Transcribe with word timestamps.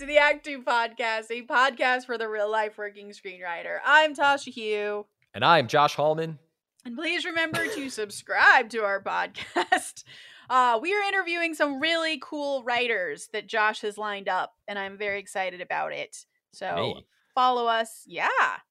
to 0.00 0.06
the 0.06 0.16
Act 0.16 0.46
Two 0.46 0.62
podcast, 0.62 1.26
a 1.30 1.42
podcast 1.42 2.06
for 2.06 2.16
the 2.16 2.26
real 2.26 2.50
life 2.50 2.78
working 2.78 3.10
screenwriter. 3.10 3.80
I'm 3.84 4.14
Tasha 4.14 4.50
Huo. 4.50 5.04
And 5.34 5.44
I'm 5.44 5.66
Josh 5.66 5.94
Hallman. 5.94 6.38
And 6.86 6.96
please 6.96 7.26
remember 7.26 7.66
to 7.66 7.90
subscribe 7.90 8.70
to 8.70 8.78
our 8.78 9.02
podcast. 9.02 10.04
Uh, 10.48 10.78
we 10.80 10.94
are 10.94 11.02
interviewing 11.02 11.52
some 11.52 11.80
really 11.80 12.18
cool 12.22 12.62
writers 12.62 13.28
that 13.34 13.46
Josh 13.46 13.82
has 13.82 13.98
lined 13.98 14.26
up, 14.26 14.54
and 14.66 14.78
I'm 14.78 14.96
very 14.96 15.18
excited 15.18 15.60
about 15.60 15.92
it. 15.92 16.24
So 16.52 16.76
Me. 16.76 17.06
follow 17.34 17.66
us. 17.66 18.02
Yeah. 18.06 18.28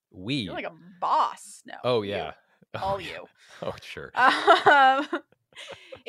We. 0.09 0.33
You're 0.33 0.55
like 0.55 0.65
a 0.65 0.73
boss. 0.99 1.61
No. 1.63 1.75
oh, 1.83 2.01
you. 2.01 2.09
yeah. 2.09 2.31
All 2.81 2.99
yeah. 2.99 3.07
you. 3.07 3.25
Oh, 3.61 3.75
sure. 3.83 4.11
Um, 4.15 5.07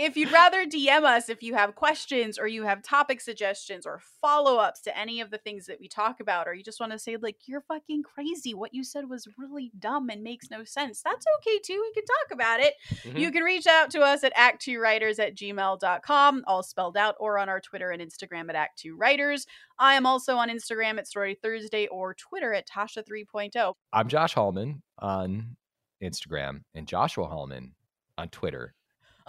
if 0.02 0.16
you'd 0.16 0.32
rather 0.32 0.64
DM 0.64 1.04
us 1.04 1.28
if 1.28 1.42
you 1.42 1.54
have 1.54 1.74
questions 1.74 2.38
or 2.38 2.46
you 2.46 2.64
have 2.64 2.82
topic 2.82 3.20
suggestions 3.20 3.84
or 3.84 4.00
follow 4.20 4.56
ups 4.56 4.80
to 4.82 4.98
any 4.98 5.20
of 5.20 5.30
the 5.30 5.38
things 5.38 5.66
that 5.66 5.78
we 5.78 5.88
talk 5.88 6.20
about, 6.20 6.48
or 6.48 6.54
you 6.54 6.62
just 6.64 6.80
want 6.80 6.92
to 6.92 6.98
say, 6.98 7.16
like, 7.16 7.36
you're 7.46 7.60
fucking 7.60 8.02
crazy. 8.02 8.54
What 8.54 8.72
you 8.74 8.82
said 8.82 9.08
was 9.10 9.28
really 9.36 9.70
dumb 9.78 10.08
and 10.08 10.22
makes 10.22 10.50
no 10.50 10.64
sense. 10.64 11.02
That's 11.02 11.26
okay 11.38 11.58
too. 11.64 11.80
We 11.80 11.92
can 11.92 12.04
talk 12.04 12.32
about 12.32 12.60
it. 12.60 12.74
You 13.04 13.28
Mhm. 13.28 13.32
can 13.32 13.42
reach 13.42 13.66
out 13.66 13.90
to 13.90 14.00
us 14.00 14.24
at 14.24 14.34
act2writers 14.34 15.18
at 15.18 15.34
gmail.com, 15.34 16.44
all 16.46 16.62
spelled 16.62 16.96
out, 16.96 17.16
or 17.20 17.38
on 17.38 17.48
our 17.48 17.60
Twitter 17.60 17.90
and 17.90 18.00
Instagram 18.02 18.48
at 18.48 18.56
act2writers. 18.56 19.46
I 19.78 19.94
am 19.94 20.06
also 20.06 20.36
on 20.36 20.48
Instagram 20.48 20.98
at 20.98 21.06
Story 21.06 21.34
Thursday 21.34 21.86
or 21.88 22.14
Twitter 22.14 22.52
at 22.54 22.66
Tasha 22.66 22.98
oh. 22.98 23.02
3.0. 23.02 23.74
I'm 23.92 24.08
Josh 24.08 24.34
Hallman 24.34 24.82
on 24.98 25.56
Instagram 26.02 26.64
and 26.74 26.86
Joshua 26.88 27.26
Hallman 27.26 27.74
on 28.16 28.28
Twitter. 28.30 28.74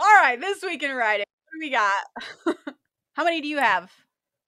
All 0.02 0.08
right, 0.22 0.40
this 0.40 0.64
week 0.64 0.82
in 0.84 0.96
writing, 0.96 1.26
what 1.46 1.54
do 1.54 1.60
we 1.60 1.70
got? 1.70 2.76
How 3.14 3.24
many 3.24 3.40
do 3.42 3.48
you 3.48 3.60
have? 3.60 3.92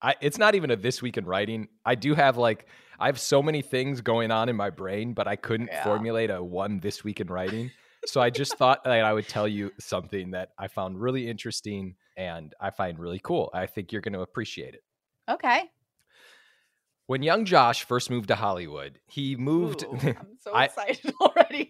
I, 0.02 0.16
it's 0.20 0.36
not 0.36 0.54
even 0.56 0.70
a 0.72 0.76
this 0.76 1.00
week 1.00 1.16
in 1.16 1.24
writing. 1.24 1.68
I 1.84 1.94
do 1.94 2.14
have 2.14 2.36
like 2.36 2.66
I 2.98 3.06
have 3.06 3.20
so 3.20 3.40
many 3.42 3.62
things 3.62 4.00
going 4.00 4.30
on 4.30 4.48
in 4.48 4.56
my 4.56 4.70
brain, 4.70 5.14
but 5.14 5.28
I 5.28 5.36
couldn't 5.36 5.68
Yeah. 5.68 5.84
formulate 5.84 6.30
a 6.30 6.42
one 6.42 6.80
this 6.80 7.04
week 7.04 7.20
in 7.20 7.28
writing. 7.28 7.70
So 8.06 8.20
I 8.20 8.30
just 8.30 8.54
thought 8.58 8.82
that 8.84 8.92
I 8.92 9.12
would 9.12 9.28
tell 9.28 9.46
you 9.46 9.70
something 9.78 10.32
that 10.32 10.50
I 10.58 10.66
found 10.68 11.00
really 11.00 11.28
interesting 11.28 11.94
and 12.16 12.52
I 12.60 12.70
find 12.70 12.98
really 12.98 13.20
cool. 13.22 13.50
I 13.54 13.66
think 13.66 13.92
you're 13.92 14.02
going 14.02 14.12
to 14.14 14.20
appreciate 14.22 14.74
it. 14.74 14.82
Okay. 15.30 15.62
When 17.06 17.22
young 17.22 17.44
Josh 17.44 17.84
first 17.84 18.10
moved 18.10 18.28
to 18.28 18.34
Hollywood, 18.34 18.98
he 19.06 19.36
moved. 19.36 19.84
Ooh, 19.84 19.98
I'm 20.02 20.36
so 20.40 20.52
I- 20.52 20.64
excited 20.64 21.12
already. 21.20 21.68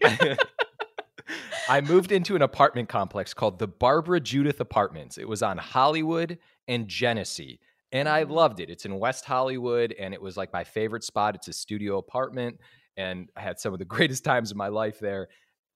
I 1.69 1.81
moved 1.81 2.13
into 2.13 2.37
an 2.37 2.43
apartment 2.43 2.89
complex 2.89 3.33
called 3.33 3.59
the 3.59 3.67
Barbara 3.69 4.21
Judith 4.21 4.61
Apartments. 4.61 5.19
It 5.19 5.29
was 5.29 5.43
on 5.43 5.57
Hollywood 5.59 6.39
and 6.69 6.89
Genesee. 6.89 7.59
And 7.93 8.09
I 8.09 8.25
Mhm. 8.25 8.31
loved 8.31 8.61
it. 8.61 8.71
It's 8.71 8.85
in 8.85 8.99
West 8.99 9.25
Hollywood, 9.25 9.93
and 9.93 10.13
it 10.13 10.21
was 10.21 10.37
like 10.37 10.53
my 10.53 10.65
favorite 10.65 11.05
spot. 11.05 11.35
It's 11.35 11.49
a 11.49 11.53
studio 11.53 11.99
apartment, 11.99 12.61
and 12.97 13.31
I 13.37 13.41
had 13.41 13.61
some 13.61 13.73
of 13.73 13.79
the 13.79 13.85
greatest 14.11 14.25
times 14.25 14.51
of 14.51 14.57
my 14.57 14.69
life 14.69 14.99
there. 14.99 15.29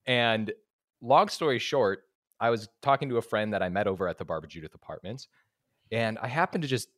And 0.06 0.52
long 1.00 1.28
story 1.28 1.58
short, 1.58 2.04
I 2.40 2.50
was 2.50 2.68
talking 2.82 3.08
to 3.10 3.18
a 3.18 3.22
friend 3.22 3.52
that 3.54 3.62
I 3.62 3.68
met 3.68 3.86
over 3.86 4.08
at 4.08 4.18
the 4.18 4.24
Barbara 4.24 4.48
Judith 4.48 4.74
Apartments, 4.74 5.28
and 5.92 6.18
I 6.18 6.28
happened 6.28 6.62
to 6.62 6.68
just 6.68 6.88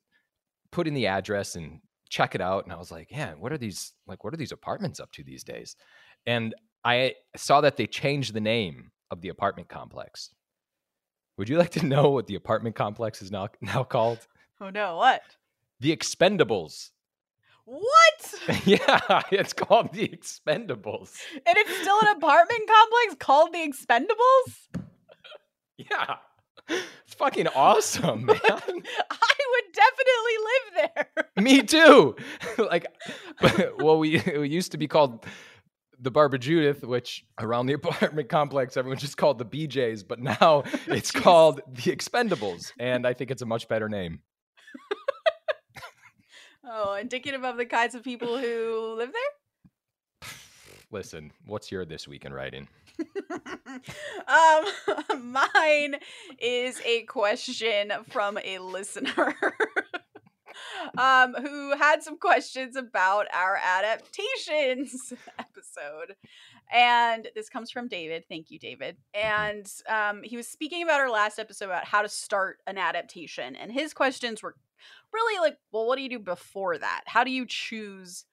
put 0.72 0.86
in 0.88 0.94
the 0.94 1.06
address 1.06 1.56
and 1.56 1.80
check 2.08 2.34
it 2.34 2.41
out. 2.41 2.64
And 2.64 2.72
I 2.72 2.77
was 2.77 2.91
like, 2.91 3.11
yeah, 3.11 3.34
what 3.34 3.52
are 3.52 3.58
these 3.58 3.92
like 4.06 4.24
what 4.24 4.34
are 4.34 4.38
these 4.38 4.52
apartments 4.52 5.00
up 5.00 5.12
to 5.12 5.24
these 5.24 5.44
days? 5.44 5.77
And 6.27 6.55
I 6.84 7.14
saw 7.36 7.61
that 7.61 7.77
they 7.77 7.86
changed 7.86 8.34
the 8.34 8.41
name 8.41 8.91
of 9.11 9.20
the 9.20 9.28
apartment 9.28 9.69
complex. 9.69 10.31
Would 11.36 11.48
you 11.48 11.59
like 11.59 11.70
to 11.70 11.84
know 11.84 12.11
what 12.11 12.27
the 12.27 12.34
apartment 12.34 12.77
complex 12.77 13.23
is 13.23 13.31
now 13.31 13.48
now 13.61 13.84
called? 13.84 14.27
oh 14.61 14.70
no, 14.70 14.97
what? 14.97 15.23
The 15.81 15.97
Expendables. 15.97 16.91
What? 17.64 18.35
yeah, 18.67 19.23
it's 19.30 19.52
called 19.52 19.92
the 19.92 20.08
Expendables. 20.08 21.17
And 21.35 21.57
it's 21.57 21.77
still 21.80 22.01
an 22.01 22.08
apartment 22.17 22.68
complex 22.68 23.14
called 23.18 23.52
the 23.52 23.58
Expendables? 23.58 24.83
Yeah. 25.77 26.17
It's 26.68 27.14
fucking 27.14 27.48
awesome, 27.48 28.27
man. 28.27 28.36
I 28.45 29.35
would 29.51 29.73
definitely 29.74 30.36
live 30.51 30.91
there. 30.95 31.42
Me 31.42 31.62
too. 31.62 32.17
like, 32.58 32.86
well, 33.79 33.98
we 33.98 34.17
it 34.17 34.51
used 34.51 34.73
to 34.73 34.79
be 34.79 34.86
called 34.86 35.24
the 36.00 36.11
Barbara 36.11 36.38
Judith, 36.38 36.83
which 36.83 37.24
around 37.38 37.66
the 37.66 37.72
apartment 37.80 38.28
complex 38.28 38.77
everyone 38.77 38.98
just 38.98 39.16
called 39.16 39.38
the 39.38 39.44
BJ's, 39.44 40.02
but 40.02 40.20
now 40.20 40.64
it's 40.86 41.11
called 41.11 41.61
the 41.66 41.94
Expendables, 41.94 42.72
and 42.78 43.06
I 43.06 43.12
think 43.12 43.30
it's 43.30 43.42
a 43.42 43.46
much 43.46 43.68
better 43.68 43.88
name. 43.88 44.20
Oh, 46.72 46.94
indicative 46.94 47.42
of 47.42 47.56
the 47.56 47.66
kinds 47.66 47.96
of 47.96 48.05
people 48.05 48.38
who 48.38 48.94
live 48.96 49.11
there? 49.12 50.30
Listen, 50.92 51.33
what's 51.44 51.72
your 51.72 51.84
this 51.84 52.06
week 52.06 52.24
in 52.24 52.32
writing? 52.32 52.68
um, 54.28 55.32
mine 55.32 55.96
is 56.38 56.80
a 56.84 57.02
question 57.05 57.92
from 58.11 58.38
a 58.44 58.58
listener 58.58 59.34
um, 60.98 61.35
who 61.35 61.77
had 61.77 62.02
some 62.02 62.18
questions 62.18 62.77
about 62.77 63.27
our 63.33 63.58
adaptations 63.63 65.13
episode. 65.39 66.17
And 66.73 67.29
this 67.35 67.48
comes 67.48 67.70
from 67.70 67.89
David. 67.89 68.24
Thank 68.29 68.51
you, 68.51 68.58
David. 68.58 68.96
And 69.14 69.70
um, 69.89 70.23
he 70.23 70.36
was 70.36 70.46
speaking 70.46 70.83
about 70.83 71.01
our 71.01 71.11
last 71.11 71.39
episode 71.39 71.67
about 71.67 71.85
how 71.85 72.02
to 72.02 72.08
start 72.08 72.58
an 72.67 72.79
adaptation. 72.79 73.57
And 73.57 73.73
his 73.73 73.92
questions 73.92 74.42
were 74.42 74.55
really 75.13 75.41
like, 75.41 75.57
well, 75.73 75.86
what 75.86 75.96
do 75.96 76.02
you 76.02 76.08
do 76.08 76.18
before 76.18 76.79
that? 76.79 77.02
How 77.07 77.24
do 77.24 77.30
you 77.30 77.47
choose 77.47 78.24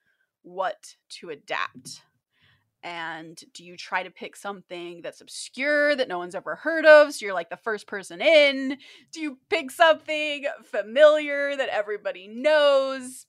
what 0.42 0.96
to 1.10 1.30
adapt? 1.30 2.02
And 2.82 3.42
do 3.54 3.64
you 3.64 3.76
try 3.76 4.02
to 4.04 4.10
pick 4.10 4.36
something 4.36 5.00
that's 5.02 5.20
obscure 5.20 5.96
that 5.96 6.08
no 6.08 6.18
one's 6.18 6.36
ever 6.36 6.54
heard 6.54 6.86
of? 6.86 7.12
So 7.12 7.26
you're 7.26 7.34
like 7.34 7.50
the 7.50 7.56
first 7.56 7.86
person 7.86 8.20
in? 8.20 8.78
Do 9.12 9.20
you 9.20 9.38
pick 9.50 9.70
something 9.70 10.44
familiar 10.64 11.56
that 11.56 11.68
everybody 11.70 12.28
knows? 12.28 13.26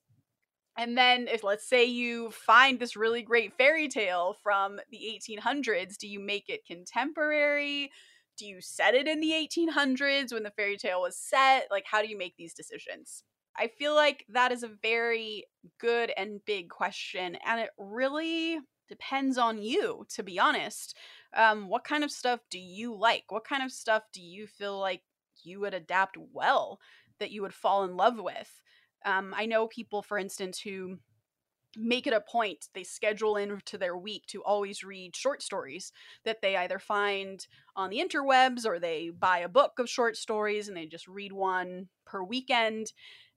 And 0.77 0.97
then, 0.97 1.27
if 1.27 1.43
let's 1.43 1.67
say 1.67 1.83
you 1.83 2.31
find 2.31 2.79
this 2.79 2.95
really 2.95 3.21
great 3.21 3.53
fairy 3.57 3.89
tale 3.89 4.37
from 4.41 4.79
the 4.91 5.19
1800s, 5.19 5.97
do 5.97 6.07
you 6.07 6.21
make 6.21 6.47
it 6.47 6.65
contemporary? 6.65 7.91
Do 8.37 8.45
you 8.45 8.61
set 8.61 8.95
it 8.95 9.05
in 9.05 9.19
the 9.19 9.31
1800s 9.31 10.31
when 10.31 10.43
the 10.43 10.51
fairy 10.51 10.77
tale 10.77 11.01
was 11.01 11.17
set? 11.17 11.67
Like, 11.69 11.83
how 11.85 12.01
do 12.01 12.07
you 12.07 12.17
make 12.17 12.37
these 12.37 12.53
decisions? 12.53 13.23
I 13.57 13.67
feel 13.67 13.93
like 13.93 14.23
that 14.29 14.53
is 14.53 14.63
a 14.63 14.69
very 14.81 15.43
good 15.81 16.13
and 16.15 16.39
big 16.45 16.69
question, 16.69 17.35
and 17.45 17.59
it 17.59 17.71
really 17.77 18.59
depends 18.89 19.37
on 19.37 19.61
you, 19.61 20.05
to 20.09 20.23
be 20.23 20.39
honest. 20.39 20.95
Um, 21.33 21.69
what 21.69 21.83
kind 21.83 22.03
of 22.03 22.11
stuff 22.11 22.41
do 22.49 22.59
you 22.59 22.95
like? 22.95 23.25
What 23.29 23.45
kind 23.45 23.63
of 23.63 23.71
stuff 23.71 24.03
do 24.11 24.21
you 24.21 24.47
feel 24.47 24.79
like 24.79 25.01
you 25.43 25.59
would 25.61 25.73
adapt 25.73 26.17
well, 26.33 26.79
that 27.19 27.31
you 27.31 27.41
would 27.41 27.53
fall 27.53 27.83
in 27.83 27.95
love 27.95 28.19
with? 28.19 28.61
Um, 29.05 29.33
I 29.37 29.45
know 29.45 29.67
people, 29.67 30.01
for 30.01 30.17
instance, 30.17 30.59
who 30.59 30.97
make 31.77 32.07
it 32.07 32.13
a 32.13 32.21
point, 32.21 32.67
they 32.73 32.83
schedule 32.83 33.37
into 33.37 33.77
their 33.77 33.95
week 33.95 34.23
to 34.27 34.43
always 34.43 34.83
read 34.83 35.15
short 35.15 35.41
stories 35.41 35.91
that 36.25 36.41
they 36.41 36.55
either 36.57 36.79
find 36.79 37.45
on 37.75 37.89
the 37.89 37.99
interwebs 37.99 38.65
or 38.65 38.79
they 38.79 39.09
buy 39.09 39.39
a 39.39 39.49
book 39.49 39.73
of 39.77 39.89
short 39.89 40.17
stories 40.17 40.67
and 40.67 40.75
they 40.75 40.85
just 40.85 41.07
read 41.07 41.31
one 41.31 41.87
per 42.05 42.23
weekend 42.23 42.91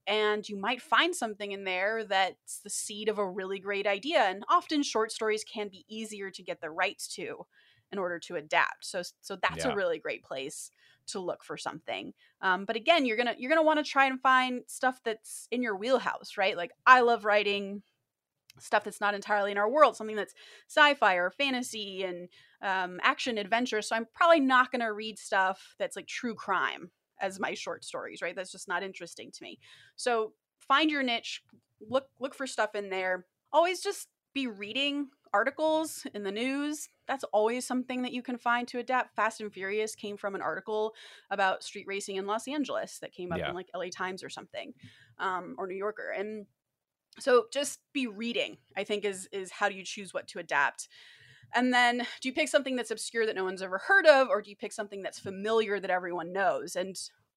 and 0.07 0.49
you 0.49 0.57
might 0.57 0.83
find 0.83 1.15
something 1.15 1.53
in 1.53 1.65
there 1.65 2.05
that's 2.05 2.61
the 2.61 2.71
seed 2.71 3.09
of 3.09 3.19
a 3.19 3.29
really 3.31 3.59
great 3.59 3.87
idea 3.87 4.21
and 4.21 4.45
often 4.49 4.83
short 4.83 5.13
stories 5.13 5.45
can 5.45 5.69
be 5.69 5.85
easier 5.89 6.31
to 6.31 6.43
get 6.43 6.61
the 6.61 6.71
rights 6.71 7.09
to 7.15 7.47
in 7.91 7.99
order 7.99 8.19
to 8.19 8.37
adapt. 8.37 8.85
So 8.85 9.03
so 9.21 9.37
that's 9.37 9.65
Yeah. 9.65 9.65
a 9.65 9.71
really 9.73 9.99
great 9.99 10.25
place 10.25 10.71
to 11.09 11.21
look 11.21 11.45
for 11.45 11.57
something. 11.57 12.15
Um, 12.41 12.65
but 12.65 12.77
again 12.77 13.05
you're 13.07 13.17
gonna 13.17 13.35
you're 13.39 13.51
gonna 13.51 13.63
want 13.63 13.85
to 13.85 13.91
try 13.91 14.07
and 14.07 14.21
find 14.21 14.63
stuff 14.67 15.01
that's 15.05 15.47
in 15.51 15.63
your 15.63 15.77
wheelhouse 15.77 16.37
right? 16.37 16.57
Like 16.57 16.73
i 16.87 17.01
love 17.01 17.25
writing 17.25 17.83
stuff 18.59 18.85
that's 18.85 19.01
not 19.01 19.15
entirely 19.15 19.51
in 19.51 19.59
our 19.59 19.71
world 19.71 19.97
something 19.97 20.17
that's 20.17 20.35
sci-fi 20.69 21.15
or 21.15 21.31
fantasy 21.31 22.03
and 22.05 22.29
um, 22.61 23.01
action 23.03 23.39
adventure 23.39 23.81
so 23.83 23.97
i'm 23.97 24.07
probably 24.15 24.41
not 24.41 24.71
going 24.71 24.81
to 24.81 24.93
read 24.93 25.19
stuff 25.19 25.75
that's 25.79 25.97
like 25.97 26.07
true 26.07 26.35
crime 26.35 26.91
as 27.23 27.41
my 27.41 27.55
short 27.55 27.85
stories 27.85 28.21
right? 28.21 28.37
That's 28.37 28.53
just 28.53 28.69
not 28.69 28.83
interesting 28.83 29.31
to 29.33 29.43
me. 29.43 29.59
So 29.97 30.35
find 30.59 30.91
your 30.91 31.03
niche 31.03 31.43
look 31.89 32.09
look 32.21 32.35
for 32.35 32.47
stuff 32.47 32.75
in 32.75 32.91
there. 32.91 33.25
Always 33.53 33.81
just 33.81 34.09
be 34.35 34.47
reading 34.47 35.09
articles 35.35 36.07
in 36.15 36.23
the 36.25 36.33
news. 36.33 36.89
That's 37.07 37.25
always 37.33 37.67
something 37.67 38.03
that 38.03 38.13
you 38.13 38.23
can 38.23 38.37
find 38.39 38.69
to 38.69 38.79
adapt. 38.79 39.17
Fast 39.17 39.41
and 39.41 39.53
furious 39.53 39.95
came 39.95 40.17
from 40.19 40.35
an 40.35 40.43
article 40.43 40.95
about 41.31 41.63
street 41.63 41.87
racing 41.87 42.17
in 42.17 42.27
los 42.27 42.47
angeles 42.47 42.99
that 43.01 43.13
came 43.13 43.33
up 43.33 43.39
Yeah. 43.39 43.49
in 43.49 43.55
like 43.55 43.69
la 43.75 43.87
times 43.91 44.23
or 44.23 44.29
something 44.29 44.75
um, 45.19 45.55
or 45.59 45.67
new 45.67 45.75
yorker 45.77 46.11
and 46.11 46.47
so 47.19 47.45
just 47.53 47.81
be 47.93 48.07
reading 48.07 48.57
i 48.77 48.85
think 48.85 49.05
is 49.05 49.29
is 49.33 49.51
how 49.51 49.69
do 49.69 49.75
you 49.75 49.85
choose 49.85 50.15
what 50.15 50.27
to 50.29 50.39
adapt 50.39 50.89
and 51.55 51.73
then 51.73 52.07
do 52.21 52.29
you 52.29 52.35
pick 52.35 52.49
something 52.49 52.77
that's 52.77 52.91
obscure 52.91 53.27
that 53.27 53.37
no 53.37 53.45
one's 53.45 53.63
ever 53.63 53.79
heard 53.79 54.07
of 54.07 54.29
or 54.29 54.43
do 54.43 54.51
you 54.51 54.57
pick 54.57 54.73
something 54.73 55.03
that's 55.03 55.19
familiar 55.19 55.79
that 55.81 55.91
everyone 55.91 56.33
knows 56.33 56.77
and 56.77 56.97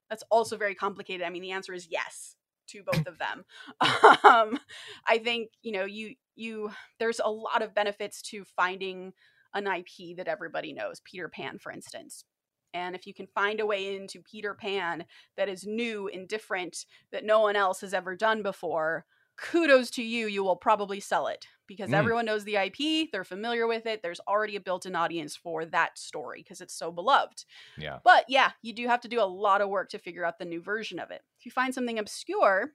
that's 0.09 0.23
also 0.29 0.57
very 0.57 0.75
complicated 0.75 1.25
i 1.25 1.29
mean 1.29 1.41
the 1.41 1.51
answer 1.51 1.73
is 1.73 1.88
yes 1.89 2.35
to 2.67 2.83
both 2.83 3.07
of 3.07 3.17
them. 3.17 3.45
Um, 4.23 4.59
I 5.07 5.19
think 5.19 5.51
you 5.62 5.71
know 5.71 5.85
you 5.85 6.15
you 6.35 6.71
there's 7.00 7.21
a 7.23 7.29
lot 7.29 7.62
of 7.62 7.75
benefits 7.75 8.21
to 8.23 8.44
finding 8.44 9.13
an 9.53 9.67
IP 9.67 10.18
that 10.18 10.27
everybody 10.27 10.73
knows. 10.73 11.01
Peter 11.03 11.29
Pan, 11.29 11.59
for 11.59 11.71
instance. 11.71 12.25
And 12.73 12.95
if 12.95 13.07
you 13.07 13.13
can 13.13 13.27
find 13.27 13.59
a 13.59 13.65
way 13.65 13.95
into 13.95 14.21
Peter 14.21 14.53
Pan 14.53 15.06
that 15.38 15.47
is 15.47 15.65
new 15.65 16.09
and 16.09 16.27
different 16.27 16.85
that 17.11 17.23
no 17.23 17.39
one 17.39 17.56
else 17.56 17.81
has 17.81 17.94
ever 17.94 18.15
done 18.15 18.41
before, 18.41 19.06
kudos 19.37 19.89
to 19.91 20.03
you. 20.03 20.27
You 20.27 20.43
will 20.43 20.55
probably 20.55 20.99
sell 20.99 21.27
it 21.27 21.47
because 21.67 21.89
Mm. 21.89 21.95
everyone 21.95 22.25
knows 22.25 22.43
the 22.43 22.57
IP, 22.57 23.09
they're 23.11 23.23
familiar 23.23 23.65
with 23.67 23.85
it. 23.85 24.01
There's 24.03 24.19
already 24.21 24.55
a 24.55 24.59
built 24.61 24.85
in 24.85 24.95
audience 24.95 25.35
for 25.35 25.65
that 25.65 25.97
story 25.97 26.41
because 26.41 26.61
it's 26.61 26.73
so 26.75 26.91
beloved. 26.91 27.43
Yeah. 27.77 27.99
But 28.03 28.25
yeah, 28.27 28.51
you 28.61 28.73
do 28.73 28.87
have 28.87 29.01
to 29.01 29.07
do 29.07 29.19
a 29.21 29.23
lot 29.25 29.61
of 29.61 29.69
work 29.69 29.89
to 29.89 29.99
figure 29.99 30.25
out 30.25 30.37
the 30.39 30.45
new 30.45 30.61
version 30.61 30.99
of 30.99 31.11
it. 31.11 31.23
If 31.39 31.45
you 31.45 31.51
find 31.51 31.73
something 31.73 31.97
obscure, 31.99 32.73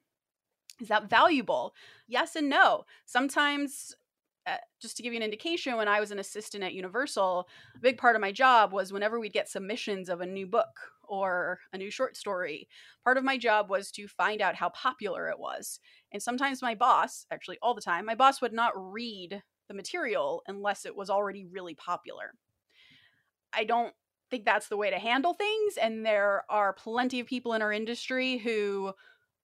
is 0.80 0.88
that 0.88 1.08
valuable? 1.10 1.74
Yes 2.08 2.34
and 2.36 2.48
no. 2.48 2.84
Sometimes, 3.04 3.94
uh, 4.46 4.56
just 4.80 4.96
to 4.96 5.02
give 5.02 5.12
you 5.12 5.18
an 5.18 5.22
indication, 5.22 5.76
when 5.76 5.88
I 5.88 6.00
was 6.00 6.10
an 6.10 6.18
assistant 6.18 6.64
at 6.64 6.72
Universal, 6.72 7.48
a 7.76 7.78
big 7.78 7.98
part 7.98 8.16
of 8.16 8.20
my 8.22 8.32
job 8.32 8.72
was 8.72 8.92
whenever 8.92 9.20
we'd 9.20 9.32
get 9.34 9.48
submissions 9.48 10.08
of 10.08 10.20
a 10.22 10.26
new 10.26 10.46
book 10.46 10.90
or 11.04 11.60
a 11.72 11.78
new 11.78 11.90
short 11.90 12.16
story, 12.16 12.66
part 13.04 13.18
of 13.18 13.24
my 13.24 13.36
job 13.36 13.68
was 13.68 13.90
to 13.92 14.08
find 14.08 14.40
out 14.40 14.54
how 14.56 14.70
popular 14.70 15.28
it 15.28 15.38
was. 15.38 15.80
And 16.12 16.22
sometimes 16.22 16.62
my 16.62 16.74
boss, 16.74 17.26
actually 17.30 17.58
all 17.62 17.74
the 17.74 17.80
time, 17.80 18.06
my 18.06 18.14
boss 18.14 18.40
would 18.40 18.52
not 18.52 18.72
read 18.76 19.42
the 19.68 19.74
material 19.74 20.42
unless 20.46 20.84
it 20.84 20.96
was 20.96 21.10
already 21.10 21.44
really 21.44 21.74
popular. 21.74 22.34
I 23.52 23.64
don't 23.64 23.94
think 24.30 24.44
that's 24.44 24.68
the 24.68 24.76
way 24.76 24.90
to 24.90 24.98
handle 24.98 25.34
things. 25.34 25.76
And 25.76 26.04
there 26.04 26.44
are 26.48 26.72
plenty 26.72 27.20
of 27.20 27.26
people 27.26 27.52
in 27.52 27.62
our 27.62 27.72
industry 27.72 28.38
who 28.38 28.92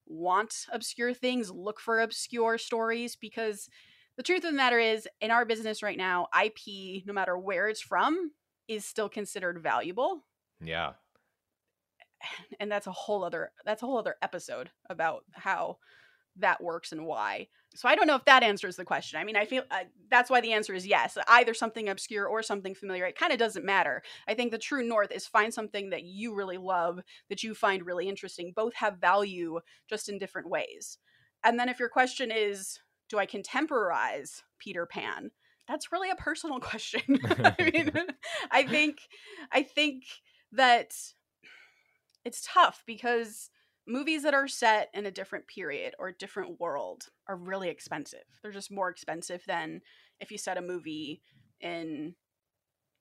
want 0.07 0.67
obscure 0.73 1.13
things, 1.13 1.51
look 1.51 1.81
for 1.81 2.01
obscure 2.01 2.59
stories, 2.59 3.17
because 3.17 3.69
the 4.17 4.23
truth 4.23 4.45
of 4.45 4.51
the 4.51 4.57
matter 4.57 4.79
is, 4.79 5.09
in 5.21 5.31
our 5.31 5.45
business 5.45 5.83
right 5.83 5.99
now, 5.99 6.29
IP, 6.45 7.05
no 7.07 7.13
matter 7.13 7.37
where 7.37 7.69
it's 7.69 7.81
from, 7.81 8.33
is 8.69 8.85
still 8.85 9.09
considered 9.09 9.63
valuable. 9.63 10.25
Yeah. 10.61 10.93
And 12.59 12.73
that's 12.73 12.87
a 12.87 12.93
whole 12.93 13.23
other 13.25 13.53
that's 13.65 13.83
a 13.83 13.87
whole 13.87 13.99
other 13.99 14.17
episode 14.23 14.71
about 14.89 15.25
how 15.33 15.79
that 16.39 16.63
works 16.63 16.93
and 16.93 17.07
why. 17.07 17.49
So 17.75 17.89
I 17.89 17.95
don't 17.95 18.07
know 18.07 18.17
if 18.17 18.25
that 18.25 18.43
answers 18.43 18.77
the 18.77 18.85
question. 18.85 19.21
I 19.21 19.25
mean, 19.25 19.37
I 19.37 19.45
feel 19.45 19.63
uh, 19.71 19.85
that's 20.11 20.31
why 20.31 20.41
the 20.41 20.53
answer 20.53 20.75
is 20.75 20.87
yes. 20.87 21.19
Either 21.29 21.53
something 21.53 21.89
obscure 21.89 22.27
or 22.27 22.43
something 22.43 22.75
familiar. 22.75 23.05
It 23.05 23.19
kind 23.19 23.33
of 23.33 23.39
doesn't 23.39 23.65
matter. 23.65 24.03
I 24.27 24.35
think 24.35 24.51
the 24.51 24.59
true 24.59 24.83
north 24.83 25.13
is 25.13 25.27
find 25.27 25.53
something 25.53 25.91
that 25.91 26.05
you 26.05 26.35
really 26.35 26.57
love, 26.57 27.01
that 27.29 27.43
you 27.43 27.55
find 27.55 27.85
really 27.85 28.09
interesting. 28.09 28.53
Both 28.55 28.75
have 28.75 28.99
value 28.99 29.61
just 29.89 30.09
in 30.09 30.19
different 30.19 30.49
ways. 30.49 30.99
And 31.45 31.59
then 31.59 31.69
if 31.69 31.79
your 31.79 31.91
question 31.91 32.31
is, 32.31 32.81
do 33.09 33.19
I 33.19 33.27
contemporize 33.27 34.43
Peter 34.59 34.87
Pan? 34.87 35.31
That's 35.69 35.93
really 35.93 36.11
a 36.11 36.17
personal 36.17 36.61
question. 36.61 37.21
I 37.25 37.71
mean, 37.73 37.93
I 38.51 38.63
think 38.65 38.99
I 39.53 39.63
think 39.63 40.05
that 40.53 40.95
it's 42.25 42.47
tough 42.53 42.83
because 42.87 43.51
movies 43.87 44.23
that 44.25 44.35
are 44.35 44.49
set 44.49 44.91
in 44.95 45.07
a 45.07 45.11
different 45.11 45.47
period 45.47 45.95
or 45.99 46.09
a 46.09 46.17
different 46.17 46.61
world 46.61 47.09
are 47.29 47.37
really 47.37 47.69
expensive. 47.69 48.25
They're 48.43 48.53
just 48.53 48.71
more 48.71 48.91
expensive 48.91 49.43
than 49.47 49.81
if 50.21 50.31
you 50.31 50.39
set 50.39 50.59
a 50.59 50.63
movie 50.63 51.23
in 51.61 52.15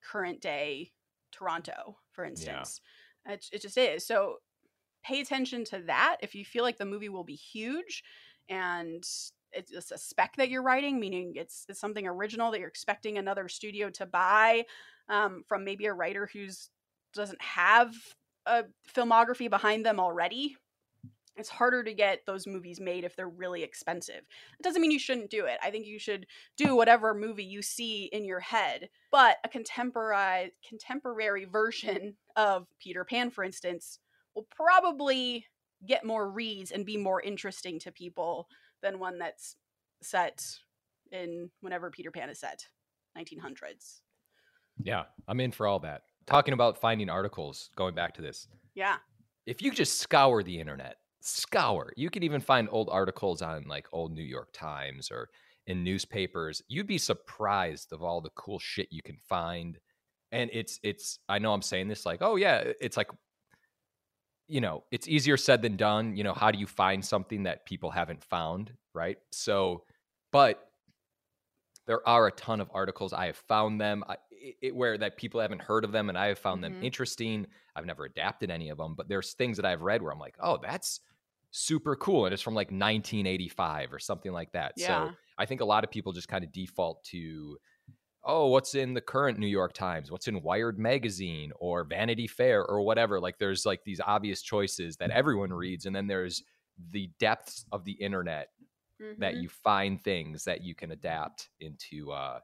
current 0.02 0.40
day 0.40 0.92
Toronto, 1.32 1.98
for 2.12 2.24
instance. 2.24 2.80
It, 3.26 3.46
it 3.52 3.62
just 3.62 3.76
is. 3.76 4.06
So 4.06 4.36
pay 5.04 5.20
attention 5.20 5.64
to 5.66 5.80
that. 5.86 6.18
If 6.20 6.34
you 6.34 6.44
feel 6.44 6.62
like 6.62 6.78
the 6.78 6.84
movie 6.84 7.08
will 7.08 7.24
be 7.24 7.34
huge 7.34 8.02
and 8.48 9.04
it's 9.52 9.72
it's 9.72 9.90
a 9.90 9.98
spec 9.98 10.36
that 10.36 10.50
you're 10.50 10.62
writing, 10.62 11.00
meaning 11.00 11.32
it's, 11.36 11.64
it's 11.68 11.80
something 11.80 12.06
original 12.06 12.50
that 12.50 12.60
you're 12.60 12.68
expecting 12.68 13.18
another 13.18 13.48
studio 13.48 13.90
to 13.90 14.06
buy 14.06 14.64
um, 15.08 15.42
from 15.48 15.64
maybe 15.64 15.86
a 15.86 15.92
writer 15.92 16.28
who's 16.32 16.70
doesn't 17.14 17.40
have 17.40 17.94
a 18.44 18.64
filmography 18.94 19.48
behind 19.48 19.84
them 19.84 19.98
already 19.98 20.56
it's 21.36 21.48
harder 21.48 21.84
to 21.84 21.92
get 21.92 22.24
those 22.26 22.46
movies 22.46 22.80
made 22.80 23.04
if 23.04 23.14
they're 23.14 23.28
really 23.28 23.62
expensive. 23.62 24.22
It 24.58 24.62
doesn't 24.62 24.80
mean 24.80 24.90
you 24.90 24.98
shouldn't 24.98 25.30
do 25.30 25.44
it. 25.46 25.58
I 25.62 25.70
think 25.70 25.86
you 25.86 25.98
should 25.98 26.26
do 26.56 26.74
whatever 26.74 27.14
movie 27.14 27.44
you 27.44 27.62
see 27.62 28.04
in 28.06 28.24
your 28.24 28.40
head. 28.40 28.88
But 29.12 29.36
a 29.44 29.48
contemporary 29.48 30.52
contemporary 30.66 31.44
version 31.44 32.16
of 32.36 32.66
Peter 32.80 33.04
Pan, 33.04 33.30
for 33.30 33.44
instance, 33.44 33.98
will 34.34 34.46
probably 34.54 35.46
get 35.86 36.04
more 36.04 36.30
reads 36.30 36.70
and 36.70 36.86
be 36.86 36.96
more 36.96 37.20
interesting 37.20 37.78
to 37.80 37.92
people 37.92 38.48
than 38.82 38.98
one 38.98 39.18
that's 39.18 39.56
set 40.02 40.42
in 41.12 41.50
whenever 41.60 41.90
Peter 41.90 42.10
Pan 42.10 42.30
is 42.30 42.40
set, 42.40 42.66
1900s. 43.16 44.00
Yeah. 44.82 45.04
I'm 45.28 45.40
in 45.40 45.52
for 45.52 45.66
all 45.66 45.78
that. 45.80 46.02
Talking 46.26 46.54
about 46.54 46.80
finding 46.80 47.08
articles, 47.08 47.70
going 47.76 47.94
back 47.94 48.14
to 48.14 48.22
this. 48.22 48.48
Yeah. 48.74 48.96
If 49.46 49.62
you 49.62 49.70
just 49.70 50.00
scour 50.00 50.42
the 50.42 50.58
internet, 50.58 50.96
scour, 51.20 51.92
you 51.96 52.10
can 52.10 52.22
even 52.22 52.40
find 52.40 52.68
old 52.70 52.88
articles 52.90 53.42
on 53.42 53.64
like 53.68 53.86
old 53.92 54.12
New 54.12 54.22
York 54.22 54.48
Times 54.52 55.10
or 55.10 55.28
in 55.66 55.82
newspapers. 55.82 56.62
You'd 56.68 56.86
be 56.86 56.98
surprised 56.98 57.92
of 57.92 58.02
all 58.02 58.20
the 58.20 58.30
cool 58.30 58.58
shit 58.58 58.88
you 58.90 59.02
can 59.02 59.18
find. 59.28 59.78
And 60.32 60.50
it's 60.52 60.78
it's 60.82 61.18
I 61.28 61.38
know 61.38 61.52
I'm 61.52 61.62
saying 61.62 61.88
this 61.88 62.06
like, 62.06 62.20
oh 62.22 62.36
yeah, 62.36 62.64
it's 62.80 62.96
like 62.96 63.10
you 64.48 64.60
know, 64.60 64.84
it's 64.92 65.08
easier 65.08 65.36
said 65.36 65.60
than 65.62 65.76
done. 65.76 66.16
You 66.16 66.24
know, 66.24 66.34
how 66.34 66.50
do 66.50 66.58
you 66.58 66.66
find 66.66 67.04
something 67.04 67.42
that 67.44 67.66
people 67.66 67.90
haven't 67.90 68.22
found, 68.22 68.72
right? 68.94 69.18
So, 69.32 69.82
but 70.32 70.68
there 71.86 72.06
are 72.08 72.26
a 72.26 72.32
ton 72.32 72.60
of 72.60 72.70
articles. 72.72 73.12
I 73.12 73.26
have 73.26 73.36
found 73.36 73.80
them 73.80 74.04
I, 74.08 74.16
it, 74.62 74.74
where 74.74 74.98
that 74.98 75.16
people 75.16 75.40
haven't 75.40 75.62
heard 75.62 75.84
of 75.84 75.92
them, 75.92 76.08
and 76.08 76.18
I 76.18 76.26
have 76.26 76.38
found 76.38 76.62
Mhm. 76.62 76.64
them 76.64 76.76
interesting. 76.80 77.46
I've 77.74 77.86
never 77.86 78.04
adapted 78.04 78.50
any 78.50 78.68
of 78.70 78.78
them, 78.78 78.94
but 78.94 79.08
there's 79.08 79.34
things 79.34 79.56
that 79.58 79.66
I've 79.66 79.82
read 79.82 80.02
where 80.02 80.12
I'm 80.12 80.18
like, 80.18 80.36
oh, 80.40 80.58
that's 80.62 81.00
super 81.50 81.96
cool, 81.96 82.26
and 82.26 82.32
it's 82.34 82.42
from 82.42 82.54
like 82.54 82.70
1985 82.70 83.92
or 83.92 83.98
something 83.98 84.32
like 84.32 84.52
that. 84.52 84.76
Yeah. 84.76 84.76
So 84.78 85.14
I 85.38 85.46
think 85.46 85.60
a 85.60 85.64
lot 85.64 85.84
of 85.84 85.90
people 85.90 86.12
just 86.12 86.28
kind 86.28 86.44
of 86.44 86.52
default 86.52 87.04
to, 87.04 87.58
oh, 88.24 88.48
what's 88.48 88.74
in 88.74 88.94
the 88.94 89.00
current 89.00 89.38
New 89.38 89.46
York 89.46 89.72
Times? 89.72 90.10
What's 90.10 90.28
in 90.28 90.42
Wired 90.42 90.78
magazine 90.78 91.52
or 91.56 91.84
Vanity 91.84 92.26
Fair 92.26 92.64
or 92.66 92.82
whatever? 92.82 93.20
Like 93.20 93.38
there's 93.38 93.66
like 93.66 93.84
these 93.84 94.00
obvious 94.00 94.42
choices 94.42 94.96
that 94.98 95.10
everyone 95.10 95.52
reads, 95.52 95.86
and 95.86 95.94
then 95.94 96.06
there's 96.08 96.42
the 96.78 97.08
depths 97.18 97.64
of 97.72 97.84
the 97.84 97.92
internet 97.92 98.48
that 99.18 99.36
Mhm. 99.36 99.36
you 99.36 99.48
find 99.48 100.02
things 100.02 100.44
that 100.44 100.62
you 100.62 100.74
can 100.74 100.90
adapt 100.90 101.50
into 101.60 102.12
uh 102.12 102.40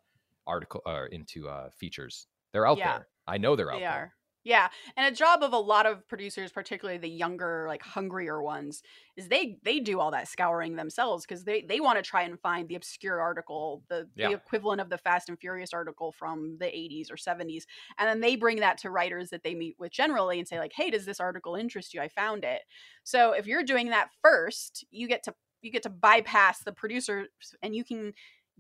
article 0.47 0.83
or 0.87 1.07
into 1.07 1.49
uh 1.49 1.71
features. 1.71 2.29
They're 2.53 2.67
out 2.67 2.81
Yeah. 2.81 2.85
there. 2.85 3.09
I 3.27 3.39
know 3.39 3.57
they're 3.57 3.73
out 3.73 3.83
They 3.83 3.85
there. 3.89 4.03
are. 4.03 4.15
Yeah, 4.45 4.71
and 4.97 5.07
a 5.13 5.17
job 5.17 5.43
of 5.43 5.53
a 5.53 5.59
lot 5.59 5.87
of 5.87 6.09
producers, 6.09 6.53
particularly 6.53 6.99
the 6.99 7.09
younger, 7.11 7.67
like 7.69 7.83
hungrier 7.83 8.43
ones, 8.43 8.83
is 9.17 9.29
they 9.29 9.61
they 9.65 9.81
do 9.81 10.01
all 10.01 10.11
that 10.13 10.29
scouring 10.29 10.77
themselves 10.77 11.27
because 11.27 11.45
they 11.45 11.63
they 11.63 11.81
want 11.81 11.99
to 11.99 12.03
try 12.03 12.23
and 12.23 12.41
find 12.41 12.69
the 12.69 12.77
obscure 12.77 13.21
article, 13.21 13.85
the 13.89 14.11
Yeah. 14.15 14.23
the 14.23 14.33
equivalent 14.33 14.81
of 14.81 14.91
the 14.91 14.99
Fast 14.99 15.29
and 15.29 15.39
Furious 15.41 15.75
article 15.75 16.13
from 16.13 16.59
the 16.59 16.67
80s 16.77 17.11
or 17.11 17.17
70s, 17.19 17.67
and 17.99 18.09
then 18.09 18.21
they 18.21 18.37
bring 18.37 18.61
that 18.61 18.79
to 18.79 18.91
writers 18.91 19.31
that 19.31 19.45
they 19.45 19.55
meet 19.55 19.77
with 19.79 19.93
generally 19.93 20.39
and 20.39 20.49
say 20.49 20.59
like, 20.59 20.73
"Hey, 20.75 20.91
does 20.91 21.07
this 21.07 21.21
article 21.21 21.57
interest 21.57 21.95
you? 21.95 22.01
I 22.01 22.09
found 22.09 22.45
it." 22.45 22.63
So 23.05 23.33
if 23.33 23.47
you're 23.47 23.65
doing 23.65 23.91
that 23.91 24.11
first, 24.23 24.85
you 24.91 25.09
get 25.09 25.23
to 25.25 25.35
you 25.63 25.71
get 25.71 25.85
to 25.85 25.91
bypass 25.91 26.65
the 26.65 26.73
producers 26.73 27.29
and 27.63 27.77
you 27.77 27.85
can 27.85 28.15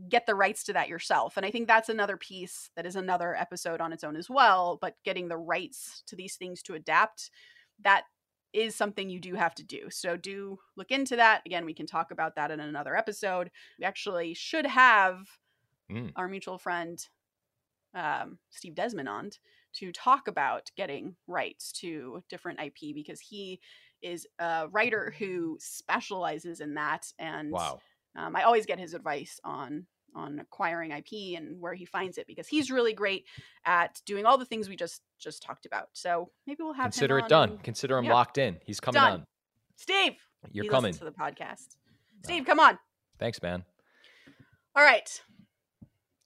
get 0.08 0.26
the 0.26 0.34
rights 0.34 0.64
to 0.64 0.72
that 0.72 0.88
yourself. 0.88 1.36
And 1.36 1.46
I 1.46 1.50
think 1.50 1.66
that's 1.68 1.88
another 1.88 2.16
piece 2.16 2.70
that 2.76 2.86
is 2.86 2.96
another 2.96 3.36
episode 3.36 3.80
on 3.80 3.92
its 3.92 4.04
own 4.04 4.16
as 4.16 4.28
well. 4.30 4.78
But 4.80 4.96
getting 5.04 5.28
the 5.28 5.36
rights 5.36 6.02
to 6.06 6.16
these 6.16 6.36
things 6.36 6.62
to 6.64 6.74
adapt, 6.74 7.30
that 7.82 8.04
is 8.52 8.74
something 8.74 9.08
you 9.08 9.20
do 9.20 9.34
have 9.34 9.54
to 9.54 9.64
do. 9.64 9.88
So 9.90 10.16
do 10.16 10.58
look 10.76 10.90
into 10.90 11.16
that. 11.16 11.42
Again, 11.46 11.64
we 11.64 11.74
can 11.74 11.86
talk 11.86 12.10
about 12.10 12.34
that 12.36 12.50
in 12.50 12.60
another 12.60 12.96
episode. 12.96 13.50
We 13.78 13.84
actually 13.84 14.34
should 14.34 14.66
have 14.66 15.26
Mm. 15.90 16.12
our 16.16 16.26
mutual 16.28 16.58
friend 16.58 17.06
um, 17.94 18.38
Steve 18.50 18.74
Desmond 18.74 19.08
on 19.08 19.30
to 19.74 19.92
talk 19.92 20.28
about 20.28 20.70
getting 20.76 21.16
rights 21.26 21.72
to 21.72 22.22
different 22.28 22.60
IP 22.60 22.94
because 22.94 23.20
he 23.20 23.60
is 24.00 24.26
a 24.38 24.68
writer 24.70 25.14
who 25.18 25.58
specializes 25.60 26.60
in 26.60 26.74
that 26.74 27.12
and 27.18 27.52
Wow. 27.52 27.80
um, 28.16 28.34
I 28.36 28.42
always 28.42 28.66
get 28.66 28.78
his 28.78 28.94
advice 28.94 29.38
on 29.44 29.86
on 30.14 30.38
acquiring 30.38 30.90
IP 30.92 31.36
and 31.36 31.60
where 31.60 31.74
he 31.74 31.84
finds 31.84 32.18
it 32.18 32.26
because 32.26 32.46
he's 32.48 32.70
really 32.70 32.92
great 32.92 33.24
at 33.64 34.00
doing 34.06 34.26
all 34.26 34.38
the 34.38 34.44
things 34.44 34.68
we 34.68 34.76
just 34.76 35.00
just 35.18 35.42
talked 35.42 35.66
about. 35.66 35.88
So 35.92 36.30
maybe 36.46 36.62
we'll 36.62 36.72
have 36.74 36.86
him 36.86 36.90
Consider 36.92 37.18
it 37.18 37.22
on 37.24 37.28
done. 37.28 37.50
and- 37.50 37.62
Consider 37.62 37.98
him 37.98 38.04
yeah. 38.06 38.12
locked 38.14 38.38
in. 38.38 38.58
He's 38.64 38.80
coming 38.80 39.00
Done. 39.00 39.12
on. 39.12 39.26
Steve, 39.76 40.14
You're 40.50 40.66
coming. 40.66 40.92
to 40.94 41.04
the 41.04 41.10
podcast. 41.12 41.76
Ah. 41.88 42.24
Steve, 42.24 42.44
come 42.44 42.60
on. 42.60 42.78
Thanks, 43.18 43.40
man. 43.42 43.64
All 44.76 44.82
right. 44.84 45.08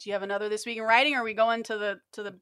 Do 0.00 0.10
you 0.10 0.12
have 0.12 0.22
another 0.22 0.48
this 0.48 0.66
week 0.66 0.78
in 0.78 0.84
writing? 0.84 1.14
Or 1.14 1.20
are 1.20 1.24
we 1.24 1.34
going 1.34 1.62
to 1.64 1.78
the 1.78 2.00
to 2.12 2.22
the 2.22 2.38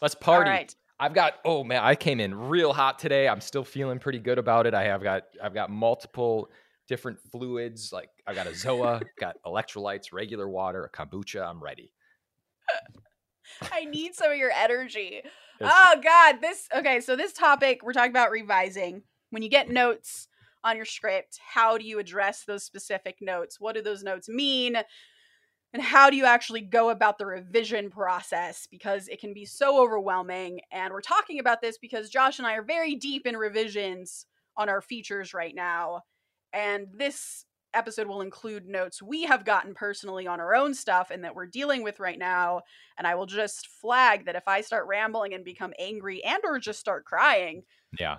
Let's 0.00 0.14
party. 0.14 0.48
All 0.48 0.54
right. 0.56 0.74
I've 0.98 1.12
got 1.14 1.34
oh 1.44 1.62
man, 1.64 1.82
I 1.82 1.94
came 1.94 2.20
in 2.20 2.34
real 2.34 2.72
hot 2.72 2.98
today. 2.98 3.28
I'm 3.28 3.40
still 3.40 3.64
feeling 3.64 3.98
pretty 3.98 4.18
good 4.18 4.38
about 4.38 4.66
it. 4.66 4.74
I 4.74 4.84
have 4.84 5.02
got 5.02 5.24
I've 5.42 5.54
got 5.54 5.70
multiple 5.70 6.48
different 6.88 7.18
fluids. 7.32 7.92
Like 7.92 8.10
I 8.26 8.34
got 8.34 8.46
a 8.46 8.50
Zoa, 8.50 9.02
got 9.18 9.36
electrolytes, 9.44 10.12
regular 10.12 10.48
water, 10.48 10.84
a 10.84 10.90
kombucha. 10.90 11.46
I'm 11.46 11.62
ready. 11.62 11.92
I 13.72 13.84
need 13.84 14.14
some 14.14 14.32
of 14.32 14.38
your 14.38 14.50
energy. 14.50 15.22
Oh 15.60 15.94
God, 16.02 16.40
this 16.40 16.68
okay. 16.74 17.00
So 17.00 17.16
this 17.16 17.32
topic 17.32 17.80
we're 17.82 17.92
talking 17.92 18.10
about 18.10 18.30
revising. 18.30 19.02
When 19.30 19.42
you 19.42 19.48
get 19.48 19.70
notes 19.70 20.28
on 20.64 20.76
your 20.76 20.84
script, 20.84 21.38
how 21.54 21.78
do 21.78 21.86
you 21.86 21.98
address 21.98 22.44
those 22.44 22.64
specific 22.64 23.18
notes? 23.20 23.60
What 23.60 23.74
do 23.74 23.82
those 23.82 24.02
notes 24.02 24.28
mean? 24.28 24.76
And 25.72 25.82
how 25.82 26.10
do 26.10 26.16
you 26.16 26.24
actually 26.24 26.62
go 26.62 26.90
about 26.90 27.18
the 27.18 27.26
revision 27.26 27.90
process? 27.90 28.66
Because 28.70 29.08
it 29.08 29.20
can 29.20 29.34
be 29.34 29.44
so 29.44 29.82
overwhelming. 29.82 30.60
And 30.72 30.92
we're 30.92 31.00
talking 31.00 31.38
about 31.38 31.60
this 31.60 31.76
because 31.76 32.08
Josh 32.08 32.38
and 32.38 32.46
I 32.46 32.54
are 32.54 32.62
very 32.62 32.94
deep 32.94 33.26
in 33.26 33.36
revisions 33.36 34.26
on 34.56 34.68
our 34.68 34.80
features 34.80 35.34
right 35.34 35.54
now. 35.54 36.02
And 36.56 36.88
this 36.92 37.44
episode 37.74 38.06
will 38.06 38.22
include 38.22 38.66
notes 38.66 39.02
we 39.02 39.24
have 39.24 39.44
gotten 39.44 39.74
personally 39.74 40.26
on 40.26 40.40
our 40.40 40.54
own 40.54 40.72
stuff 40.72 41.10
and 41.10 41.22
that 41.22 41.34
we're 41.34 41.44
dealing 41.44 41.82
with 41.82 42.00
right 42.00 42.18
now 42.18 42.62
and 42.96 43.06
i 43.06 43.14
will 43.14 43.26
just 43.26 43.66
flag 43.66 44.24
that 44.24 44.34
if 44.34 44.48
i 44.48 44.62
start 44.62 44.86
rambling 44.86 45.34
and 45.34 45.44
become 45.44 45.74
angry 45.78 46.24
and 46.24 46.42
or 46.44 46.58
just 46.58 46.80
start 46.80 47.04
crying 47.04 47.62
Yeah. 48.00 48.16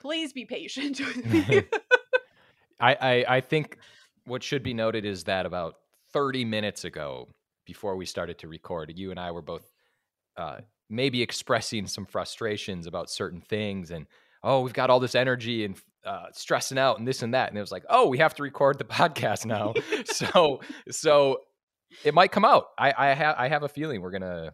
please 0.00 0.32
be 0.32 0.46
patient 0.46 0.98
with 1.06 1.24
me 1.48 1.62
I, 2.80 2.94
I 3.00 3.24
I 3.36 3.40
think 3.40 3.78
what 4.24 4.42
should 4.42 4.62
be 4.62 4.74
noted 4.74 5.04
is 5.04 5.24
that 5.24 5.46
about 5.46 5.76
30 6.12 6.44
minutes 6.44 6.84
ago, 6.84 7.28
before 7.64 7.96
we 7.96 8.06
started 8.06 8.38
to 8.38 8.48
record, 8.48 8.92
you 8.94 9.10
and 9.10 9.18
I 9.18 9.30
were 9.30 9.42
both 9.42 9.72
uh, 10.36 10.58
maybe 10.90 11.22
expressing 11.22 11.86
some 11.86 12.04
frustrations 12.04 12.86
about 12.86 13.10
certain 13.10 13.40
things, 13.40 13.90
and 13.90 14.06
oh, 14.42 14.60
we've 14.60 14.72
got 14.72 14.90
all 14.90 15.00
this 15.00 15.14
energy 15.14 15.64
and 15.64 15.76
uh, 16.04 16.26
stressing 16.32 16.78
out 16.78 16.98
and 16.98 17.06
this 17.06 17.22
and 17.22 17.34
that, 17.34 17.48
and 17.48 17.56
it 17.58 17.60
was 17.60 17.72
like, 17.72 17.84
oh, 17.88 18.08
we 18.08 18.18
have 18.18 18.34
to 18.34 18.42
record 18.42 18.78
the 18.78 18.84
podcast 19.00 19.46
now, 19.46 19.74
so 20.04 20.60
so 20.90 21.38
it 22.04 22.14
might 22.14 22.32
come 22.32 22.44
out. 22.44 22.66
I 22.78 22.92
I 22.96 23.14
have 23.14 23.34
I 23.38 23.48
have 23.48 23.62
a 23.62 23.68
feeling 23.68 24.00
we're 24.00 24.10
gonna. 24.10 24.52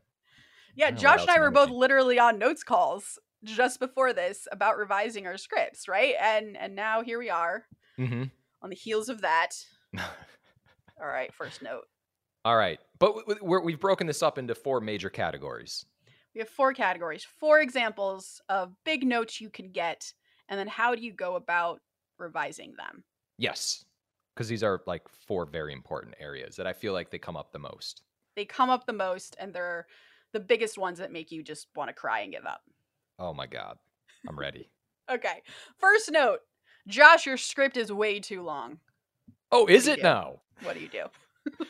yeah 0.76 0.87
I 0.87 0.90
don't 0.90 1.02
know 1.02 1.09
what 1.11 1.17
josh 1.19 1.26
and 1.28 1.31
i 1.31 1.40
were 1.40 1.50
both 1.50 1.71
literally 1.71 2.19
on 2.19 2.38
notes 2.38 2.62
calls 2.62 3.19
just 3.45 3.78
before 3.81 4.12
this 4.12 4.47
about 4.52 4.76
revising 4.76 5.26
our 5.26 5.37
scripts 5.38 5.87
right 5.88 6.14
and 6.21 6.57
and 6.57 6.75
now 6.75 7.02
here 7.02 7.19
we 7.19 7.31
are 7.31 7.64
Mhm. 7.99 8.31
on 8.62 8.71
the 8.71 8.76
heels 8.76 9.09
of 9.09 9.21
that 9.23 9.50
all 9.99 11.07
right 11.07 11.33
first 11.35 11.62
note 11.62 11.85
all 12.45 12.57
right, 12.57 12.78
but 12.99 13.09
w- 13.09 13.25
w- 13.26 13.45
we're, 13.45 13.61
we've 13.62 13.81
broken 13.81 14.07
this 14.07 14.23
up 14.23 14.38
into 14.38 14.55
four 14.55 14.81
major 14.81 15.11
categories. 15.11 15.85
we 16.35 16.38
have 16.40 16.49
four 16.49 16.73
categories 16.73 17.26
four 17.40 17.61
examples 17.61 18.40
of 18.49 18.73
big 18.85 19.05
notes 19.07 19.40
you 19.40 19.50
can 19.50 19.71
get 19.71 20.12
and 20.49 20.59
then 20.59 20.69
how 20.69 20.95
do 20.95 21.02
you 21.02 21.12
go 21.12 21.37
about 21.37 21.81
revising 22.19 22.75
them 22.76 23.05
Yes, 23.40 23.85
because 24.35 24.49
these 24.49 24.64
are 24.64 24.83
like 24.87 25.02
four 25.09 25.47
very 25.47 25.73
important 25.73 26.17
areas 26.19 26.57
that 26.57 26.67
I 26.67 26.73
feel 26.73 26.93
like 26.93 27.11
they 27.11 27.19
come 27.19 27.37
up 27.37 27.52
the 27.52 27.59
most. 27.61 28.02
they 28.35 28.45
come 28.45 28.71
up 28.71 28.87
the 28.87 28.93
most 28.93 29.37
and 29.38 29.52
they're 29.52 29.87
the 30.33 30.40
biggest 30.40 30.76
ones 30.76 30.99
that 30.99 31.12
make 31.12 31.31
you 31.33 31.43
just 31.43 31.69
want 31.76 31.88
to 31.88 31.95
cry 31.95 32.21
and 32.21 32.33
give 32.33 32.45
up 32.47 32.62
Oh 33.19 33.33
my 33.35 33.47
god, 33.47 33.78
I'm 34.28 34.38
ready. 34.38 34.71
okay 35.11 35.43
first 35.78 36.11
note 36.11 36.40
josh 36.87 37.25
your 37.26 37.37
script 37.37 37.76
is 37.76 37.90
way 37.93 38.21
too 38.21 38.43
long 38.43 38.78
oh, 39.52 39.67
is 39.67 39.87
it 39.87 39.97
do? 39.97 40.02
now? 40.02 40.40
what 40.62 40.75
do 40.75 40.81
you 40.81 40.88
do 40.88 41.05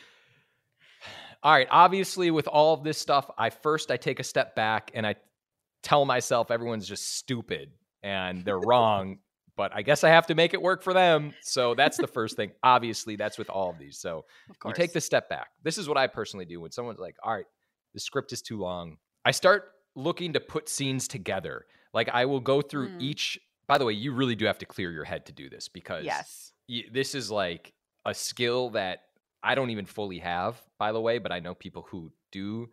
All 1.41 1.53
right. 1.53 1.67
Obviously, 1.71 2.31
with 2.31 2.49
all 2.49 2.73
of 2.73 2.83
this 2.83 2.97
stuff, 2.97 3.31
I 3.37 3.49
first 3.49 3.91
I 3.91 3.95
take 3.97 4.19
a 4.19 4.25
step 4.25 4.55
back 4.57 4.91
and 4.93 5.07
I 5.07 5.15
tell 5.83 6.03
myself 6.03 6.51
everyone's 6.51 6.85
just 6.85 7.15
stupid 7.15 7.71
and 8.03 8.43
they're 8.45 8.59
wrong. 8.59 9.19
But 9.57 9.71
I 9.75 9.81
guess 9.81 10.05
I 10.05 10.09
have 10.09 10.25
to 10.27 10.35
make 10.35 10.53
it 10.53 10.61
work 10.61 10.81
for 10.83 10.93
them. 10.93 11.33
So 11.41 11.75
that's 11.75 11.97
the 11.97 12.07
first 12.07 12.37
thing. 12.37 12.51
Obviously, 12.63 13.17
that's 13.17 13.37
with 13.37 13.49
all 13.49 13.69
of 13.69 13.77
these. 13.77 13.97
So 13.99 14.23
of 14.49 14.55
you 14.65 14.73
take 14.73 14.93
the 14.93 15.01
step 15.01 15.27
back. 15.29 15.49
This 15.63 15.77
is 15.77 15.87
what 15.89 15.97
I 15.97 16.07
personally 16.07 16.45
do 16.45 16.61
when 16.61 16.71
someone's 16.71 16.99
like, 16.99 17.15
all 17.23 17.33
right, 17.35 17.45
the 17.93 17.99
script 17.99 18.31
is 18.31 18.41
too 18.41 18.57
long. 18.57 18.97
I 19.25 19.31
start 19.31 19.71
looking 19.95 20.31
to 20.33 20.39
put 20.39 20.69
scenes 20.69 21.09
together. 21.09 21.65
Like 21.93 22.07
I 22.07 22.25
will 22.25 22.39
go 22.39 22.61
through 22.61 22.89
Mm. 22.89 23.01
each. 23.01 23.37
By 23.67 23.77
the 23.77 23.83
way, 23.85 23.93
you 23.93 24.13
really 24.13 24.35
do 24.35 24.45
have 24.45 24.59
to 24.59 24.65
clear 24.65 24.91
your 24.91 25.03
head 25.03 25.25
to 25.25 25.33
do 25.33 25.49
this 25.49 25.67
because 25.67 26.05
yes 26.05 26.53
y- 26.69 26.85
this 26.93 27.13
is 27.13 27.29
like 27.29 27.73
a 28.05 28.13
skill 28.13 28.69
that 28.71 28.99
I 29.43 29.55
don't 29.55 29.71
even 29.71 29.85
fully 29.85 30.19
have, 30.19 30.55
by 30.77 30.91
the 30.93 31.01
way, 31.01 31.17
but 31.17 31.31
I 31.33 31.39
know 31.39 31.53
people 31.53 31.85
who 31.89 32.11
do, 32.31 32.69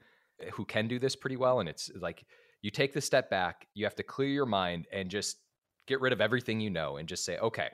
who 0.53 0.65
can 0.65 0.87
do 0.89 0.99
this 0.99 1.17
pretty 1.17 1.37
well. 1.37 1.61
And 1.61 1.69
it's 1.69 1.91
like 2.01 2.25
you 2.63 2.71
take 2.71 2.93
the 2.93 3.01
step 3.01 3.31
back, 3.31 3.69
you 3.75 3.85
have 3.85 3.95
to 3.97 4.03
clear 4.03 4.29
your 4.29 4.47
mind 4.47 4.87
and 4.93 5.11
just 5.11 5.39
get 5.87 6.01
rid 6.01 6.13
of 6.13 6.21
everything 6.21 6.61
you 6.61 6.71
know 6.71 6.97
and 6.97 7.09
just 7.09 7.25
say, 7.25 7.39
okay, 7.39 7.71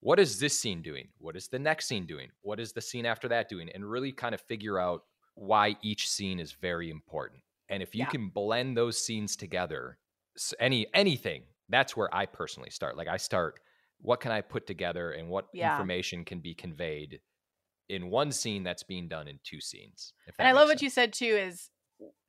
what 0.00 0.20
is 0.20 0.38
this 0.38 0.58
scene 0.58 0.82
doing? 0.82 1.08
What 1.18 1.36
is 1.36 1.48
the 1.48 1.58
next 1.58 1.86
scene 1.86 2.06
doing? 2.06 2.30
What 2.42 2.60
is 2.60 2.72
the 2.72 2.80
scene 2.80 3.06
after 3.06 3.28
that 3.28 3.48
doing? 3.48 3.68
And 3.70 3.88
really 3.88 4.12
kind 4.12 4.34
of 4.34 4.40
figure 4.42 4.78
out 4.78 5.02
why 5.34 5.76
each 5.82 6.08
scene 6.08 6.38
is 6.38 6.52
very 6.52 6.90
important. 6.90 7.42
And 7.68 7.82
if 7.82 7.94
you 7.94 8.00
Yeah. 8.00 8.10
can 8.10 8.28
blend 8.28 8.76
those 8.76 8.98
scenes 9.04 9.36
together, 9.36 9.98
any 10.60 10.86
anything, 10.94 11.44
that's 11.68 11.96
where 11.96 12.12
I 12.14 12.26
personally 12.26 12.70
start. 12.70 12.96
Like 12.96 13.08
I 13.08 13.16
start, 13.16 13.60
what 14.00 14.20
can 14.20 14.30
I 14.32 14.40
put 14.40 14.66
together 14.66 15.12
and 15.12 15.28
what 15.28 15.48
Yeah. 15.52 15.74
information 15.74 16.24
can 16.24 16.40
be 16.40 16.54
conveyed 16.54 17.20
in 17.88 18.10
one 18.10 18.30
scene 18.32 18.62
that's 18.62 18.82
being 18.82 19.08
done 19.08 19.28
in 19.28 19.40
two 19.42 19.60
scenes. 19.60 20.12
And 20.38 20.46
i 20.48 20.52
love 20.52 20.68
what 20.68 20.82
you 20.82 20.90
said 20.90 21.12
too 21.12 21.24
is 21.24 21.70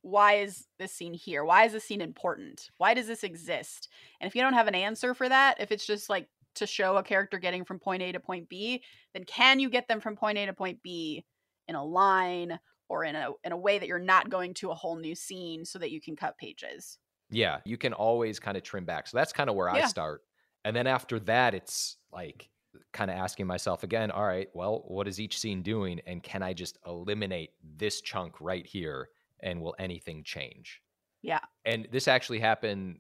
why 0.01 0.35
is 0.35 0.65
this 0.77 0.93
scene 0.93 1.13
here 1.13 1.43
why 1.43 1.65
is 1.65 1.73
this 1.73 1.83
scene 1.83 2.01
important 2.01 2.69
why 2.77 2.93
does 2.93 3.07
this 3.07 3.23
exist 3.23 3.89
and 4.19 4.27
if 4.27 4.35
you 4.35 4.41
don't 4.41 4.53
have 4.53 4.67
an 4.67 4.75
answer 4.75 5.13
for 5.13 5.27
that 5.29 5.59
if 5.59 5.71
it's 5.71 5.85
just 5.85 6.09
like 6.09 6.27
to 6.55 6.65
show 6.65 6.97
a 6.97 7.03
character 7.03 7.38
getting 7.38 7.63
from 7.63 7.79
point 7.79 8.01
a 8.01 8.11
to 8.11 8.19
point 8.19 8.49
b 8.49 8.81
then 9.13 9.23
can 9.23 9.59
you 9.59 9.69
get 9.69 9.88
them 9.88 9.99
from 9.99 10.15
point 10.15 10.38
a 10.38 10.45
to 10.45 10.53
point 10.53 10.81
b 10.81 11.23
in 11.67 11.75
a 11.75 11.83
line 11.83 12.59
or 12.88 13.03
in 13.03 13.15
a 13.15 13.29
in 13.43 13.51
a 13.51 13.57
way 13.57 13.77
that 13.77 13.88
you're 13.88 13.99
not 13.99 14.29
going 14.29 14.53
to 14.53 14.71
a 14.71 14.75
whole 14.75 14.95
new 14.95 15.13
scene 15.13 15.63
so 15.63 15.77
that 15.77 15.91
you 15.91 16.01
can 16.01 16.15
cut 16.15 16.38
pages 16.38 16.97
Yeah, 17.31 17.59
you 17.63 17.77
can 17.77 17.93
always 17.93 18.39
kind 18.39 18.57
of 18.57 18.63
trim 18.63 18.85
back. 18.85 19.07
So 19.07 19.17
that's 19.17 19.33
kind 19.33 19.49
of 19.49 19.55
where 19.55 19.69
I 19.69 19.85
start. 19.85 20.23
And 20.65 20.75
then 20.75 20.88
after 20.88 21.19
that, 21.21 21.53
it's 21.53 21.97
like 22.11 22.49
kind 22.91 23.11
of 23.11 23.17
asking 23.17 23.47
myself 23.47 23.83
again, 23.83 24.11
all 24.11 24.25
right, 24.25 24.49
well, 24.53 24.83
what 24.88 25.07
is 25.07 25.19
each 25.19 25.38
scene 25.38 25.61
doing? 25.61 26.01
And 26.05 26.23
can 26.23 26.41
I 26.41 26.53
just 26.53 26.77
eliminate 26.85 27.51
this 27.77 28.01
chunk 28.01 28.41
right 28.41 28.65
here? 28.65 29.09
And 29.41 29.62
will 29.62 29.75
anything 29.79 30.24
change? 30.24 30.81
Yeah. 31.22 31.39
And 31.65 31.88
this 31.91 32.08
actually 32.08 32.39
happened. 32.39 33.00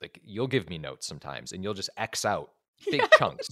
Like 0.00 0.20
you'll 0.24 0.46
give 0.46 0.68
me 0.70 0.78
notes 0.78 1.06
sometimes 1.06 1.52
and 1.52 1.62
you'll 1.62 1.74
just 1.74 1.90
X 1.96 2.24
out 2.24 2.50
big 2.90 3.00
Yeah. 3.02 3.08
chunks. 3.18 3.48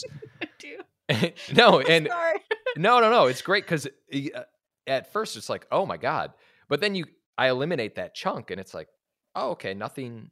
No, 1.55 1.81
and 1.89 2.09
no, 2.77 3.01
no, 3.01 3.11
no. 3.11 3.27
It's 3.27 3.41
great 3.43 3.65
because 3.65 3.87
uh, 3.87 4.41
at 4.87 5.11
first 5.13 5.37
it's 5.37 5.49
like, 5.49 5.67
oh 5.73 5.87
my 5.87 5.97
god, 5.97 6.33
but 6.69 6.81
then 6.81 6.95
you, 6.95 7.07
I 7.39 7.49
eliminate 7.49 7.95
that 7.95 8.15
chunk, 8.15 8.51
and 8.51 8.61
it's 8.61 8.75
like, 8.75 8.89
oh, 9.35 9.53
okay, 9.53 9.73
nothing 9.73 10.31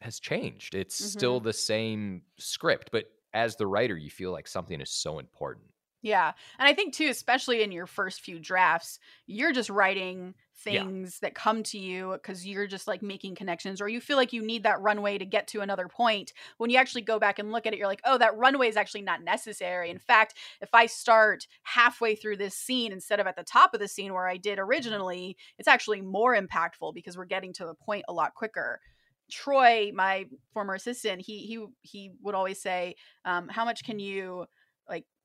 has 0.00 0.18
changed. 0.20 0.74
It's 0.74 0.96
still 0.96 1.40
the 1.40 1.52
same 1.52 2.22
script, 2.38 2.88
but 2.90 3.04
as 3.34 3.56
the 3.56 3.66
writer, 3.66 3.96
you 3.98 4.08
feel 4.10 4.32
like 4.32 4.48
something 4.48 4.80
is 4.80 4.90
so 4.90 5.18
important. 5.18 5.66
Yeah. 6.04 6.32
And 6.58 6.68
I 6.68 6.74
think 6.74 6.92
too, 6.92 7.08
especially 7.08 7.62
in 7.62 7.72
your 7.72 7.86
first 7.86 8.20
few 8.20 8.38
drafts, 8.38 8.98
you're 9.26 9.52
just 9.52 9.70
writing 9.70 10.34
Yeah. 10.68 10.84
things 10.84 11.18
that 11.20 11.34
come 11.34 11.62
to 11.62 11.78
you 11.78 12.12
because 12.12 12.46
you're 12.46 12.66
just 12.66 12.86
like 12.86 13.00
making 13.02 13.36
connections 13.36 13.80
or 13.80 13.88
you 13.88 14.02
feel 14.02 14.18
like 14.18 14.34
you 14.34 14.42
need 14.42 14.64
that 14.64 14.82
runway 14.82 15.16
to 15.16 15.24
get 15.24 15.48
to 15.48 15.62
another 15.62 15.88
point. 15.88 16.34
When 16.58 16.68
you 16.68 16.76
actually 16.76 17.00
go 17.02 17.18
back 17.18 17.38
and 17.38 17.52
look 17.52 17.64
at 17.64 17.72
it, 17.72 17.78
you're 17.78 17.88
like, 17.88 18.02
oh, 18.04 18.18
that 18.18 18.36
runway 18.36 18.68
is 18.68 18.76
actually 18.76 19.00
not 19.00 19.24
necessary. 19.24 19.88
In 19.88 19.98
fact, 19.98 20.34
if 20.60 20.68
I 20.74 20.84
start 20.86 21.46
halfway 21.62 22.14
through 22.16 22.36
this 22.36 22.54
scene 22.54 22.92
instead 22.92 23.18
of 23.18 23.26
at 23.26 23.36
the 23.36 23.42
top 23.42 23.72
of 23.72 23.80
the 23.80 23.88
scene 23.88 24.12
where 24.12 24.28
I 24.28 24.36
did 24.36 24.58
originally, 24.58 25.38
it's 25.58 25.68
actually 25.68 26.02
more 26.02 26.36
impactful 26.36 26.92
because 26.92 27.16
we're 27.16 27.24
getting 27.24 27.54
to 27.54 27.64
the 27.64 27.74
point 27.74 28.04
a 28.08 28.12
lot 28.12 28.34
quicker. 28.34 28.78
Troy, 29.30 29.90
my 29.94 30.26
former 30.52 30.74
assistant, 30.74 31.22
he 31.22 31.38
he 31.46 31.64
he 31.80 32.12
would 32.22 32.34
always 32.34 32.60
say, 32.60 32.94
um, 33.24 33.48
"How 33.48 33.64
much 33.64 33.82
can 33.82 33.98
you 33.98 34.44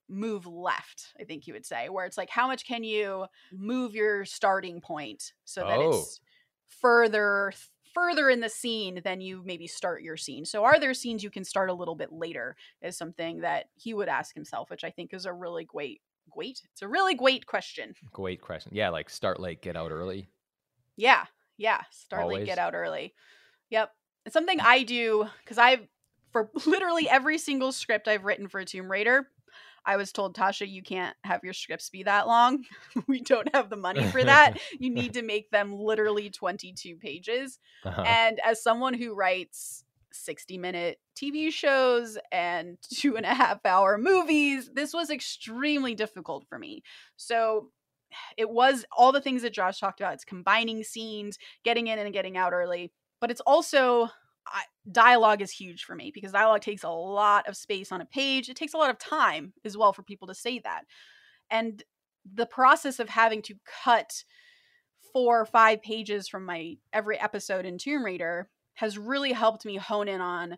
move 0.09 0.45
left?" 0.45 1.13
I 1.19 1.23
think 1.23 1.47
you 1.47 1.53
would 1.53 1.65
say, 1.65 1.89
where 1.89 2.05
it's 2.05 2.17
like, 2.17 2.29
"How 2.29 2.47
much 2.47 2.65
can 2.65 2.83
you 2.83 3.27
move 3.51 3.95
your 3.95 4.25
starting 4.25 4.81
point 4.81 5.33
so 5.45 5.61
that 5.61 5.79
Oh. 5.79 5.89
it's 5.89 6.21
further 6.67 7.53
further 7.93 8.29
in 8.29 8.39
the 8.39 8.49
scene 8.49 9.01
than 9.03 9.19
you 9.19 9.41
maybe 9.45 9.67
start 9.67 10.01
your 10.01 10.17
scene." 10.17 10.45
So, 10.45 10.63
are 10.63 10.79
there 10.79 10.93
scenes 10.93 11.23
you 11.23 11.31
can 11.31 11.43
start 11.43 11.69
a 11.69 11.73
little 11.73 11.95
bit 11.95 12.11
later? 12.11 12.55
Is 12.81 12.97
something 12.97 13.41
that 13.41 13.69
he 13.75 13.93
would 13.93 14.09
ask 14.09 14.35
himself, 14.35 14.69
which 14.69 14.83
I 14.83 14.91
think 14.91 15.13
is 15.13 15.25
a 15.25 15.33
really 15.33 15.65
great, 15.65 16.01
great. 16.29 16.61
It's 16.71 16.81
a 16.81 16.87
really 16.87 17.15
great 17.15 17.45
question. 17.45 17.95
Great 18.11 18.41
question. 18.41 18.71
Yeah, 18.75 18.89
like 18.89 19.09
start 19.09 19.39
late, 19.39 19.61
get 19.61 19.75
out 19.75 19.91
early. 19.91 20.29
Yeah, 20.95 21.25
yeah. 21.57 21.81
Start 21.91 22.27
late, 22.27 22.45
get 22.45 22.57
out 22.57 22.75
early. 22.75 23.13
Yep. 23.69 23.91
It's 24.25 24.33
something 24.33 24.59
mm. 24.59 24.65
I 24.65 24.83
do 24.83 25.27
because 25.43 25.57
I've 25.57 25.87
for 26.31 26.49
literally 26.65 27.09
every 27.09 27.37
single 27.37 27.71
script 27.71 28.07
I've 28.07 28.25
written 28.25 28.47
for 28.47 28.59
a 28.59 28.65
Tomb 28.65 28.91
Raider, 28.91 29.27
I 29.85 29.97
was 29.97 30.11
told, 30.11 30.35
Tasha, 30.35 30.69
you 30.69 30.83
can't 30.83 31.15
have 31.23 31.43
your 31.43 31.53
scripts 31.53 31.89
be 31.89 32.03
that 32.03 32.27
long. 32.27 32.65
we 33.07 33.21
don't 33.21 33.53
have 33.53 33.69
the 33.69 33.75
money 33.75 34.03
for 34.03 34.23
that. 34.23 34.59
you 34.79 34.89
need 34.89 35.13
to 35.13 35.21
make 35.21 35.49
them 35.51 35.73
literally 35.73 36.29
22 36.29 36.97
pages. 36.97 37.59
Uh-huh. 37.83 38.01
And 38.01 38.39
as 38.45 38.61
someone 38.61 38.93
who 38.93 39.13
writes 39.13 39.83
60 40.11 40.57
minute 40.57 40.99
TV 41.15 41.51
shows 41.51 42.17
and 42.31 42.77
two 42.93 43.17
and 43.17 43.25
a 43.25 43.33
half 43.33 43.65
hour 43.65 43.97
movies, 43.97 44.69
this 44.73 44.93
was 44.93 45.09
extremely 45.09 45.95
difficult 45.95 46.45
for 46.47 46.57
me. 46.57 46.83
So 47.17 47.69
it 48.37 48.49
was 48.49 48.85
all 48.91 49.11
the 49.11 49.21
things 49.21 49.43
that 49.43 49.53
Josh 49.53 49.79
talked 49.79 49.99
about. 49.99 50.13
It's 50.13 50.25
combining 50.25 50.83
scenes, 50.83 51.37
getting 51.63 51.87
in 51.87 51.99
and 51.99 52.13
getting 52.13 52.37
out 52.37 52.53
early, 52.53 52.91
but 53.21 53.31
it's 53.31 53.41
also 53.41 54.09
I, 54.51 54.63
dialogue 54.91 55.41
is 55.41 55.51
huge 55.51 55.83
for 55.83 55.95
me 55.95 56.11
because 56.13 56.31
dialogue 56.31 56.61
takes 56.61 56.83
a 56.83 56.89
lot 56.89 57.47
of 57.47 57.57
space 57.57 57.91
on 57.91 58.01
a 58.01 58.05
page. 58.05 58.49
It 58.49 58.55
takes 58.55 58.73
a 58.73 58.77
lot 58.77 58.89
of 58.89 58.97
time 58.97 59.53
as 59.63 59.77
well 59.77 59.93
for 59.93 60.03
people 60.03 60.27
to 60.27 60.35
say 60.35 60.59
that. 60.59 60.83
And 61.49 61.83
the 62.33 62.45
process 62.45 62.99
of 62.99 63.09
having 63.09 63.41
to 63.43 63.55
cut 63.83 64.23
four 65.13 65.39
or 65.39 65.45
five 65.45 65.81
pages 65.81 66.27
from 66.27 66.45
my 66.45 66.75
every 66.93 67.19
episode 67.19 67.65
in 67.65 67.77
Tomb 67.77 68.03
Raider 68.03 68.49
has 68.75 68.97
really 68.97 69.33
helped 69.33 69.65
me 69.65 69.77
hone 69.77 70.07
in 70.07 70.21
on 70.21 70.57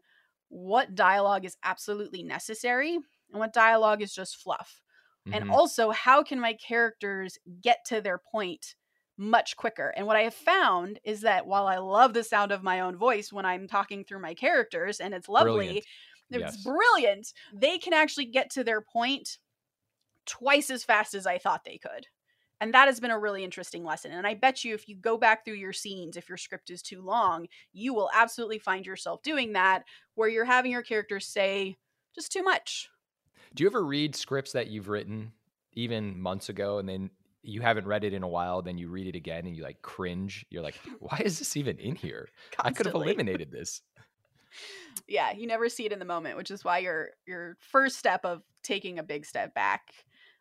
what 0.49 0.95
dialogue 0.95 1.45
is 1.45 1.57
absolutely 1.63 2.23
necessary 2.23 2.95
and 2.95 3.39
what 3.39 3.53
dialogue 3.53 4.01
is 4.01 4.13
just 4.13 4.35
fluff. 4.37 4.81
Mm-hmm. 5.27 5.41
And 5.41 5.51
also, 5.51 5.91
how 5.91 6.23
can 6.23 6.39
my 6.39 6.53
characters 6.53 7.37
get 7.61 7.79
to 7.87 8.01
their 8.01 8.19
point 8.19 8.75
much 9.21 9.55
quicker. 9.55 9.93
And 9.95 10.07
what 10.07 10.15
I 10.15 10.23
have 10.23 10.33
found 10.33 10.99
is 11.03 11.21
that 11.21 11.45
while 11.45 11.67
I 11.67 11.77
love 11.77 12.13
the 12.13 12.23
sound 12.23 12.51
of 12.51 12.63
my 12.63 12.79
own 12.79 12.97
voice 12.97 13.31
when 13.31 13.45
I'm 13.45 13.67
talking 13.67 14.03
through 14.03 14.19
my 14.19 14.33
characters 14.33 14.99
and 14.99 15.13
it's 15.13 15.29
lovely, 15.29 15.53
brilliant. 15.53 15.85
it's 16.31 16.57
yes. 16.57 16.63
brilliant, 16.63 17.33
they 17.53 17.77
can 17.77 17.93
actually 17.93 18.25
get 18.25 18.49
to 18.51 18.63
their 18.63 18.81
point 18.81 19.37
twice 20.25 20.71
as 20.71 20.83
fast 20.83 21.13
as 21.13 21.27
I 21.27 21.37
thought 21.37 21.63
they 21.63 21.77
could. 21.77 22.07
And 22.59 22.73
that 22.73 22.87
has 22.87 22.99
been 22.99 23.11
a 23.11 23.19
really 23.19 23.43
interesting 23.43 23.83
lesson. 23.83 24.11
And 24.11 24.25
I 24.25 24.33
bet 24.33 24.63
you 24.63 24.73
if 24.73 24.87
you 24.87 24.95
go 24.95 25.17
back 25.17 25.45
through 25.45 25.55
your 25.55 25.73
scenes, 25.73 26.17
if 26.17 26.27
your 26.27 26.37
script 26.37 26.69
is 26.69 26.81
too 26.81 27.01
long, 27.01 27.47
you 27.73 27.93
will 27.93 28.09
absolutely 28.13 28.59
find 28.59 28.85
yourself 28.85 29.21
doing 29.23 29.53
that 29.53 29.83
where 30.15 30.29
you're 30.29 30.45
having 30.45 30.71
your 30.71 30.83
characters 30.83 31.27
say 31.27 31.77
just 32.13 32.31
too 32.31 32.43
much. 32.43 32.89
Do 33.53 33.63
you 33.63 33.69
ever 33.69 33.83
read 33.83 34.15
scripts 34.15 34.51
that 34.53 34.67
you've 34.67 34.89
written 34.89 35.33
even 35.73 36.19
months 36.19 36.49
ago 36.49 36.77
and 36.77 36.87
then 36.87 37.09
you 37.43 37.61
haven't 37.61 37.87
read 37.87 38.03
it 38.03 38.13
in 38.13 38.23
a 38.23 38.27
while, 38.27 38.61
then 38.61 38.77
you 38.77 38.89
read 38.89 39.07
it 39.07 39.15
again 39.15 39.45
and 39.45 39.55
you 39.55 39.63
like 39.63 39.81
cringe. 39.81 40.45
You're 40.49 40.63
like, 40.63 40.79
why 40.99 41.21
is 41.23 41.39
this 41.39 41.57
even 41.57 41.77
in 41.77 41.95
here? 41.95 42.29
Constantly. 42.51 42.69
I 42.69 42.71
could 42.73 42.85
have 42.87 42.95
eliminated 42.95 43.51
this. 43.51 43.81
yeah, 45.07 45.31
you 45.31 45.47
never 45.47 45.69
see 45.69 45.85
it 45.85 45.91
in 45.91 45.99
the 45.99 46.05
moment, 46.05 46.37
which 46.37 46.51
is 46.51 46.63
why 46.63 46.79
your 46.79 47.11
your 47.25 47.57
first 47.59 47.97
step 47.97 48.25
of 48.25 48.41
taking 48.63 48.99
a 48.99 49.03
big 49.03 49.25
step 49.25 49.53
back, 49.53 49.93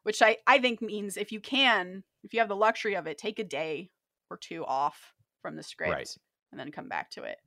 which 0.02 0.22
I 0.22 0.38
I 0.46 0.58
think 0.58 0.82
means 0.82 1.16
if 1.16 1.32
you 1.32 1.40
can, 1.40 2.04
if 2.22 2.34
you 2.34 2.40
have 2.40 2.48
the 2.48 2.56
luxury 2.56 2.94
of 2.94 3.06
it, 3.06 3.18
take 3.18 3.38
a 3.38 3.44
day 3.44 3.90
or 4.30 4.36
two 4.36 4.64
off 4.64 5.14
from 5.40 5.56
the 5.56 5.62
script 5.62 5.92
right. 5.92 6.16
and 6.50 6.60
then 6.60 6.70
come 6.70 6.88
back 6.88 7.10
to 7.12 7.22
it. 7.22 7.38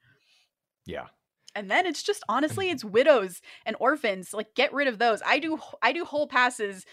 Yeah. 0.86 1.08
And 1.56 1.70
then 1.70 1.86
it's 1.86 2.02
just 2.02 2.24
honestly 2.28 2.66
mm-hmm. 2.66 2.74
it's 2.74 2.86
widows 2.86 3.42
and 3.66 3.76
orphans, 3.80 4.34
like 4.34 4.56
get 4.56 4.74
rid 4.74 4.88
of 4.88 4.98
those. 4.98 5.22
I 5.26 5.40
do 5.40 5.60
I 5.82 5.94
do 5.94 6.06
whole 6.06 6.28
passes 6.28 6.86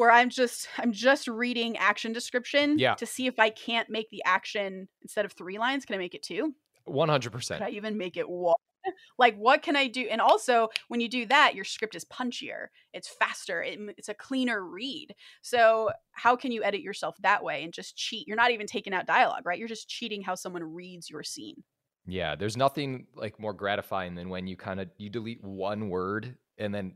where 0.00 0.10
I'm 0.10 0.30
just 0.30 0.66
I'm 0.78 0.92
just 0.92 1.28
reading 1.28 1.76
action 1.76 2.14
description 2.14 2.78
yeah. 2.78 2.94
to 2.94 3.04
see 3.04 3.26
if 3.26 3.38
I 3.38 3.50
can't 3.50 3.90
make 3.90 4.08
the 4.08 4.22
action 4.24 4.88
instead 5.02 5.26
of 5.26 5.32
three 5.32 5.58
lines. 5.58 5.84
Can 5.84 5.94
I 5.94 5.98
make 5.98 6.14
it 6.14 6.22
two? 6.22 6.54
One 6.86 7.10
hundred 7.10 7.32
percent. 7.32 7.58
Can 7.58 7.68
I 7.68 7.72
even 7.72 7.98
make 7.98 8.16
it 8.16 8.28
one? 8.28 8.56
Like, 9.18 9.36
what 9.36 9.60
can 9.60 9.76
I 9.76 9.88
do? 9.88 10.08
And 10.10 10.22
also, 10.22 10.70
when 10.88 11.00
you 11.00 11.08
do 11.08 11.26
that, 11.26 11.54
your 11.54 11.66
script 11.66 11.94
is 11.94 12.06
punchier. 12.06 12.68
It's 12.94 13.10
faster. 13.10 13.62
It, 13.62 13.78
it's 13.98 14.08
a 14.08 14.14
cleaner 14.14 14.64
read. 14.64 15.14
So, 15.42 15.90
how 16.12 16.34
can 16.34 16.50
you 16.50 16.64
edit 16.64 16.80
yourself 16.80 17.14
that 17.20 17.44
way 17.44 17.62
and 17.62 17.74
just 17.74 17.94
cheat? 17.94 18.26
You're 18.26 18.38
not 18.38 18.52
even 18.52 18.66
taking 18.66 18.94
out 18.94 19.06
dialogue, 19.06 19.44
right? 19.44 19.58
You're 19.58 19.68
just 19.68 19.90
cheating 19.90 20.22
how 20.22 20.34
someone 20.34 20.64
reads 20.64 21.10
your 21.10 21.22
scene. 21.22 21.62
Yeah, 22.06 22.36
there's 22.36 22.56
nothing 22.56 23.06
like 23.14 23.38
more 23.38 23.52
gratifying 23.52 24.14
than 24.14 24.30
when 24.30 24.46
you 24.46 24.56
kind 24.56 24.80
of 24.80 24.88
you 24.96 25.10
delete 25.10 25.44
one 25.44 25.90
word 25.90 26.38
and 26.56 26.74
then 26.74 26.94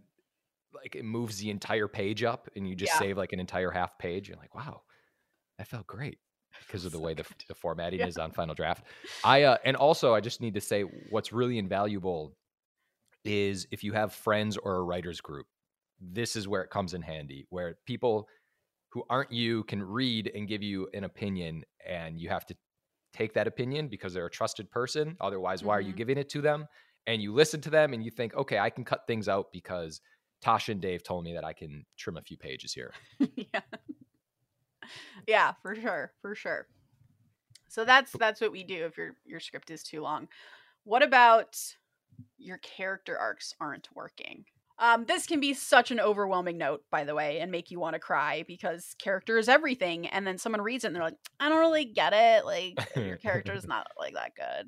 like 0.75 0.95
it 0.95 1.05
moves 1.05 1.39
the 1.39 1.51
entire 1.51 1.89
page 1.89 2.23
up 2.23 2.49
and 2.57 2.69
you 2.69 2.75
just 2.75 2.93
yeah. 2.95 2.99
save 2.99 3.19
like 3.19 3.33
an 3.33 3.41
entire 3.41 3.71
half 3.71 3.99
page. 3.99 4.29
You're 4.29 4.39
like, 4.39 4.55
wow, 4.55 4.83
that 5.59 5.69
felt 5.69 5.87
great 5.87 6.19
because 6.67 6.85
of 6.85 6.93
the 6.93 7.01
way 7.01 7.15
the, 7.15 7.25
the 7.49 7.55
formatting 7.55 8.01
yeah. 8.01 8.07
is 8.07 8.19
on 8.19 8.31
Final 8.31 8.55
Draft. 8.55 8.85
I 9.25 9.43
uh, 9.43 9.57
and 9.65 9.77
also 9.77 10.15
I 10.15 10.21
just 10.21 10.41
need 10.41 10.55
to 10.55 10.61
say 10.61 10.83
what's 11.11 11.33
really 11.33 11.59
invaluable 11.59 12.37
is 13.25 13.67
if 13.71 13.83
you 13.83 13.93
have 13.93 14.13
friends 14.13 14.57
or 14.57 14.77
a 14.77 14.83
writers 14.83 15.21
group, 15.21 15.47
this 16.01 16.37
is 16.37 16.47
where 16.47 16.63
it 16.63 16.71
comes 16.71 16.95
in 16.95 17.03
handy. 17.03 17.47
Where 17.51 17.77
people 17.87 18.29
who 18.91 19.03
aren't 19.11 19.33
you 19.33 19.65
can 19.65 19.83
read 19.83 20.31
and 20.35 20.47
give 20.47 20.63
you 20.63 20.89
an 20.95 21.05
opinion, 21.05 21.65
and 21.87 22.19
you 22.19 22.29
have 22.29 22.47
to 22.47 22.57
take 23.13 23.35
that 23.35 23.47
opinion 23.47 23.89
because 23.89 24.13
they're 24.13 24.27
a 24.27 24.31
trusted 24.31 24.71
person. 24.71 25.17
Otherwise, 25.21 25.63
why 25.63 25.75
mm-hmm. 25.75 25.79
are 25.79 25.81
you 25.81 25.89
mm-hmm. 25.89 25.99
giving 25.99 26.19
it 26.19 26.29
to 26.31 26.41
them? 26.41 26.67
And 27.07 27.21
you 27.21 27.35
listen 27.35 27.61
to 27.63 27.71
them 27.71 27.93
and 27.93 28.03
you 28.03 28.11
think, 28.11 28.35
okay, 28.35 28.59
I 28.59 28.71
can 28.71 28.83
cut 28.83 29.07
things 29.07 29.29
out 29.29 29.49
because 29.53 30.01
Tasha 30.45 30.71
and 30.71 30.81
Dave 30.81 31.03
told 31.03 31.25
me 31.25 31.33
that 31.35 31.45
I 31.45 31.53
can 31.53 31.85
trim 31.97 32.17
a 32.17 32.23
few 32.23 32.37
pages 32.37 32.73
here. 32.73 32.93
yeah. 33.37 33.61
Yeah, 35.27 35.53
for 35.63 35.75
sure, 35.75 36.13
for 36.21 36.35
sure. 36.35 36.67
So 37.69 37.85
that's 37.85 38.13
that's 38.13 38.41
what 38.41 38.53
we 38.53 38.63
do 38.63 38.85
if 38.85 38.97
your 38.99 39.17
your 39.25 39.41
script 39.41 39.71
is 39.71 39.83
too 39.83 40.03
long. 40.03 40.29
What 40.85 41.03
about 41.03 41.57
your 42.37 42.59
character 42.59 43.19
arcs 43.19 43.55
aren't 43.59 43.89
working? 43.95 44.45
Um, 44.79 45.05
this 45.07 45.27
can 45.27 45.41
be 45.41 45.55
such 45.55 45.91
an 45.91 46.01
overwhelming 46.01 46.59
note, 46.59 46.83
by 46.91 47.05
the 47.05 47.15
way, 47.15 47.39
and 47.39 47.51
make 47.51 47.71
you 47.71 47.79
want 47.79 47.95
to 47.95 48.01
cry 48.01 48.45
because 48.47 48.95
character 48.99 49.39
is 49.39 49.49
everything. 49.49 50.09
And 50.09 50.27
then 50.27 50.37
someone 50.37 50.63
reads 50.63 50.85
it 50.85 50.89
and 50.89 50.97
they're 50.97 51.05
like, 51.05 51.17
I 51.39 51.49
don't 51.49 51.61
really 51.61 51.85
get 51.85 52.13
it. 52.13 52.45
Like, 52.45 52.75
your 52.97 53.17
character 53.17 53.55
is 53.55 53.67
not 53.67 53.87
like 53.99 54.15
that 54.15 54.33
good. 54.35 54.67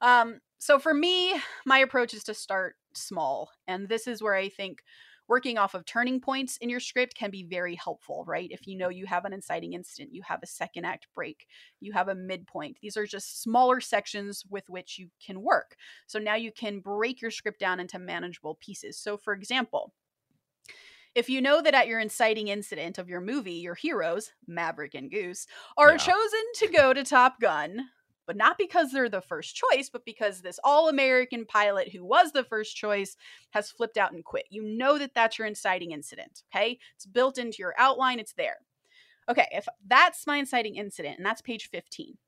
Um, 0.00 0.38
so 0.58 0.78
for 0.78 0.94
me, 0.94 1.34
my 1.66 1.78
approach 1.78 2.14
is 2.14 2.22
to 2.24 2.34
start 2.34 2.76
small. 2.94 3.50
And 3.66 3.88
this 3.88 4.06
is 4.06 4.22
where 4.22 4.36
I 4.36 4.48
think 4.48 4.78
working 5.28 5.58
off 5.58 5.74
of 5.74 5.84
turning 5.84 6.20
points 6.20 6.56
in 6.58 6.70
your 6.70 6.80
script 6.80 7.14
can 7.14 7.30
be 7.30 7.44
very 7.44 7.74
helpful, 7.76 8.24
right? 8.26 8.48
If 8.50 8.66
you 8.66 8.76
know 8.76 8.88
you 8.88 9.06
have 9.06 9.24
an 9.24 9.32
inciting 9.32 9.74
incident, 9.74 10.14
you 10.14 10.22
have 10.26 10.40
a 10.42 10.46
second 10.46 10.84
act 10.84 11.06
break, 11.14 11.46
you 11.80 11.92
have 11.92 12.08
a 12.08 12.14
midpoint. 12.14 12.78
These 12.80 12.96
are 12.96 13.06
just 13.06 13.42
smaller 13.42 13.80
sections 13.80 14.44
with 14.48 14.68
which 14.68 14.98
you 14.98 15.08
can 15.24 15.42
work. 15.42 15.76
So 16.06 16.18
now 16.18 16.34
you 16.34 16.50
can 16.50 16.80
break 16.80 17.20
your 17.20 17.30
script 17.30 17.60
down 17.60 17.80
into 17.80 17.98
manageable 17.98 18.58
pieces. 18.60 18.98
So, 18.98 19.16
for 19.16 19.34
example, 19.34 19.92
if 21.14 21.28
you 21.28 21.40
know 21.40 21.60
that 21.62 21.74
at 21.74 21.88
your 21.88 22.00
inciting 22.00 22.48
incident 22.48 22.98
of 22.98 23.08
your 23.08 23.20
movie, 23.20 23.54
your 23.54 23.74
heroes, 23.74 24.32
Maverick 24.46 24.94
and 24.94 25.10
Goose, 25.10 25.46
are 25.76 25.92
yeah. 25.92 25.96
chosen 25.96 26.42
to 26.56 26.68
go 26.68 26.92
to 26.92 27.02
Top 27.02 27.40
Gun, 27.40 27.88
but 28.28 28.36
not 28.36 28.58
because 28.58 28.92
they're 28.92 29.08
the 29.08 29.22
first 29.22 29.56
choice, 29.56 29.88
but 29.88 30.04
because 30.04 30.42
this 30.42 30.60
all 30.62 30.90
American 30.90 31.46
pilot 31.46 31.90
who 31.90 32.04
was 32.04 32.30
the 32.30 32.44
first 32.44 32.76
choice 32.76 33.16
has 33.50 33.70
flipped 33.70 33.96
out 33.96 34.12
and 34.12 34.22
quit. 34.22 34.44
You 34.50 34.62
know 34.62 34.98
that 34.98 35.14
that's 35.14 35.38
your 35.38 35.48
inciting 35.48 35.92
incident, 35.92 36.42
okay? 36.54 36.78
It's 36.94 37.06
built 37.06 37.38
into 37.38 37.56
your 37.58 37.74
outline, 37.78 38.20
it's 38.20 38.34
there. 38.34 38.58
Okay, 39.30 39.48
if 39.50 39.66
that's 39.86 40.26
my 40.26 40.36
inciting 40.36 40.76
incident, 40.76 41.16
and 41.16 41.24
that's 41.24 41.40
page 41.40 41.70
15, 41.70 42.18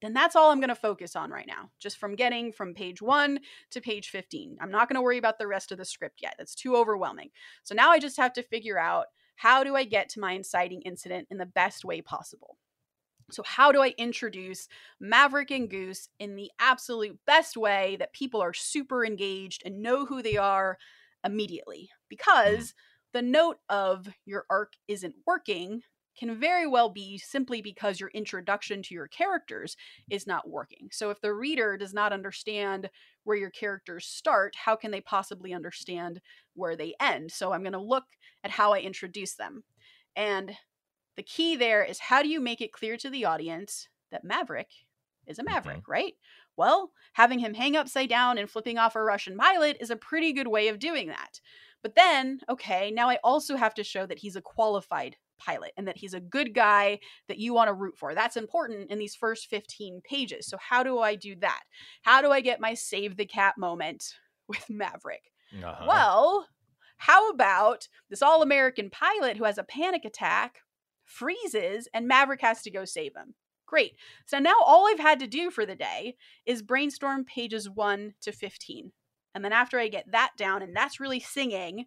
then 0.00 0.14
that's 0.14 0.34
all 0.34 0.50
I'm 0.50 0.60
going 0.60 0.68
to 0.68 0.74
focus 0.74 1.14
on 1.14 1.30
right 1.30 1.46
now, 1.46 1.70
just 1.78 1.98
from 1.98 2.16
getting 2.16 2.50
from 2.50 2.72
page 2.72 3.02
one 3.02 3.38
to 3.70 3.82
page 3.82 4.08
15. 4.08 4.56
I'm 4.62 4.70
not 4.70 4.88
going 4.88 4.96
to 4.96 5.02
worry 5.02 5.18
about 5.18 5.38
the 5.38 5.46
rest 5.46 5.72
of 5.72 5.78
the 5.78 5.84
script 5.84 6.20
yet. 6.22 6.36
That's 6.38 6.54
too 6.54 6.74
overwhelming. 6.74 7.28
So 7.64 7.74
now 7.74 7.90
I 7.90 7.98
just 7.98 8.16
have 8.16 8.32
to 8.34 8.42
figure 8.42 8.78
out 8.78 9.06
how 9.36 9.62
do 9.62 9.76
I 9.76 9.84
get 9.84 10.08
to 10.10 10.20
my 10.20 10.32
inciting 10.32 10.80
incident 10.82 11.28
in 11.30 11.36
the 11.36 11.46
best 11.46 11.84
way 11.84 12.00
possible. 12.00 12.56
So, 13.30 13.42
how 13.44 13.72
do 13.72 13.82
I 13.82 13.94
introduce 13.98 14.68
Maverick 15.00 15.50
and 15.50 15.68
Goose 15.68 16.08
in 16.18 16.36
the 16.36 16.50
absolute 16.58 17.18
best 17.26 17.56
way 17.56 17.96
that 17.98 18.12
people 18.12 18.40
are 18.40 18.52
super 18.52 19.04
engaged 19.04 19.62
and 19.64 19.82
know 19.82 20.04
who 20.04 20.22
they 20.22 20.36
are 20.36 20.78
immediately? 21.24 21.90
Mm. 21.90 22.08
Because 22.08 22.74
the 23.12 23.22
note 23.22 23.58
of 23.68 24.08
your 24.24 24.44
arc 24.50 24.74
isn't 24.88 25.14
working 25.26 25.82
can 26.18 26.38
very 26.38 26.66
well 26.66 26.88
be 26.88 27.18
simply 27.18 27.60
because 27.60 27.98
your 27.98 28.10
introduction 28.10 28.82
to 28.82 28.94
your 28.94 29.08
characters 29.08 29.76
is 30.10 30.26
not 30.26 30.48
working. 30.48 30.88
So, 30.92 31.10
if 31.10 31.20
the 31.20 31.32
reader 31.34 31.76
does 31.76 31.94
not 31.94 32.12
understand 32.12 32.90
where 33.24 33.36
your 33.36 33.50
characters 33.50 34.06
start, 34.06 34.54
how 34.56 34.76
can 34.76 34.90
they 34.90 35.00
possibly 35.00 35.52
understand 35.54 36.20
where 36.54 36.76
they 36.76 36.94
end? 37.00 37.32
So, 37.32 37.52
I'm 37.52 37.62
going 37.62 37.72
to 37.72 37.78
look 37.80 38.04
at 38.44 38.50
how 38.50 38.72
I 38.74 38.80
introduce 38.80 39.34
them. 39.34 39.64
And 40.16 40.54
the 41.16 41.22
key 41.22 41.56
there 41.56 41.82
is 41.82 41.98
how 41.98 42.22
do 42.22 42.28
you 42.28 42.40
make 42.40 42.60
it 42.60 42.72
clear 42.72 42.96
to 42.98 43.10
the 43.10 43.24
audience 43.24 43.88
that 44.10 44.24
Maverick 44.24 44.68
is 45.26 45.38
a 45.38 45.44
Maverick, 45.44 45.78
mm-hmm. 45.78 45.90
right? 45.92 46.14
Well, 46.56 46.92
having 47.14 47.40
him 47.40 47.54
hang 47.54 47.76
upside 47.76 48.08
down 48.08 48.38
and 48.38 48.48
flipping 48.48 48.78
off 48.78 48.96
a 48.96 49.02
Russian 49.02 49.36
pilot 49.36 49.76
is 49.80 49.90
a 49.90 49.96
pretty 49.96 50.32
good 50.32 50.48
way 50.48 50.68
of 50.68 50.78
doing 50.78 51.08
that. 51.08 51.40
But 51.82 51.96
then, 51.96 52.40
okay, 52.48 52.90
now 52.90 53.10
I 53.10 53.18
also 53.22 53.56
have 53.56 53.74
to 53.74 53.84
show 53.84 54.06
that 54.06 54.18
he's 54.18 54.36
a 54.36 54.40
qualified 54.42 55.16
pilot 55.38 55.72
and 55.76 55.86
that 55.88 55.98
he's 55.98 56.14
a 56.14 56.20
good 56.20 56.54
guy 56.54 57.00
that 57.28 57.38
you 57.38 57.52
want 57.52 57.68
to 57.68 57.74
root 57.74 57.98
for. 57.98 58.14
That's 58.14 58.36
important 58.36 58.90
in 58.90 58.98
these 58.98 59.14
first 59.14 59.50
15 59.50 60.00
pages. 60.08 60.46
So, 60.46 60.56
how 60.58 60.82
do 60.82 61.00
I 61.00 61.14
do 61.14 61.34
that? 61.40 61.62
How 62.02 62.22
do 62.22 62.30
I 62.30 62.40
get 62.40 62.60
my 62.60 62.74
save 62.74 63.16
the 63.16 63.26
cat 63.26 63.54
moment 63.58 64.14
with 64.48 64.64
Maverick? 64.70 65.30
Uh-huh. 65.62 65.84
Well, 65.86 66.46
How 66.96 67.28
about 67.28 67.88
this 68.08 68.22
all 68.22 68.42
American 68.42 68.88
pilot 68.88 69.36
who 69.36 69.44
has 69.44 69.58
a 69.58 69.64
panic 69.64 70.04
attack, 70.04 70.60
freezes, 71.14 71.88
and 71.94 72.08
Maverick 72.08 72.42
has 72.42 72.62
to 72.62 72.70
go 72.70 72.84
save 72.84 73.14
him? 73.16 73.34
Great. 73.66 73.92
So 74.26 74.38
now 74.38 74.54
all 74.64 74.86
I've 74.86 75.00
had 75.00 75.20
to 75.20 75.26
do 75.26 75.50
for 75.50 75.64
the 75.64 75.74
day 75.74 76.16
is 76.44 76.62
brainstorm 76.62 77.24
pages 77.24 77.68
1 77.68 78.14
to 78.22 78.32
15. 78.32 78.92
And 79.34 79.44
then 79.44 79.52
after 79.52 79.78
I 79.78 79.88
get 79.88 80.10
that 80.12 80.32
down, 80.36 80.62
and 80.62 80.76
that's 80.76 81.00
really 81.00 81.20
singing 81.20 81.86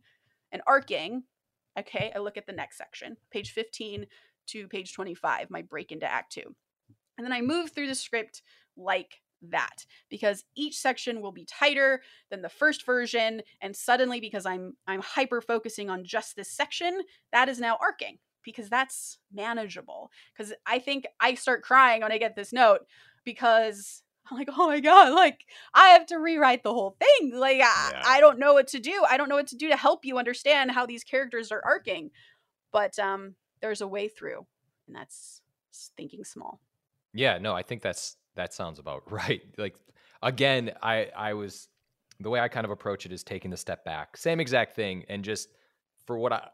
and 0.51 0.61
arcing, 0.67 1.23
okay, 1.79 2.11
I 2.15 2.19
look 2.19 2.37
at 2.37 2.45
the 2.45 2.53
next 2.53 2.77
section, 2.77 3.17
page 3.31 3.51
15 3.51 4.05
to 4.47 4.67
page 4.67 4.93
25, 4.93 5.49
my 5.49 5.61
break 5.61 5.91
into 5.91 6.11
Act 6.11 6.33
2. 6.33 6.41
And 7.17 7.25
then 7.25 7.33
I 7.33 7.41
move 7.41 7.71
through 7.71 7.87
the 7.87 7.95
script 7.95 8.41
like 8.75 9.21
that 9.49 9.85
because 10.09 10.43
each 10.55 10.77
section 10.77 11.21
will 11.21 11.31
be 11.31 11.45
tighter 11.45 12.01
than 12.29 12.41
the 12.41 12.49
first 12.49 12.85
version 12.85 13.41
and 13.61 13.75
suddenly 13.75 14.19
because 14.19 14.47
I'm 14.47 14.75
I'm 14.87 15.01
hyper 15.01 15.41
focusing 15.41 15.91
on 15.91 16.05
just 16.05 16.35
this 16.35 16.51
section 16.51 17.01
that 17.31 17.47
is 17.47 17.59
now 17.59 17.77
arcing 17.79 18.17
because 18.47 18.69
that's 18.69 19.19
manageable 19.31 20.09
cuz 20.37 20.53
I 20.65 20.79
think 20.79 21.05
I 21.19 21.35
start 21.35 21.61
crying 21.61 22.01
when 22.01 22.13
I 22.13 22.17
get 22.17 22.35
this 22.35 22.53
note 22.53 22.87
because 23.25 24.03
I'm 24.31 24.37
like, 24.37 24.49
oh 24.57 24.67
my 24.67 24.79
god, 24.79 25.13
like 25.13 25.45
I 25.73 25.89
have 25.89 26.05
to 26.07 26.17
rewrite 26.17 26.63
the 26.63 26.73
whole 26.73 26.95
thing. 26.99 27.35
Like 27.35 27.61
I, 27.61 27.91
Yeah. 27.91 28.01
I 28.05 28.19
don't 28.19 28.39
know 28.39 28.53
what 28.53 28.67
to 28.69 28.79
do. 28.79 29.05
I 29.07 29.17
don't 29.17 29.29
know 29.29 29.35
what 29.35 29.47
to 29.47 29.57
do 29.57 29.69
to 29.69 29.75
help 29.75 30.05
you 30.05 30.17
understand 30.17 30.71
how 30.71 30.85
these 30.85 31.03
characters 31.03 31.51
are 31.51 31.63
arcing. 31.63 32.11
But 32.71 32.97
um, 32.99 33.35
there's 33.61 33.81
a 33.81 33.87
way 33.87 34.07
through, 34.07 34.45
and 34.87 34.95
that's 34.95 35.41
thinking 35.95 36.23
small. 36.23 36.59
Yeah, 37.13 37.37
no, 37.37 37.53
I 37.53 37.63
think 37.63 37.81
that's 37.81 38.17
that 38.35 38.53
sounds 38.53 38.79
about 38.79 39.11
right. 39.11 39.41
Like 39.57 39.75
again, 40.21 40.71
I 40.81 41.09
I 41.15 41.33
was 41.33 41.67
the 42.19 42.29
way 42.29 42.39
I 42.39 42.47
kind 42.47 42.65
of 42.65 42.71
approach 42.71 43.05
it 43.05 43.11
is 43.11 43.23
taking 43.23 43.51
the 43.51 43.57
step 43.57 43.85
back. 43.85 44.17
Same 44.17 44.39
exact 44.39 44.75
thing 44.75 45.05
and 45.09 45.23
just 45.23 45.49
for 46.05 46.17
what 46.17 46.33
I 46.33 46.49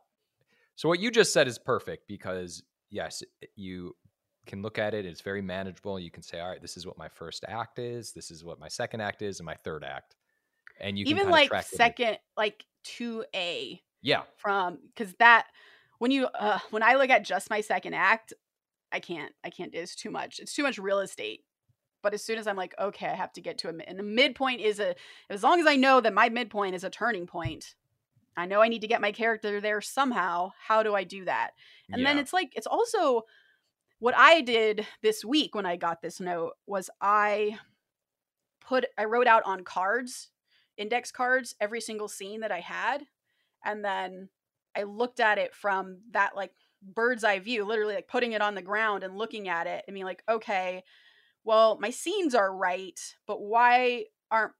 So 0.75 0.89
what 0.89 0.99
you 0.99 1.11
just 1.11 1.33
said 1.33 1.47
is 1.47 1.57
perfect 1.59 2.07
because 2.07 2.63
yes, 2.89 3.23
you 3.55 3.95
can 4.45 4.61
look 4.61 4.77
at 4.77 4.93
it 4.93 5.05
it's 5.05 5.21
very 5.21 5.41
manageable. 5.41 5.99
You 5.99 6.11
can 6.11 6.23
say, 6.23 6.39
"All 6.39 6.49
right, 6.49 6.61
this 6.61 6.77
is 6.77 6.85
what 6.85 6.97
my 6.97 7.07
first 7.09 7.45
act 7.47 7.79
is, 7.79 8.11
this 8.13 8.31
is 8.31 8.43
what 8.43 8.59
my 8.59 8.67
second 8.67 9.01
act 9.01 9.21
is 9.21 9.39
and 9.39 9.45
my 9.45 9.55
third 9.55 9.83
act." 9.83 10.15
And 10.79 10.97
you 10.97 11.05
Even 11.05 11.29
like 11.29 11.53
second, 11.61 12.17
like 12.37 12.65
two 12.83 13.25
A 13.35 13.81
Yeah. 14.01 14.23
from 14.37 14.79
because 14.87 15.13
that 15.15 15.47
when 15.99 16.11
you 16.11 16.27
uh, 16.27 16.59
when 16.71 16.83
I 16.83 16.95
look 16.95 17.09
at 17.09 17.23
just 17.25 17.49
my 17.49 17.61
second 17.61 17.93
act, 17.93 18.33
I 18.91 18.99
can't 18.99 19.33
I 19.43 19.49
can't. 19.49 19.73
It's 19.75 19.95
too 19.95 20.11
much. 20.11 20.39
It's 20.39 20.53
too 20.53 20.63
much 20.63 20.77
real 20.79 20.99
estate. 20.99 21.45
But 22.03 22.13
as 22.13 22.23
soon 22.23 22.39
as 22.39 22.47
I'm 22.47 22.57
like, 22.57 22.75
okay, 22.79 23.07
I 23.07 23.15
have 23.15 23.33
to 23.33 23.41
get 23.41 23.59
to 23.59 23.69
a 23.69 23.73
mid, 23.73 23.87
and 23.87 23.99
the 23.99 24.03
midpoint 24.03 24.61
is 24.61 24.79
a 24.79 24.95
as 25.29 25.43
long 25.43 25.59
as 25.59 25.67
I 25.67 25.75
know 25.77 26.01
that 26.01 26.13
my 26.13 26.29
midpoint 26.29 26.75
is 26.75 26.83
a 26.83 26.89
turning 26.89 27.27
point, 27.27 27.75
I 28.35 28.45
know 28.45 28.61
I 28.61 28.67
need 28.67 28.81
to 28.81 28.87
get 28.87 29.01
my 29.01 29.11
character 29.11 29.61
there 29.61 29.81
somehow. 29.81 30.51
How 30.59 30.83
do 30.83 30.95
I 30.95 31.03
do 31.03 31.25
that? 31.25 31.51
And 31.91 32.05
then 32.05 32.17
it's 32.17 32.33
like 32.33 32.53
it's 32.55 32.67
also 32.67 33.23
what 33.99 34.15
I 34.17 34.41
did 34.41 34.85
this 35.01 35.23
week 35.23 35.55
when 35.55 35.65
I 35.65 35.75
got 35.75 36.01
this 36.01 36.19
note 36.19 36.53
was 36.65 36.89
I 36.99 37.59
put 38.59 38.85
I 38.97 39.05
wrote 39.05 39.27
out 39.27 39.43
on 39.45 39.63
cards, 39.63 40.29
index 40.77 41.11
cards, 41.11 41.55
every 41.61 41.81
single 41.81 42.07
scene 42.07 42.41
that 42.41 42.51
I 42.51 42.59
had, 42.59 43.05
and 43.63 43.83
then 43.83 44.29
I 44.75 44.83
looked 44.83 45.19
at 45.19 45.37
it 45.37 45.53
from 45.53 45.99
that 46.11 46.35
like 46.35 46.51
bird's 46.81 47.23
eye 47.23 47.39
view, 47.39 47.65
literally 47.65 47.95
like 47.95 48.07
putting 48.07 48.33
it 48.33 48.41
on 48.41 48.55
the 48.55 48.61
ground 48.61 49.03
and 49.03 49.17
looking 49.17 49.47
at 49.47 49.67
it 49.67 49.83
and 49.87 49.93
being 49.93 50.05
like, 50.05 50.23
okay, 50.27 50.83
well, 51.43 51.77
my 51.79 51.89
scenes 51.89 52.35
are 52.35 52.55
right, 52.55 52.99
but 53.27 53.41
why 53.41 54.05
aren't 54.31 54.53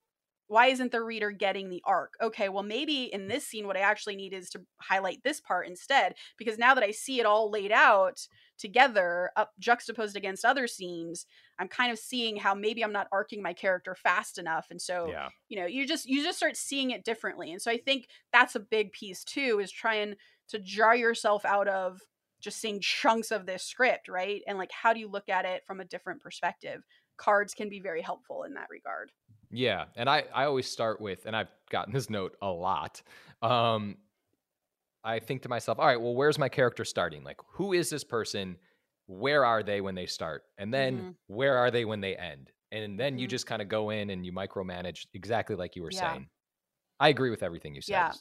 why 0.47 0.67
isn't 0.67 0.91
the 0.91 1.01
reader 1.01 1.31
getting 1.31 1.69
the 1.69 1.81
arc? 1.85 2.13
Okay, 2.21 2.49
well 2.49 2.63
maybe 2.63 3.03
in 3.11 3.27
this 3.27 3.45
scene 3.45 3.67
what 3.67 3.77
I 3.77 3.81
actually 3.81 4.15
need 4.15 4.33
is 4.33 4.49
to 4.51 4.61
highlight 4.81 5.23
this 5.23 5.39
part 5.39 5.67
instead 5.67 6.15
because 6.37 6.57
now 6.57 6.73
that 6.73 6.83
I 6.83 6.91
see 6.91 7.19
it 7.19 7.25
all 7.25 7.49
laid 7.49 7.71
out 7.71 8.27
together 8.57 9.31
up 9.35 9.51
juxtaposed 9.59 10.15
against 10.15 10.45
other 10.45 10.67
scenes, 10.67 11.25
I'm 11.59 11.67
kind 11.67 11.91
of 11.91 11.99
seeing 11.99 12.37
how 12.37 12.53
maybe 12.53 12.83
I'm 12.83 12.91
not 12.91 13.07
arcing 13.11 13.41
my 13.41 13.53
character 13.53 13.95
fast 13.95 14.37
enough 14.37 14.67
and 14.69 14.81
so 14.81 15.07
yeah. 15.09 15.29
you 15.49 15.59
know 15.59 15.65
you 15.65 15.87
just 15.87 16.05
you 16.05 16.23
just 16.23 16.37
start 16.37 16.57
seeing 16.57 16.91
it 16.91 17.03
differently 17.03 17.51
and 17.51 17.61
so 17.61 17.71
i 17.71 17.77
think 17.77 18.07
that's 18.31 18.55
a 18.55 18.59
big 18.59 18.91
piece 18.91 19.23
too 19.23 19.59
is 19.61 19.71
trying 19.71 20.15
to 20.49 20.59
jar 20.59 20.95
yourself 20.95 21.45
out 21.45 21.67
of 21.67 22.01
just 22.41 22.59
seeing 22.59 22.81
chunks 22.81 23.31
of 23.31 23.45
this 23.45 23.63
script 23.63 24.07
right 24.07 24.41
and 24.47 24.57
like 24.57 24.71
how 24.71 24.93
do 24.93 24.99
you 24.99 25.09
look 25.09 25.29
at 25.29 25.45
it 25.45 25.63
from 25.65 25.79
a 25.79 25.85
different 25.85 26.21
perspective 26.21 26.81
cards 27.17 27.53
can 27.53 27.69
be 27.69 27.79
very 27.79 28.01
helpful 28.01 28.43
in 28.43 28.53
that 28.53 28.67
regard 28.69 29.11
Yeah, 29.55 29.85
and 29.95 30.09
I 30.09 30.21
I 30.33 30.45
always 30.45 30.69
start 30.69 30.99
with, 30.99 31.25
and 31.25 31.35
I've 31.35 31.51
gotten 31.69 31.93
this 31.93 32.09
note 32.09 32.35
a 32.41 32.49
lot. 32.49 33.01
Um, 33.41 33.97
I 35.03 35.19
think 35.19 35.41
to 35.41 35.49
myself, 35.49 35.79
all 35.79 35.85
right, 35.85 35.99
well, 35.99 36.15
where's 36.15 36.39
my 36.39 36.49
character 36.49 36.85
starting? 36.85 37.23
Like, 37.23 37.39
who 37.45 37.73
is 37.73 37.89
this 37.89 38.03
person? 38.03 38.57
Where 39.07 39.45
are 39.45 39.61
they 39.61 39.81
when 39.81 39.95
they 39.95 40.05
start? 40.05 40.43
And 40.57 40.73
then 40.73 41.05
Mhm. 41.05 41.17
where 41.27 41.57
are 41.57 41.71
they 41.71 41.83
when 41.85 41.99
they 42.01 42.15
end? 42.15 42.51
And 42.71 42.99
then 42.99 43.17
you 43.17 43.27
Mhm. 43.27 43.27
just 43.27 43.45
kind 43.45 43.61
of 43.61 43.67
go 43.67 43.89
in 43.89 44.09
and 44.09 44.25
you 44.25 44.31
micromanage 44.31 45.05
exactly 45.13 45.55
like 45.55 45.75
you 45.75 45.83
were 45.83 45.91
Yeah. 45.91 46.17
saying. 46.17 46.29
I 46.99 47.09
agree 47.09 47.31
with 47.31 47.43
everything 47.43 47.75
you 47.75 47.81
said. 47.81 48.07
Yeah. 48.07 48.15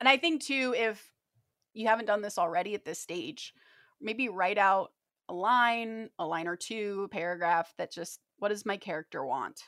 and 0.00 0.08
i 0.08 0.16
think 0.16 0.42
too 0.42 0.74
if 0.76 1.12
you 1.74 1.88
haven't 1.88 2.06
done 2.06 2.22
this 2.22 2.38
already 2.38 2.74
at 2.74 2.84
this 2.84 3.00
stage 3.00 3.54
maybe 4.00 4.28
write 4.28 4.58
out 4.58 4.92
a 5.28 5.34
line 5.34 6.10
a 6.18 6.26
line 6.26 6.48
or 6.48 6.56
two 6.56 7.04
a 7.04 7.08
paragraph 7.08 7.74
that 7.78 7.92
just 7.92 8.20
what 8.38 8.48
does 8.50 8.66
my 8.66 8.76
character 8.78 9.24
want 9.26 9.62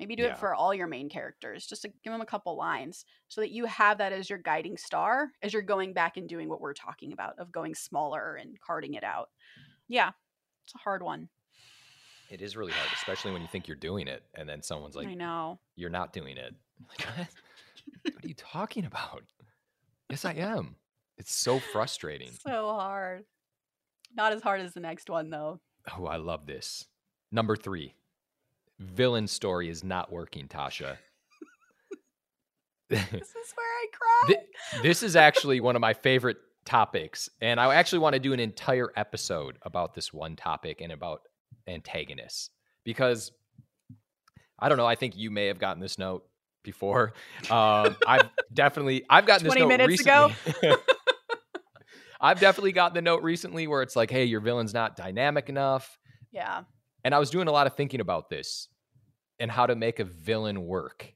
maybe 0.00 0.16
do 0.16 0.22
Yeah. 0.24 0.30
it 0.30 0.38
for 0.38 0.54
all 0.54 0.74
your 0.74 0.86
main 0.88 1.08
characters 1.08 1.66
just 1.66 1.82
to 1.82 1.88
give 2.02 2.12
them 2.12 2.20
a 2.22 2.26
couple 2.26 2.56
lines 2.56 3.04
so 3.28 3.40
that 3.42 3.50
you 3.52 3.66
have 3.66 3.98
that 3.98 4.12
as 4.12 4.28
your 4.28 4.38
guiding 4.38 4.76
star 4.76 5.28
as 5.42 5.52
you're 5.52 5.62
going 5.62 5.92
back 5.92 6.16
and 6.16 6.28
doing 6.28 6.48
what 6.48 6.60
we're 6.60 6.74
talking 6.74 7.12
about 7.12 7.38
of 7.38 7.52
going 7.52 7.74
smaller 7.74 8.34
and 8.36 8.58
carding 8.60 8.94
it 8.94 9.04
out 9.04 9.28
yeah 9.88 10.10
it's 10.64 10.74
a 10.74 10.78
hard 10.78 11.02
one 11.02 11.28
It 12.30 12.40
is 12.42 12.56
really 12.56 12.72
hard, 12.72 12.88
especially 12.94 13.32
when 13.32 13.42
you 13.42 13.48
think 13.48 13.66
you're 13.68 13.76
doing 13.76 14.06
it, 14.08 14.22
and 14.34 14.48
then 14.48 14.62
someone's 14.62 14.94
like, 14.96 15.08
i 15.08 15.14
know 15.14 15.58
"You're 15.76 15.90
not 15.90 16.12
doing 16.12 16.36
it." 16.36 16.54
Like, 16.88 17.06
what? 17.18 18.14
what 18.14 18.24
are 18.24 18.28
you 18.28 18.34
talking 18.34 18.86
about? 18.86 19.22
Yes, 20.08 20.24
I 20.24 20.32
am. 20.34 20.76
It's 21.18 21.34
so 21.34 21.58
frustrating. 21.58 22.30
so 22.32 22.68
hard 22.72 23.24
not 24.16 24.32
as 24.32 24.42
hard 24.42 24.60
as 24.60 24.72
the 24.74 24.80
next 24.80 25.10
one 25.10 25.28
though 25.30 25.60
Oh, 25.96 26.06
I 26.06 26.16
love 26.16 26.46
this. 26.46 26.86
Number 27.32 27.56
three, 27.56 27.94
villain 28.80 29.26
story 29.26 29.68
is 29.68 29.84
not 29.84 30.10
working, 30.10 30.48
Tasha. 30.48 30.96
this 32.88 33.00
is 33.12 33.54
where 33.54 33.66
i 33.66 33.86
cry 33.92 34.28
Thi- 34.28 34.82
this 34.82 35.02
is 35.04 35.14
actually 35.14 35.60
one 35.60 35.76
of 35.76 35.80
my 35.80 35.94
favorite 35.94 36.38
topics, 36.64 37.30
and 37.40 37.60
I 37.60 37.74
actually 37.74 38.00
want 38.00 38.14
to 38.14 38.18
do 38.20 38.32
an 38.32 38.40
entire 38.40 38.90
episode 38.96 39.58
about 39.62 39.94
this 39.94 40.12
one 40.12 40.34
topic 40.34 40.80
and 40.80 40.90
about 40.92 41.22
antagonists 41.68 42.50
because 42.84 43.30
I 44.58 44.68
don't 44.68 44.78
know. 44.78 44.86
I 44.86 44.94
think 44.96 45.16
you 45.16 45.30
may 45.30 45.46
have 45.46 45.58
gotten 45.58 45.80
this 45.80 45.98
note 45.98 46.24
before. 46.62 47.12
Um, 47.50 47.96
I've 48.06 48.28
definitely 48.52 49.04
I've 49.08 49.26
gotten 49.26 49.44
this 49.44 49.54
20 49.54 49.60
note 49.62 49.68
minutes 49.68 50.00
ago? 50.02 50.30
recently. 50.46 50.76
I've 52.20 52.38
definitely 52.38 52.72
gotten 52.72 52.94
the 52.94 53.02
note 53.02 53.22
recently 53.22 53.66
where 53.66 53.82
it's 53.82 53.96
like, 53.96 54.10
"Hey, 54.10 54.24
your 54.24 54.40
villain's 54.40 54.74
not 54.74 54.96
dynamic 54.96 55.48
enough." 55.48 55.98
yeah 56.32 56.62
And 57.04 57.14
I 57.14 57.18
was 57.18 57.30
doing 57.30 57.48
a 57.48 57.52
lot 57.52 57.66
of 57.66 57.74
thinking 57.74 58.00
about 58.00 58.28
this 58.28 58.68
and 59.38 59.50
how 59.50 59.66
to 59.66 59.74
make 59.74 59.98
a 59.98 60.04
villain 60.04 60.66
work. 60.66 61.14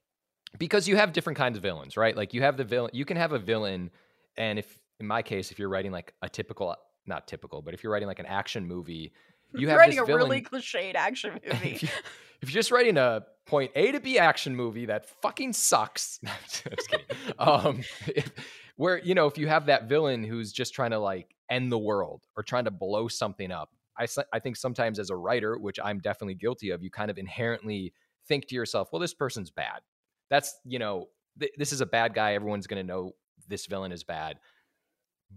Because 0.59 0.88
you 0.88 0.97
have 0.97 1.12
different 1.12 1.37
kinds 1.37 1.57
of 1.57 1.62
villains, 1.62 1.97
right? 1.97 2.16
Like 2.16 2.33
you 2.33 2.42
have 2.42 2.57
the 2.57 2.64
villain, 2.64 2.90
you 2.94 3.05
can 3.05 3.16
have 3.16 3.33
a 3.33 3.38
villain, 3.38 3.90
and 4.37 4.59
if 4.59 4.81
in 5.01 5.07
my 5.07 5.23
case, 5.23 5.51
if 5.51 5.59
you're 5.59 5.68
writing 5.68 5.90
like 5.90 6.14
a 6.23 6.29
typical, 6.29 6.75
not 7.07 7.27
typical, 7.27 7.61
but 7.61 7.75
if 7.75 7.83
you're 7.83 7.92
writing 7.92 8.09
like 8.09 8.20
an 8.20 8.27
action 8.27 8.66
movie, 8.66 9.12
you 9.53 9.62
You're 9.62 9.70
have 9.70 9.79
writing 9.79 9.99
a 9.99 10.05
really 10.05 10.42
cliched 10.42 10.94
action 10.94 11.33
movie 11.44 11.75
if, 11.75 11.83
you, 11.83 11.88
you're 12.40 12.51
just 12.51 12.70
writing 12.70 12.97
a 12.97 13.25
point 13.47 13.73
A 13.75 13.92
to 13.92 14.01
B 14.01 14.18
action 14.18 14.55
movie 14.55 14.87
that 14.87 15.07
fucking 15.23 15.53
sucks, 15.53 16.20
just 16.49 16.88
kidding. 16.88 17.07
Um, 17.38 17.81
if, 18.07 18.31
where 18.77 18.99
you 18.99 19.14
know 19.14 19.27
if 19.27 19.38
you 19.38 19.49
have 19.49 19.66
that 19.66 19.88
villain 19.88 20.25
who's 20.25 20.53
just 20.53 20.75
trying 20.75 20.90
to 20.90 20.99
like 20.99 21.35
end 21.51 21.70
the 21.70 21.79
world 21.79 22.27
or 22.37 22.42
trying 22.42 22.64
to 22.64 22.70
blow 22.70 23.09
something 23.09 23.51
up, 23.51 23.70
I 23.99 24.07
I 24.33 24.39
think 24.39 24.57
sometimes 24.57 24.99
as 24.99 25.11
a 25.11 25.17
writer, 25.17 25.59
which 25.59 25.79
I'm 25.83 26.01
definitely 26.01 26.35
guilty 26.35 26.71
of, 26.71 26.83
you 26.83 26.91
kind 26.91 27.11
of 27.11 27.19
inherently 27.19 27.93
think 28.27 28.47
to 28.49 28.55
yourself, 28.55 28.89
well, 28.93 29.01
this 29.01 29.15
person's 29.15 29.51
bad. 29.51 29.81
That's 30.31 30.59
you 30.65 30.79
know 30.79 31.09
th- 31.39 31.53
this 31.57 31.73
is 31.73 31.81
a 31.81 31.87
bad 31.87 32.15
guy. 32.15 32.35
Everyone's 32.35 32.67
gonna 32.67 32.83
know 32.83 33.13
this 33.49 33.67
villain 33.67 33.93
is 33.93 34.05
bad, 34.05 34.39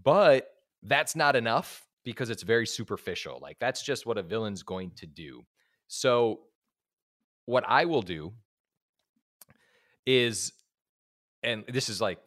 but 0.02 0.48
that's 0.82 1.16
not 1.16 1.36
enough 1.36 1.86
because 2.04 2.30
it's 2.30 2.42
very 2.42 2.66
superficial. 2.66 3.38
Like 3.42 3.58
that's 3.58 3.82
just 3.82 4.06
what 4.06 4.18
a 4.18 4.22
villain's 4.22 4.62
going 4.62 4.92
to 4.96 5.06
do. 5.06 5.44
So 5.88 6.40
what 7.46 7.64
I 7.66 7.84
will 7.84 8.02
do 8.02 8.32
is 10.06 10.52
and 11.42 11.64
this 11.68 11.88
is 11.88 12.00
like 12.00 12.18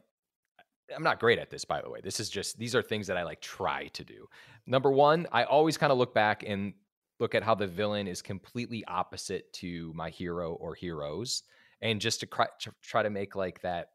I'm 0.96 1.04
not 1.04 1.20
great 1.20 1.40
at 1.40 1.50
this 1.50 1.66
by 1.66 1.82
the 1.82 1.90
way. 1.90 2.00
This 2.04 2.20
is 2.20 2.30
just 2.30 2.58
these 2.58 2.76
are 2.76 2.82
things 2.82 3.08
that 3.08 3.18
I 3.18 3.24
like 3.24 3.42
try 3.42 3.88
to 3.88 4.04
do. 4.04 4.28
Number 4.68 4.92
1, 4.92 5.28
I 5.32 5.44
always 5.44 5.78
kind 5.78 5.92
of 5.92 5.98
look 5.98 6.14
back 6.14 6.44
and 6.46 6.74
look 7.20 7.36
at 7.36 7.44
how 7.44 7.56
the 7.56 7.68
villain 7.68 8.08
is 8.08 8.22
completely 8.22 8.84
opposite 8.86 9.52
to 9.54 9.92
my 9.96 10.10
hero 10.10 10.54
or 10.54 10.74
heroes 10.74 11.44
and 11.82 12.02
just 12.02 12.20
to 12.22 12.28
cry, 12.28 12.48
try 12.82 13.04
to 13.04 13.10
make 13.10 13.36
like 13.36 13.62
that 13.62 13.90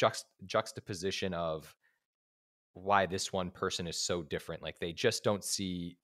juxt- 0.00 0.24
juxtaposition 0.46 1.34
of 1.34 1.74
why 2.74 3.06
this 3.06 3.32
one 3.32 3.50
person 3.50 3.86
is 3.86 3.96
so 3.96 4.22
different. 4.22 4.62
Like 4.62 4.78
they 4.78 4.92
just 4.92 5.22
don't 5.24 5.44
see 5.44 5.96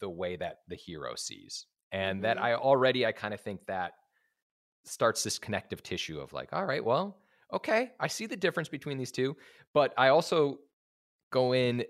the 0.00 0.08
way 0.08 0.36
that 0.36 0.60
the 0.68 0.76
hero 0.76 1.14
sees. 1.14 1.66
And 1.92 2.16
mm-hmm. 2.16 2.22
that 2.22 2.42
I 2.42 2.54
already 2.54 3.06
I 3.06 3.12
kind 3.12 3.34
of 3.34 3.40
think 3.40 3.66
that 3.66 3.92
starts 4.84 5.22
this 5.22 5.38
connective 5.38 5.82
tissue 5.82 6.20
of 6.20 6.32
like, 6.32 6.52
all 6.52 6.64
right, 6.64 6.84
well, 6.84 7.18
okay, 7.52 7.92
I 8.00 8.08
see 8.08 8.26
the 8.26 8.36
difference 8.36 8.68
between 8.68 8.98
these 8.98 9.12
two, 9.12 9.36
but 9.72 9.94
I 9.96 10.08
also 10.08 10.58
go 11.30 11.52
in 11.52 11.84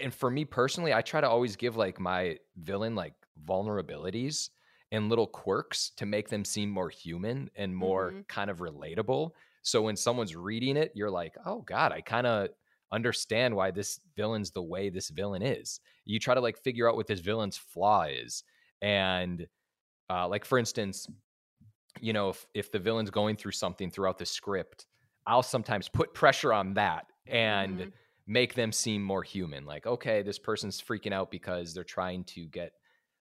and 0.00 0.12
for 0.12 0.30
me 0.30 0.44
personally, 0.44 0.94
I 0.94 1.02
try 1.02 1.20
to 1.20 1.28
always 1.28 1.56
give 1.56 1.76
like 1.76 2.00
my 2.00 2.38
villain 2.56 2.94
like 2.94 3.14
vulnerabilities 3.46 4.50
and 4.90 5.08
little 5.08 5.26
quirks 5.26 5.90
to 5.96 6.06
make 6.06 6.28
them 6.28 6.44
seem 6.44 6.70
more 6.70 6.88
human 6.88 7.50
and 7.56 7.74
more 7.74 8.10
mm-hmm. 8.10 8.20
kind 8.28 8.50
of 8.50 8.58
relatable. 8.58 9.30
So 9.62 9.82
when 9.82 9.96
someone's 9.96 10.34
reading 10.34 10.76
it, 10.76 10.92
you're 10.94 11.10
like, 11.10 11.34
oh 11.44 11.60
God, 11.62 11.92
I 11.92 12.00
kind 12.00 12.26
of 12.26 12.48
understand 12.90 13.54
why 13.54 13.70
this 13.70 14.00
villain's 14.16 14.50
the 14.50 14.62
way 14.62 14.90
this 14.90 15.08
villain 15.10 15.42
is. 15.42 15.80
You 16.04 16.18
try 16.18 16.34
to 16.34 16.40
like 16.40 16.58
figure 16.58 16.88
out 16.88 16.96
what 16.96 17.06
this 17.06 17.20
villain's 17.20 17.56
flaw 17.56 18.04
is. 18.04 18.44
And 18.80 19.46
uh, 20.10 20.28
like 20.28 20.44
for 20.44 20.58
instance, 20.58 21.06
you 22.00 22.12
know, 22.12 22.30
if 22.30 22.46
if 22.54 22.72
the 22.72 22.78
villain's 22.78 23.10
going 23.10 23.36
through 23.36 23.52
something 23.52 23.90
throughout 23.90 24.18
the 24.18 24.26
script, 24.26 24.86
I'll 25.26 25.42
sometimes 25.42 25.88
put 25.88 26.14
pressure 26.14 26.52
on 26.52 26.74
that 26.74 27.06
and 27.26 27.78
mm-hmm. 27.78 27.88
make 28.26 28.54
them 28.54 28.72
seem 28.72 29.02
more 29.02 29.22
human. 29.22 29.64
Like, 29.64 29.86
okay, 29.86 30.22
this 30.22 30.38
person's 30.38 30.80
freaking 30.80 31.12
out 31.12 31.30
because 31.30 31.74
they're 31.74 31.84
trying 31.84 32.24
to 32.24 32.46
get 32.46 32.72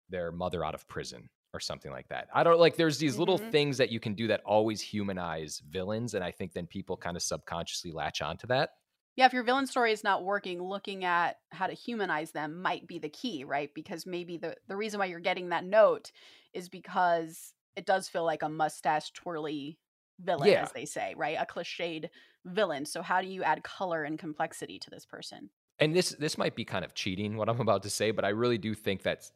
their 0.10 0.32
mother 0.32 0.66
out 0.66 0.76
of 0.76 0.88
prison 0.88 1.30
or 1.54 1.60
something 1.60 1.92
like 1.92 2.08
that. 2.10 2.28
I 2.34 2.44
don't 2.44 2.60
like 2.60 2.76
there's 2.76 2.98
these 2.98 3.14
mm-hmm. 3.14 3.20
little 3.20 3.38
things 3.38 3.78
that 3.78 3.92
you 3.92 4.00
can 4.00 4.14
do 4.14 4.28
that 4.28 4.42
always 4.46 4.82
humanize 4.82 5.62
villains 5.70 6.14
and 6.14 6.24
I 6.24 6.32
think 6.32 6.54
then 6.54 6.66
people 6.66 6.98
kind 6.98 7.18
of 7.18 7.24
subconsciously 7.24 7.92
latch 7.92 8.22
onto 8.22 8.48
that. 8.48 8.72
Yeah, 9.18 9.26
if 9.26 9.34
your 9.34 9.44
villain 9.44 9.68
story 9.68 9.92
is 9.92 10.06
not 10.06 10.24
working, 10.24 10.64
looking 10.64 11.04
at 11.04 11.38
how 11.52 11.68
to 11.68 11.74
humanize 11.74 12.32
them 12.32 12.62
might 12.62 12.88
be 12.88 12.98
the 12.98 13.10
key, 13.10 13.44
right? 13.44 13.70
Because 13.76 14.06
maybe 14.06 14.38
the 14.38 14.56
the 14.68 14.78
reason 14.78 15.00
why 15.00 15.08
you're 15.08 15.20
getting 15.20 15.50
that 15.50 15.66
note 15.66 16.12
is 16.54 16.70
because 16.70 17.54
it 17.76 17.86
does 17.86 18.08
feel 18.08 18.26
like 18.26 18.44
a 18.44 18.50
mustache 18.50 19.12
twirly 19.12 19.78
villain, 20.20 20.50
yeah. 20.50 20.64
as 20.64 20.72
they 20.72 20.86
say, 20.86 21.14
right? 21.18 21.38
A 21.40 21.46
cliched 21.46 22.10
villain. 22.46 22.86
So 22.86 23.02
how 23.02 23.22
do 23.22 23.28
you 23.28 23.44
add 23.44 23.64
color 23.64 24.04
and 24.04 24.18
complexity 24.18 24.80
to 24.80 24.90
this 24.90 25.06
person? 25.06 25.50
And 25.80 25.96
this 25.96 26.12
this 26.12 26.38
might 26.38 26.56
be 26.56 26.64
kind 26.64 26.86
of 26.86 26.94
cheating 26.94 27.38
what 27.38 27.50
I'm 27.50 27.60
about 27.60 27.82
to 27.84 27.90
say, 27.90 28.12
but 28.12 28.24
I 28.24 28.30
really 28.30 28.60
do 28.60 28.76
think 28.76 29.02
that's 29.02 29.32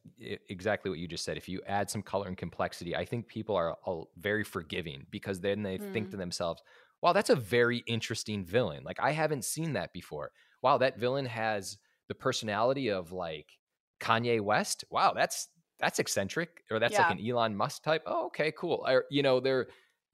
exactly 0.48 0.92
what 0.92 1.00
you 1.00 1.08
just 1.08 1.26
said. 1.26 1.38
If 1.38 1.50
you 1.50 1.62
add 1.66 1.90
some 1.90 2.04
color 2.04 2.28
and 2.28 2.38
complexity, 2.38 2.96
I 2.96 3.04
think 3.04 3.28
people 3.28 3.56
are 3.56 3.76
all 3.84 4.12
very 4.18 4.44
forgiving 4.44 5.08
because 5.10 5.40
then 5.40 5.64
they 5.64 5.80
mm. 5.80 5.92
think 5.92 6.12
to 6.12 6.18
themselves, 6.18 6.62
"Wow, 7.02 7.14
that's 7.14 7.32
a 7.32 7.36
very 7.36 7.84
interesting 7.88 8.46
villain. 8.46 8.84
Like 8.84 9.00
I 9.00 9.12
haven't 9.12 9.44
seen 9.44 9.74
that 9.74 9.92
before. 9.92 10.32
Wow, 10.62 10.78
that 10.78 11.00
villain 11.00 11.26
has 11.26 11.80
the 12.10 12.16
personality 12.16 12.90
of 12.90 13.12
like 13.12 13.58
Kanye 14.00 14.40
West. 14.42 14.84
Wow, 14.92 15.14
that's 15.16 15.48
that's 15.80 16.00
eccentric 16.00 16.64
or 16.72 16.80
that's 16.80 16.94
yeah. 16.94 17.08
like 17.08 17.20
an 17.20 17.28
Elon 17.30 17.56
Musk 17.56 17.84
type. 17.84 18.04
Oh, 18.06 18.28
okay, 18.28 18.52
cool. 18.58 18.84
I, 18.88 19.00
you 19.10 19.24
know, 19.24 19.40
there 19.40 19.68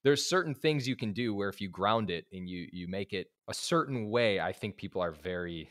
there's 0.04 0.26
certain 0.26 0.56
things 0.56 0.88
you 0.88 0.96
can 0.96 1.14
do 1.14 1.34
where 1.34 1.50
if 1.50 1.62
you 1.62 1.70
ground 1.70 2.10
it 2.10 2.26
and 2.32 2.50
you 2.50 2.68
you 2.72 2.88
make 2.88 3.14
it 3.14 3.28
a 3.48 3.54
certain 3.54 4.10
way, 4.10 4.40
I 4.40 4.52
think 4.52 4.78
people 4.78 5.02
are 5.02 5.12
very 5.12 5.70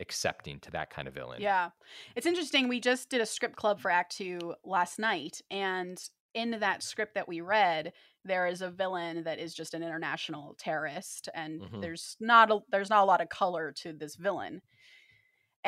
accepting 0.00 0.60
to 0.60 0.70
that 0.70 0.90
kind 0.90 1.08
of 1.08 1.14
villain. 1.14 1.42
Yeah. 1.42 1.70
It's 2.14 2.26
interesting. 2.26 2.68
We 2.68 2.80
just 2.80 3.10
did 3.10 3.20
a 3.20 3.26
script 3.26 3.56
club 3.56 3.80
for 3.80 3.90
Act 3.90 4.16
2 4.16 4.54
last 4.64 4.98
night 4.98 5.40
and 5.50 6.00
in 6.34 6.58
that 6.60 6.82
script 6.82 7.14
that 7.14 7.26
we 7.26 7.40
read, 7.40 7.92
there 8.24 8.46
is 8.46 8.62
a 8.62 8.70
villain 8.70 9.24
that 9.24 9.38
is 9.38 9.54
just 9.54 9.74
an 9.74 9.82
international 9.82 10.54
terrorist 10.58 11.28
and 11.34 11.60
mm-hmm. 11.60 11.80
there's 11.80 12.16
not 12.20 12.50
a, 12.50 12.58
there's 12.70 12.90
not 12.90 13.02
a 13.02 13.06
lot 13.06 13.20
of 13.20 13.28
color 13.28 13.72
to 13.72 13.92
this 13.92 14.16
villain. 14.16 14.60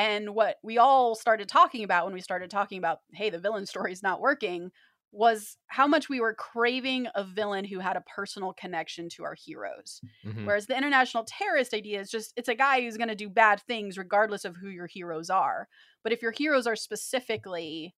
And 0.00 0.30
what 0.30 0.56
we 0.62 0.78
all 0.78 1.14
started 1.14 1.46
talking 1.46 1.84
about 1.84 2.06
when 2.06 2.14
we 2.14 2.22
started 2.22 2.50
talking 2.50 2.78
about, 2.78 3.00
hey, 3.12 3.28
the 3.28 3.38
villain 3.38 3.66
story 3.66 3.92
is 3.92 4.02
not 4.02 4.18
working, 4.18 4.70
was 5.12 5.58
how 5.66 5.86
much 5.86 6.08
we 6.08 6.20
were 6.20 6.32
craving 6.32 7.08
a 7.14 7.22
villain 7.22 7.66
who 7.66 7.80
had 7.80 7.98
a 7.98 8.02
personal 8.02 8.54
connection 8.54 9.10
to 9.10 9.24
our 9.24 9.34
heroes. 9.34 10.00
Mm-hmm. 10.24 10.46
Whereas 10.46 10.66
the 10.66 10.78
international 10.78 11.26
terrorist 11.26 11.74
idea 11.74 12.00
is 12.00 12.10
just 12.10 12.32
it's 12.36 12.48
a 12.48 12.54
guy 12.54 12.80
who's 12.80 12.96
going 12.96 13.08
to 13.08 13.14
do 13.14 13.28
bad 13.28 13.60
things 13.60 13.98
regardless 13.98 14.46
of 14.46 14.56
who 14.56 14.68
your 14.68 14.86
heroes 14.86 15.28
are. 15.28 15.68
But 16.02 16.12
if 16.12 16.22
your 16.22 16.32
heroes 16.32 16.66
are 16.66 16.76
specifically 16.76 17.94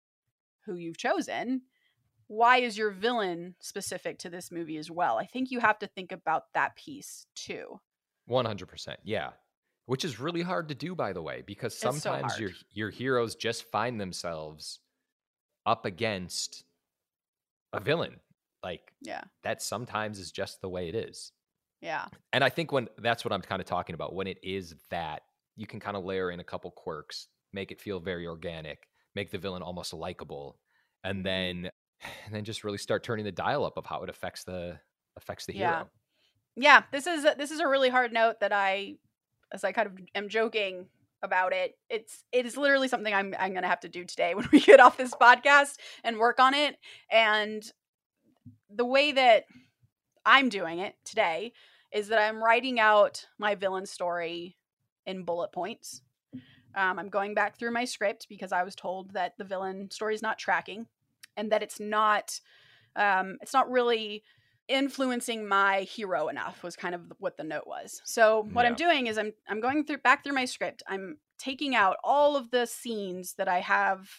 who 0.65 0.75
you've 0.75 0.97
chosen, 0.97 1.61
why 2.27 2.57
is 2.57 2.77
your 2.77 2.91
villain 2.91 3.55
specific 3.61 4.19
to 4.19 4.29
this 4.29 4.51
movie 4.51 4.77
as 4.77 4.91
well? 4.91 5.19
I 5.19 5.25
think 5.25 5.51
you 5.51 5.59
have 5.59 5.79
to 5.79 5.87
think 5.87 6.11
about 6.11 6.45
that 6.53 6.75
piece 6.75 7.27
too. 7.35 7.79
100%. 8.29 8.95
Yeah 9.03 9.29
which 9.85 10.05
is 10.05 10.19
really 10.19 10.41
hard 10.41 10.69
to 10.69 10.75
do 10.75 10.95
by 10.95 11.13
the 11.13 11.21
way 11.21 11.43
because 11.45 11.77
sometimes 11.77 12.35
so 12.35 12.41
your 12.41 12.51
your 12.71 12.89
heroes 12.89 13.35
just 13.35 13.63
find 13.71 13.99
themselves 13.99 14.79
up 15.65 15.85
against 15.85 16.63
a 17.73 17.79
villain 17.79 18.19
like 18.63 18.93
yeah. 19.01 19.21
that 19.43 19.61
sometimes 19.61 20.19
is 20.19 20.31
just 20.31 20.61
the 20.61 20.69
way 20.69 20.87
it 20.87 20.95
is. 20.95 21.31
Yeah. 21.81 22.05
And 22.31 22.43
i 22.43 22.49
think 22.49 22.71
when 22.71 22.87
that's 22.99 23.25
what 23.25 23.33
i'm 23.33 23.41
kind 23.41 23.61
of 23.61 23.65
talking 23.65 23.93
about 23.93 24.15
when 24.15 24.25
it 24.25 24.37
is 24.41 24.73
that 24.89 25.23
you 25.57 25.67
can 25.67 25.81
kind 25.81 25.97
of 25.97 26.05
layer 26.05 26.31
in 26.31 26.39
a 26.39 26.43
couple 26.43 26.71
quirks 26.71 27.27
make 27.51 27.71
it 27.71 27.81
feel 27.81 27.99
very 27.99 28.25
organic 28.25 28.87
make 29.15 29.31
the 29.31 29.37
villain 29.37 29.61
almost 29.61 29.93
likable 29.93 30.57
and 31.03 31.17
mm-hmm. 31.17 31.23
then 31.23 31.71
and 32.25 32.31
then 32.33 32.45
just 32.45 32.63
really 32.63 32.77
start 32.77 33.03
turning 33.03 33.25
the 33.25 33.33
dial 33.33 33.65
up 33.65 33.77
of 33.77 33.85
how 33.85 34.01
it 34.01 34.09
affects 34.09 34.45
the 34.45 34.79
affects 35.17 35.45
the 35.45 35.53
yeah. 35.53 35.75
hero. 35.75 35.89
Yeah 36.55 36.83
this 36.93 37.05
is 37.05 37.25
a, 37.25 37.35
this 37.37 37.51
is 37.51 37.59
a 37.59 37.67
really 37.67 37.89
hard 37.89 38.13
note 38.13 38.39
that 38.39 38.53
i 38.53 38.95
as 39.53 39.63
I 39.63 39.71
kind 39.71 39.87
of 39.87 39.97
am 40.15 40.27
joking 40.27 40.87
about 41.21 41.53
it. 41.53 41.77
It's 41.89 42.25
it 42.31 42.45
is 42.45 42.57
literally 42.57 42.87
something 42.87 43.13
I'm 43.13 43.33
I'm 43.39 43.53
gonna 43.53 43.67
have 43.67 43.79
to 43.81 43.89
do 43.89 44.03
today 44.03 44.35
when 44.35 44.47
we 44.51 44.59
get 44.59 44.79
off 44.79 44.97
this 44.97 45.13
podcast 45.13 45.77
and 46.03 46.17
work 46.17 46.39
on 46.39 46.53
it. 46.53 46.77
And 47.09 47.63
the 48.69 48.85
way 48.85 49.11
that 49.11 49.45
I'm 50.25 50.49
doing 50.49 50.79
it 50.79 50.95
today 51.05 51.53
is 51.91 52.07
that 52.07 52.19
I'm 52.19 52.43
writing 52.43 52.79
out 52.79 53.27
my 53.37 53.55
villain 53.55 53.85
story 53.85 54.57
in 55.05 55.23
bullet 55.23 55.51
points. 55.51 56.01
Um, 56.75 56.97
I'm 56.97 57.09
going 57.09 57.35
back 57.35 57.57
through 57.57 57.71
my 57.71 57.85
script 57.85 58.25
because 58.27 58.51
I 58.51 58.63
was 58.63 58.75
told 58.75 59.13
that 59.13 59.37
the 59.37 59.43
villain 59.43 59.91
story 59.91 60.15
is 60.15 60.23
not 60.23 60.39
tracking, 60.39 60.87
and 61.37 61.51
that 61.51 61.63
it's 61.63 61.79
not 61.79 62.39
um, 62.95 63.37
it's 63.41 63.53
not 63.53 63.69
really 63.69 64.23
influencing 64.67 65.47
my 65.47 65.81
hero 65.81 66.27
enough 66.29 66.63
was 66.63 66.75
kind 66.75 66.95
of 66.95 67.01
what 67.19 67.37
the 67.37 67.43
note 67.43 67.67
was. 67.67 68.01
So 68.05 68.47
what 68.53 68.63
yeah. 68.63 68.69
I'm 68.69 68.75
doing 68.75 69.07
is 69.07 69.17
I'm 69.17 69.33
I'm 69.47 69.61
going 69.61 69.85
through 69.85 69.97
back 69.99 70.23
through 70.23 70.33
my 70.33 70.45
script. 70.45 70.83
I'm 70.87 71.17
taking 71.37 71.75
out 71.75 71.97
all 72.03 72.35
of 72.35 72.51
the 72.51 72.65
scenes 72.65 73.33
that 73.37 73.47
I 73.47 73.59
have 73.59 74.09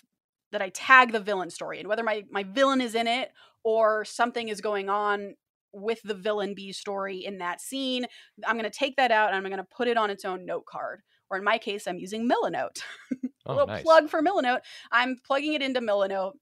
that 0.52 0.62
I 0.62 0.68
tag 0.68 1.12
the 1.12 1.20
villain 1.20 1.50
story 1.50 1.80
and 1.80 1.88
whether 1.88 2.02
my 2.02 2.24
my 2.30 2.42
villain 2.42 2.80
is 2.80 2.94
in 2.94 3.06
it 3.06 3.32
or 3.62 4.04
something 4.04 4.48
is 4.48 4.60
going 4.60 4.88
on 4.88 5.34
with 5.72 6.00
the 6.02 6.14
villain 6.14 6.54
B 6.54 6.72
story 6.72 7.24
in 7.24 7.38
that 7.38 7.60
scene, 7.60 8.06
I'm 8.46 8.56
going 8.56 8.70
to 8.70 8.78
take 8.78 8.96
that 8.96 9.10
out 9.10 9.28
and 9.28 9.36
I'm 9.36 9.42
going 9.42 9.56
to 9.56 9.64
put 9.64 9.88
it 9.88 9.96
on 9.96 10.10
its 10.10 10.24
own 10.24 10.46
note 10.46 10.66
card. 10.66 11.02
Or 11.30 11.36
in 11.36 11.44
my 11.44 11.58
case, 11.58 11.86
I'm 11.86 11.98
using 11.98 12.28
Milanote. 12.28 12.82
A 13.12 13.16
oh, 13.46 13.52
little 13.52 13.66
nice. 13.66 13.82
plug 13.82 14.08
for 14.08 14.22
Milanote. 14.22 14.60
I'm 14.92 15.16
plugging 15.26 15.54
it 15.54 15.62
into 15.62 15.80
Milanote 15.80 16.34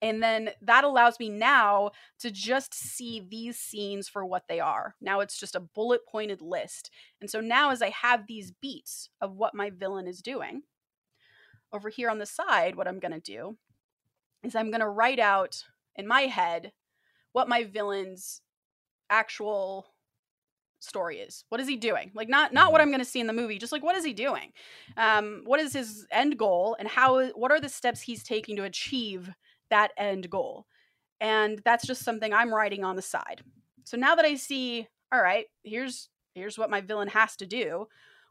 and 0.00 0.22
then 0.22 0.50
that 0.62 0.84
allows 0.84 1.18
me 1.18 1.28
now 1.28 1.90
to 2.20 2.30
just 2.30 2.72
see 2.74 3.20
these 3.28 3.58
scenes 3.58 4.08
for 4.08 4.24
what 4.24 4.44
they 4.48 4.60
are. 4.60 4.94
Now 5.00 5.20
it's 5.20 5.38
just 5.38 5.56
a 5.56 5.60
bullet 5.60 6.02
pointed 6.06 6.40
list. 6.40 6.90
And 7.20 7.28
so 7.28 7.40
now, 7.40 7.70
as 7.70 7.82
I 7.82 7.90
have 7.90 8.26
these 8.26 8.52
beats 8.52 9.10
of 9.20 9.34
what 9.34 9.54
my 9.54 9.70
villain 9.70 10.06
is 10.06 10.22
doing, 10.22 10.62
over 11.72 11.88
here 11.88 12.10
on 12.10 12.18
the 12.18 12.26
side, 12.26 12.76
what 12.76 12.88
I'm 12.88 12.98
going 13.00 13.12
to 13.12 13.20
do 13.20 13.56
is 14.42 14.54
I'm 14.54 14.70
going 14.70 14.80
to 14.80 14.88
write 14.88 15.18
out 15.18 15.64
in 15.96 16.06
my 16.06 16.22
head 16.22 16.72
what 17.32 17.48
my 17.48 17.64
villain's 17.64 18.40
actual 19.10 19.86
story 20.80 21.18
is. 21.18 21.44
What 21.48 21.60
is 21.60 21.68
he 21.68 21.76
doing? 21.76 22.12
Like 22.14 22.28
not 22.28 22.52
not 22.52 22.70
what 22.70 22.78
mm-hmm. 22.78 22.82
I'm 22.82 22.90
going 22.90 23.04
to 23.04 23.10
see 23.10 23.20
in 23.20 23.26
the 23.26 23.32
movie, 23.32 23.58
just 23.58 23.72
like 23.72 23.82
what 23.82 23.96
is 23.96 24.04
he 24.04 24.12
doing? 24.12 24.52
Um 24.96 25.42
what 25.44 25.60
is 25.60 25.72
his 25.72 26.06
end 26.10 26.38
goal 26.38 26.76
and 26.78 26.88
how 26.88 27.26
what 27.30 27.50
are 27.50 27.60
the 27.60 27.68
steps 27.68 28.00
he's 28.00 28.22
taking 28.22 28.56
to 28.56 28.64
achieve 28.64 29.30
that 29.70 29.92
end 29.96 30.30
goal. 30.30 30.66
And 31.20 31.60
that's 31.64 31.86
just 31.86 32.04
something 32.04 32.32
I'm 32.32 32.54
writing 32.54 32.84
on 32.84 32.96
the 32.96 33.02
side. 33.02 33.42
So 33.84 33.96
now 33.96 34.14
that 34.14 34.24
I 34.24 34.36
see, 34.36 34.86
all 35.12 35.22
right, 35.22 35.46
here's 35.64 36.08
here's 36.34 36.58
what 36.58 36.70
my 36.70 36.80
villain 36.80 37.08
has 37.08 37.36
to 37.36 37.46
do. 37.46 37.86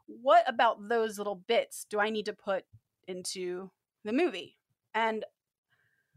What 0.06 0.48
about 0.48 0.88
those 0.88 1.18
little 1.18 1.34
bits 1.34 1.86
do 1.90 2.00
I 2.00 2.10
need 2.10 2.26
to 2.26 2.32
put 2.32 2.64
into 3.06 3.70
the 4.04 4.12
movie? 4.12 4.56
And 4.94 5.24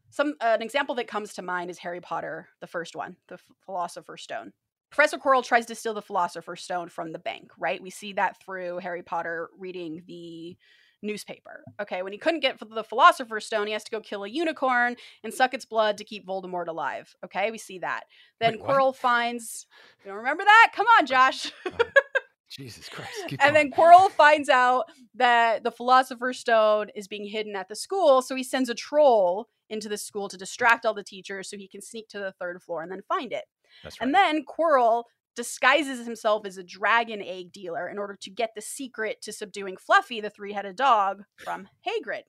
some 0.10 0.36
an 0.41 0.62
example 0.62 0.95
that 0.95 1.07
comes 1.07 1.34
to 1.34 1.41
mind 1.41 1.69
is 1.69 1.79
Harry 1.79 2.01
Potter, 2.01 2.49
the 2.60 2.67
first 2.67 2.95
one, 2.95 3.17
the 3.27 3.39
Philosopher's 3.65 4.21
Stone. 4.21 4.53
Professor 4.91 5.17
Quirrell 5.17 5.43
tries 5.43 5.65
to 5.67 5.75
steal 5.75 5.93
the 5.93 6.01
Philosopher's 6.01 6.62
Stone 6.62 6.89
from 6.89 7.13
the 7.13 7.19
bank, 7.19 7.51
right? 7.57 7.81
We 7.81 7.89
see 7.89 8.13
that 8.13 8.41
through 8.43 8.79
Harry 8.79 9.03
Potter 9.03 9.49
reading 9.57 10.03
the 10.05 10.57
newspaper. 11.01 11.63
Okay, 11.81 12.01
when 12.01 12.11
he 12.11 12.17
couldn't 12.17 12.41
get 12.41 12.59
the 12.59 12.83
Philosopher's 12.83 13.45
Stone, 13.45 13.67
he 13.67 13.73
has 13.73 13.83
to 13.83 13.91
go 13.91 14.01
kill 14.01 14.23
a 14.23 14.29
unicorn 14.29 14.95
and 15.23 15.33
suck 15.33 15.53
its 15.53 15.65
blood 15.65 15.97
to 15.97 16.03
keep 16.03 16.25
Voldemort 16.25 16.67
alive. 16.67 17.15
Okay, 17.25 17.51
we 17.51 17.57
see 17.57 17.79
that. 17.79 18.03
Then 18.39 18.53
Wait. 18.53 18.63
Quirrell 18.63 18.95
finds. 18.95 19.67
You 20.03 20.09
don't 20.09 20.17
remember 20.17 20.43
that? 20.43 20.71
Come 20.75 20.87
on, 20.97 21.05
Josh. 21.05 21.51
Uh, 21.65 21.71
Jesus 22.49 22.89
Christ. 22.89 23.35
and 23.39 23.55
then. 23.55 23.71
Quirrell 23.71 24.11
finds 24.11 24.49
out 24.49 24.85
that 25.15 25.63
the 25.63 25.71
Philosopher's 25.71 26.39
Stone 26.39 26.87
is 26.95 27.07
being 27.07 27.25
hidden 27.25 27.55
at 27.55 27.69
the 27.69 27.75
school, 27.75 28.21
so 28.21 28.35
he 28.35 28.43
sends 28.43 28.69
a 28.69 28.75
troll 28.75 29.47
into 29.69 29.87
the 29.87 29.97
school 29.97 30.27
to 30.27 30.37
distract 30.37 30.85
all 30.85 30.93
the 30.93 31.03
teachers 31.03 31.49
so 31.49 31.57
he 31.57 31.67
can 31.67 31.81
sneak 31.81 32.09
to 32.09 32.19
the 32.19 32.33
third 32.33 32.61
floor 32.61 32.83
and 32.83 32.91
then 32.91 33.01
find 33.07 33.31
it. 33.31 33.45
That's 33.83 33.99
right. 33.99 34.05
And 34.05 34.13
then 34.13 34.43
Quirrell 34.45 35.05
disguises 35.35 36.05
himself 36.05 36.45
as 36.45 36.57
a 36.57 36.63
dragon 36.63 37.21
egg 37.21 37.51
dealer 37.51 37.87
in 37.87 37.97
order 37.97 38.17
to 38.21 38.29
get 38.29 38.51
the 38.55 38.61
secret 38.61 39.21
to 39.21 39.31
subduing 39.31 39.77
Fluffy, 39.77 40.21
the 40.21 40.29
three 40.29 40.53
headed 40.53 40.75
dog, 40.75 41.23
from 41.37 41.67
Hagrid. 41.87 42.23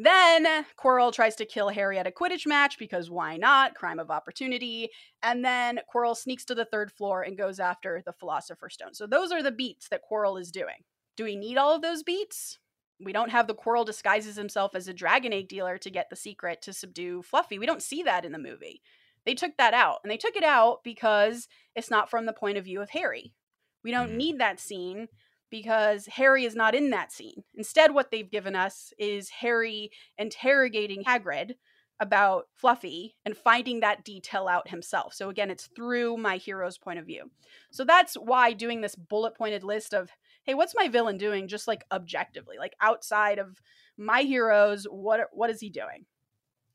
Then 0.00 0.64
Quirrell 0.78 1.12
tries 1.12 1.34
to 1.36 1.44
kill 1.44 1.70
Harry 1.70 1.98
at 1.98 2.06
a 2.06 2.12
Quidditch 2.12 2.46
match 2.46 2.78
because 2.78 3.10
why 3.10 3.36
not? 3.36 3.74
Crime 3.74 3.98
of 3.98 4.12
opportunity. 4.12 4.90
And 5.24 5.44
then 5.44 5.80
Quirrell 5.92 6.16
sneaks 6.16 6.44
to 6.46 6.54
the 6.54 6.64
third 6.64 6.92
floor 6.92 7.22
and 7.22 7.36
goes 7.36 7.58
after 7.58 8.00
the 8.06 8.12
Philosopher's 8.12 8.74
Stone. 8.74 8.94
So 8.94 9.08
those 9.08 9.32
are 9.32 9.42
the 9.42 9.50
beats 9.50 9.88
that 9.88 10.02
Quirrell 10.08 10.40
is 10.40 10.52
doing. 10.52 10.84
Do 11.16 11.24
we 11.24 11.34
need 11.34 11.56
all 11.56 11.74
of 11.74 11.82
those 11.82 12.04
beats? 12.04 12.60
We 13.04 13.12
don't 13.12 13.30
have 13.30 13.48
the 13.48 13.56
Quirrell 13.56 13.84
disguises 13.84 14.36
himself 14.36 14.76
as 14.76 14.86
a 14.86 14.94
dragon 14.94 15.32
egg 15.32 15.48
dealer 15.48 15.78
to 15.78 15.90
get 15.90 16.10
the 16.10 16.16
secret 16.16 16.62
to 16.62 16.72
subdue 16.72 17.22
Fluffy. 17.22 17.58
We 17.58 17.66
don't 17.66 17.82
see 17.82 18.04
that 18.04 18.24
in 18.24 18.30
the 18.30 18.38
movie. 18.38 18.82
They 19.24 19.34
took 19.34 19.56
that 19.58 19.74
out, 19.74 20.00
and 20.02 20.10
they 20.10 20.16
took 20.16 20.36
it 20.36 20.44
out 20.44 20.82
because 20.84 21.48
it's 21.74 21.90
not 21.90 22.10
from 22.10 22.26
the 22.26 22.32
point 22.32 22.58
of 22.58 22.64
view 22.64 22.80
of 22.80 22.90
Harry. 22.90 23.34
We 23.82 23.90
don't 23.90 24.12
Mhm. 24.12 24.16
need 24.16 24.38
that 24.38 24.60
scene 24.60 25.08
because 25.50 26.06
Harry 26.06 26.44
is 26.44 26.54
not 26.54 26.74
in 26.74 26.90
that 26.90 27.12
scene. 27.12 27.44
Instead, 27.54 27.92
what 27.92 28.10
they've 28.10 28.30
given 28.30 28.54
us 28.54 28.92
is 28.98 29.30
Harry 29.30 29.90
interrogating 30.18 31.04
Hagrid 31.04 31.56
about 32.00 32.48
Fluffy 32.54 33.16
and 33.24 33.36
finding 33.36 33.80
that 33.80 34.04
detail 34.04 34.46
out 34.46 34.68
himself. 34.68 35.14
So 35.14 35.30
again, 35.30 35.50
it's 35.50 35.66
through 35.74 36.16
my 36.16 36.36
hero's 36.36 36.78
point 36.78 36.98
of 36.98 37.06
view. 37.06 37.30
So 37.72 37.84
that's 37.84 38.14
why 38.14 38.52
doing 38.52 38.80
this 38.80 38.94
bullet 38.94 39.34
pointed 39.34 39.64
list 39.64 39.94
of, 39.94 40.10
hey, 40.44 40.54
what's 40.54 40.76
my 40.76 40.88
villain 40.88 41.18
doing 41.18 41.48
just 41.48 41.66
like 41.66 41.84
objectively, 41.90 42.56
like 42.58 42.74
outside 42.80 43.38
of 43.38 43.60
my 43.96 44.22
heroes, 44.22 44.84
what 44.84 45.28
what 45.32 45.50
is 45.50 45.60
he 45.60 45.70
doing? 45.70 46.06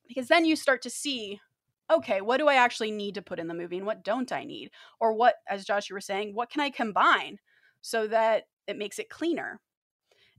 Because 0.07 0.27
then 0.27 0.45
you 0.45 0.55
start 0.55 0.81
to 0.83 0.89
see 0.89 1.39
okay, 1.97 2.21
what 2.21 2.37
do 2.37 2.47
I 2.47 2.55
actually 2.55 2.91
need 2.91 3.15
to 3.15 3.21
put 3.21 3.39
in 3.39 3.47
the 3.47 3.53
movie 3.53 3.77
and 3.77 3.85
what 3.85 4.03
don't 4.03 4.31
I 4.31 4.43
need? 4.43 4.71
Or 4.99 5.13
what 5.13 5.35
as 5.49 5.65
Josh 5.65 5.89
you 5.89 5.95
were 5.95 6.01
saying, 6.01 6.33
what 6.33 6.49
can 6.49 6.61
I 6.61 6.69
combine 6.69 7.37
so 7.81 8.07
that 8.07 8.43
it 8.67 8.77
makes 8.77 8.99
it 8.99 9.09
cleaner? 9.09 9.59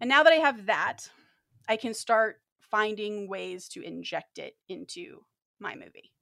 And 0.01 0.09
now 0.09 0.23
that 0.23 0.33
I 0.33 0.37
have 0.37 0.67
that, 0.67 1.09
I 1.69 1.77
can 1.77 1.95
start 1.95 2.41
finding 2.61 3.29
ways 3.29 3.69
to 3.69 3.83
inject 3.83 4.39
it 4.39 4.55
into 4.69 5.21
my 5.61 5.75
movie. 5.75 6.13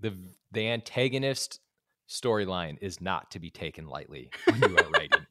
the 0.00 0.14
the 0.52 0.68
antagonist 0.68 1.60
storyline 2.08 2.76
is 2.80 3.00
not 3.00 3.30
to 3.32 3.40
be 3.40 3.50
taken 3.50 3.86
lightly 3.86 4.30
when 4.44 4.70
you 4.70 4.76
are 4.76 4.90
writing. 4.90 5.26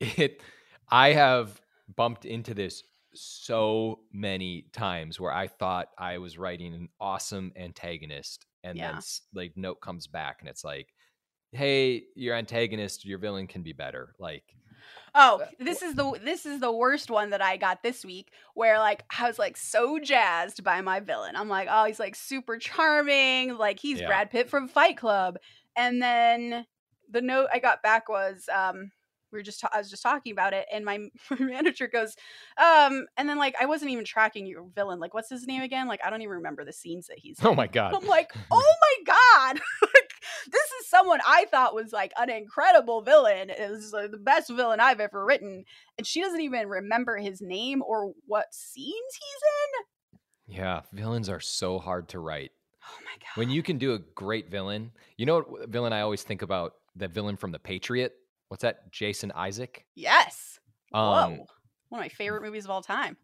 it 0.00 0.42
I 0.90 1.12
have 1.12 1.60
bumped 1.96 2.24
into 2.24 2.54
this 2.54 2.82
so 3.14 4.00
many 4.12 4.62
times 4.72 5.20
where 5.20 5.32
I 5.32 5.48
thought 5.48 5.88
I 5.98 6.18
was 6.18 6.38
writing 6.38 6.74
an 6.74 6.88
awesome 7.00 7.52
antagonist 7.56 8.46
and 8.62 8.80
Yeah. 8.80 8.82
then 8.82 9.02
like 9.34 9.56
note 9.56 9.76
comes 9.80 10.06
back 10.06 10.38
and 10.40 10.48
it's 10.48 10.64
like 10.64 10.94
hey 11.52 12.04
your 12.16 12.36
antagonist 12.36 13.04
your 13.04 13.18
villain 13.18 13.46
can 13.48 13.62
be 13.62 13.72
better 13.72 14.14
like 14.18 14.56
Oh, 15.14 15.42
Uh, 15.42 15.46
this 15.58 15.82
is 15.82 15.94
the 15.94 16.18
this 16.22 16.44
is 16.46 16.60
the 16.60 16.72
worst 16.72 17.10
one 17.10 17.30
that 17.30 17.42
I 17.42 17.56
got 17.56 17.82
this 17.82 18.04
week 18.04 18.32
where 18.54 18.78
like 18.78 19.04
I 19.16 19.26
was 19.28 19.38
like 19.38 19.56
so 19.56 19.98
jazzed 19.98 20.64
by 20.64 20.80
my 20.80 21.00
villain. 21.00 21.36
I'm 21.36 21.48
like, 21.48 21.68
"Oh, 21.70 21.84
he's 21.84 22.00
like 22.00 22.16
super 22.16 22.58
charming, 22.58 23.56
like 23.56 23.78
he's 23.80 24.02
Yeah. 24.02 24.02
Brad 24.02 24.30
Pitt 24.30 24.50
from 24.50 24.68
Fight 24.68 24.96
Club." 24.96 25.38
And 25.76 26.02
then 26.02 26.66
the 27.08 27.22
note 27.22 27.48
I 27.52 27.58
got 27.60 27.82
back 27.82 28.08
was 28.08 28.48
um 28.52 28.90
we 29.34 29.40
were 29.40 29.42
just 29.44 29.60
ta- 29.60 29.68
I 29.72 29.78
was 29.78 29.90
just 29.90 30.02
talking 30.02 30.32
about 30.32 30.54
it 30.54 30.64
and 30.72 30.84
my, 30.84 30.98
my 31.30 31.36
manager 31.38 31.86
goes 31.88 32.16
um 32.56 33.06
and 33.18 33.28
then 33.28 33.36
like 33.36 33.54
I 33.60 33.66
wasn't 33.66 33.90
even 33.90 34.04
tracking 34.06 34.46
your 34.46 34.64
villain. 34.74 35.00
Like 35.00 35.12
what's 35.12 35.28
his 35.28 35.46
name 35.46 35.60
again? 35.62 35.88
Like 35.88 36.00
I 36.02 36.08
don't 36.08 36.22
even 36.22 36.36
remember 36.36 36.64
the 36.64 36.72
scenes 36.72 37.08
that 37.08 37.18
he's 37.18 37.36
oh 37.42 37.54
my 37.54 37.66
god 37.66 37.94
I'm 37.94 38.06
like, 38.06 38.32
oh 38.50 38.74
my 38.80 39.14
god, 39.14 39.60
like 39.82 40.10
this 40.50 40.70
is 40.80 40.88
someone 40.88 41.20
I 41.26 41.44
thought 41.50 41.74
was 41.74 41.92
like 41.92 42.12
an 42.16 42.30
incredible 42.30 43.02
villain. 43.02 43.50
It 43.50 43.70
was 43.70 43.92
like, 43.92 44.10
the 44.10 44.16
best 44.16 44.48
villain 44.50 44.80
I've 44.80 45.00
ever 45.00 45.24
written, 45.24 45.64
and 45.98 46.06
she 46.06 46.20
doesn't 46.20 46.40
even 46.40 46.68
remember 46.68 47.16
his 47.16 47.40
name 47.42 47.82
or 47.86 48.12
what 48.26 48.46
scenes 48.54 48.94
he's 49.12 49.42
in. 50.52 50.54
yeah 50.56 50.80
villains 50.92 51.28
are 51.28 51.40
so 51.40 51.78
hard 51.78 52.08
to 52.10 52.18
write 52.18 52.52
Oh 52.86 52.98
my 53.04 53.12
god! 53.18 53.40
when 53.40 53.50
you 53.50 53.62
can 53.62 53.78
do 53.78 53.94
a 53.94 53.98
great 53.98 54.50
villain 54.50 54.92
you 55.16 55.24
know 55.26 55.40
what 55.40 55.68
villain 55.68 55.92
i 55.92 56.00
always 56.02 56.22
think 56.22 56.42
about 56.42 56.74
the 56.96 57.08
villain 57.08 57.36
from 57.36 57.50
the 57.50 57.58
patriot 57.58 58.12
what's 58.54 58.62
that 58.62 58.92
jason 58.92 59.32
isaac 59.32 59.84
yes, 59.94 60.58
um 60.92 61.42
whoa, 61.42 61.46
one 61.88 62.00
of 62.00 62.04
my 62.04 62.08
favorite 62.08 62.42
movies 62.42 62.64
of 62.64 62.70
all 62.70 62.82
time. 62.82 63.16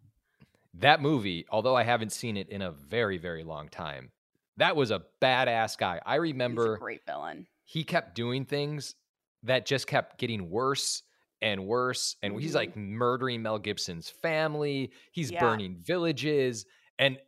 that 0.75 1.01
movie 1.03 1.45
although 1.51 1.75
i 1.77 1.83
haven't 1.83 2.11
seen 2.13 2.37
it 2.37 2.49
in 2.49 2.63
a 2.63 2.71
very 2.71 3.19
very 3.19 3.43
long 3.45 3.69
time 3.69 4.13
that 4.57 4.77
was 4.77 4.91
a 4.91 5.03
badass 5.21 5.77
guy 5.77 6.01
i 6.07 6.15
He's 6.45 6.67
a 6.67 6.69
remember 6.69 6.71
great 6.71 7.03
villain. 7.07 7.49
he 7.65 7.85
kept 7.85 8.15
doing 8.15 8.45
things 8.45 8.95
that 9.43 9.67
just 9.67 9.87
kept 9.87 10.19
getting 10.19 10.51
worse 10.51 11.03
and 11.43 11.67
worse 11.67 12.17
and 12.23 12.41
he's 12.41 12.55
Mhm. 12.55 12.55
like 12.55 12.77
murdering 12.77 13.43
mel 13.43 13.59
gibson's 13.59 14.11
family 14.11 14.93
he's 15.13 15.31
Yeah. 15.31 15.33
burning 15.33 15.77
villages 15.79 16.67
and 16.99 17.19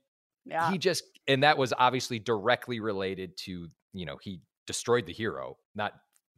Yeah, 0.44 0.68
he 0.68 0.78
just 0.78 1.04
and 1.28 1.42
that 1.42 1.58
was 1.58 1.72
obviously 1.78 2.18
directly 2.18 2.80
related 2.80 3.36
to 3.38 3.68
you 3.92 4.06
know 4.06 4.18
he 4.22 4.40
destroyed 4.66 5.06
the 5.06 5.12
hero 5.12 5.56
not 5.74 5.94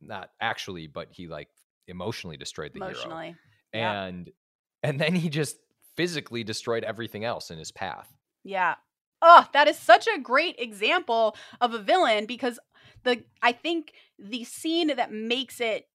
not 0.07 0.31
actually 0.41 0.87
but 0.87 1.09
he 1.11 1.27
like 1.27 1.49
emotionally 1.89 2.37
destroyed 2.37 2.73
the 2.75 2.81
hero 2.81 2.91
emotionally. 2.91 3.37
yeah. 3.73 4.05
and 4.05 4.31
and 4.83 5.01
then 5.01 5.15
he 5.15 5.29
just 5.29 5.57
physically 5.97 6.43
destroyed 6.45 6.85
everything 6.85 7.25
else 7.25 7.51
in 7.51 7.59
his 7.59 7.71
path 7.73 8.13
Yeah. 8.43 8.75
Oh, 9.27 9.47
that 9.55 9.69
is 9.69 9.79
such 9.79 10.07
a 10.07 10.19
great 10.21 10.57
example 10.59 11.35
of 11.61 11.73
a 11.73 11.79
villain 11.79 12.27
because 12.27 12.59
the 13.05 13.23
I 13.43 13.53
think 13.53 13.93
the 14.19 14.45
scene 14.45 14.95
that 14.95 15.13
makes 15.13 15.61
it 15.61 15.89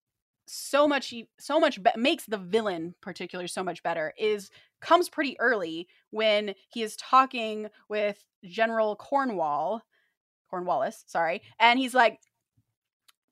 so 0.47 0.87
much 0.87 1.13
so 1.39 1.59
much 1.59 1.83
be- 1.83 1.91
makes 1.95 2.25
the 2.25 2.37
villain 2.39 2.95
particularly 3.01 3.47
so 3.47 3.63
much 3.63 3.83
better 3.83 4.13
is 4.17 4.49
comes 4.81 5.09
pretty 5.09 5.39
early 5.39 5.87
when 6.09 6.55
he 6.69 6.81
is 6.81 6.95
talking 6.95 7.67
with 7.87 8.23
General 8.45 8.95
Cornwall 8.95 9.81
Cornwallis, 10.49 11.03
sorry, 11.05 11.43
and 11.59 11.77
he's 11.77 11.93
like 11.93 12.19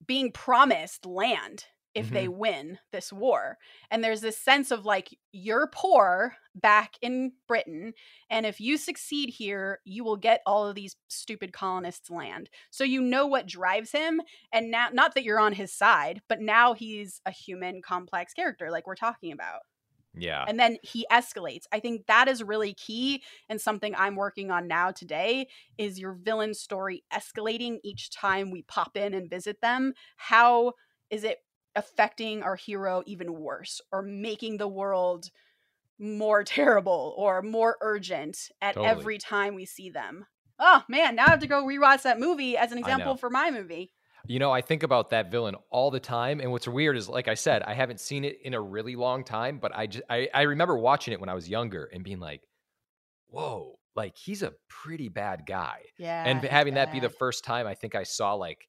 being 0.08 0.32
promised 0.32 1.06
land 1.06 1.66
if 1.96 2.12
they 2.12 2.26
mm-hmm. 2.26 2.38
win 2.38 2.80
this 2.92 3.12
war. 3.12 3.58
And 3.90 4.04
there's 4.04 4.22
this 4.22 4.38
sense 4.38 4.70
of 4.70 4.86
like, 4.86 5.18
you're 5.32 5.68
poor 5.74 6.36
back 6.54 6.94
in 7.02 7.32
Britain, 7.48 7.94
and 8.30 8.46
if 8.46 8.60
you 8.60 8.78
succeed 8.78 9.30
here, 9.30 9.80
you 9.84 10.04
will 10.04 10.16
get 10.16 10.42
all 10.46 10.68
of 10.68 10.76
these 10.76 10.96
stupid 11.08 11.54
colonists' 11.54 12.12
land. 12.12 12.50
So 12.70 12.84
you 12.84 13.02
know 13.02 13.26
what 13.26 13.48
drives 13.48 13.92
him. 13.92 14.22
And 14.54 14.70
now, 14.70 14.90
not 14.94 15.16
that 15.16 15.24
you're 15.24 15.40
on 15.40 15.54
his 15.54 15.74
side, 15.74 16.22
but 16.30 16.40
now 16.40 16.74
he's 16.74 17.20
a 17.26 17.32
human, 17.32 17.82
complex 17.82 18.34
character, 18.34 18.70
like 18.70 18.86
we're 18.86 18.96
talking 18.96 19.32
about. 19.32 19.62
Yeah 20.20 20.46
And 20.48 20.60
then 20.60 20.78
he 20.82 21.06
escalates. 21.12 21.64
I 21.72 21.80
think 21.80 22.06
that 22.08 22.28
is 22.28 22.44
really 22.44 22.74
key 22.74 23.24
and 23.50 23.60
something 23.60 23.94
I'm 23.96 24.16
working 24.16 24.52
on 24.52 24.68
now 24.68 24.92
today 24.92 25.48
is 25.78 26.00
your 26.00 26.14
villain 26.14 26.54
story 26.54 27.04
escalating 27.14 27.78
each 27.84 28.10
time 28.12 28.52
we 28.52 28.64
pop 28.64 28.96
in 28.98 29.14
and 29.14 29.30
visit 29.30 29.62
them. 29.62 29.94
How 30.18 30.74
is 31.10 31.24
it 31.24 31.40
affecting 31.76 32.44
our 32.44 32.56
hero 32.56 33.04
even 33.06 33.40
worse 33.40 33.82
or 33.92 34.02
making 34.02 34.58
the 34.58 34.68
world 34.68 35.30
more 36.00 36.44
terrible 36.46 37.14
or 37.18 37.42
more 37.42 37.78
urgent 37.82 38.50
at 38.62 38.76
Totally. 38.76 38.90
every 38.90 39.18
time 39.18 39.56
we 39.56 39.66
see 39.66 39.90
them? 39.90 40.26
Oh 40.60 40.84
man, 40.88 41.16
now 41.16 41.28
I 41.28 41.30
have 41.30 41.40
to 41.40 41.48
go 41.48 41.64
rewatch 41.64 42.02
that 42.04 42.20
movie 42.20 42.58
as 42.58 42.72
an 42.72 42.80
example 42.80 43.16
for 43.16 43.30
my 43.30 43.52
movie. 43.52 43.92
You 44.28 44.40
know, 44.40 44.52
I 44.52 44.62
think 44.62 44.84
about 44.84 45.10
that 45.12 45.32
villain 45.32 45.56
all 45.70 45.90
the 45.92 46.00
time, 46.00 46.40
and 46.40 46.52
what's 46.52 46.68
weird 46.68 46.98
is, 46.98 47.08
like 47.08 47.28
I 47.28 47.34
said, 47.34 47.64
I 47.64 47.74
haven't 47.74 48.00
seen 48.00 48.26
it 48.26 48.40
in 48.44 48.54
a 48.54 48.62
really 48.62 48.96
long 48.96 49.24
time, 49.24 49.58
but 49.60 49.76
I 49.76 49.88
just 49.88 50.04
I, 50.10 50.28
I 50.34 50.42
remember 50.44 50.78
watching 50.78 51.14
it 51.14 51.20
when 51.20 51.30
I 51.30 51.34
was 51.34 51.48
younger 51.50 51.86
and 51.94 52.04
being 52.04 52.20
like, 52.20 52.42
"Whoa, 53.28 53.80
like 53.96 54.16
he's 54.18 54.44
a 54.44 54.54
pretty 54.70 55.10
bad 55.10 55.46
guy." 55.46 55.82
Yeah. 55.98 56.24
and 56.28 56.44
having 56.44 56.76
that 56.76 56.92
be 56.92 57.00
the 57.00 57.10
first 57.10 57.44
time 57.44 57.68
I 57.68 57.74
think 57.76 57.96
I 57.96 58.04
saw 58.04 58.34
like, 58.34 58.68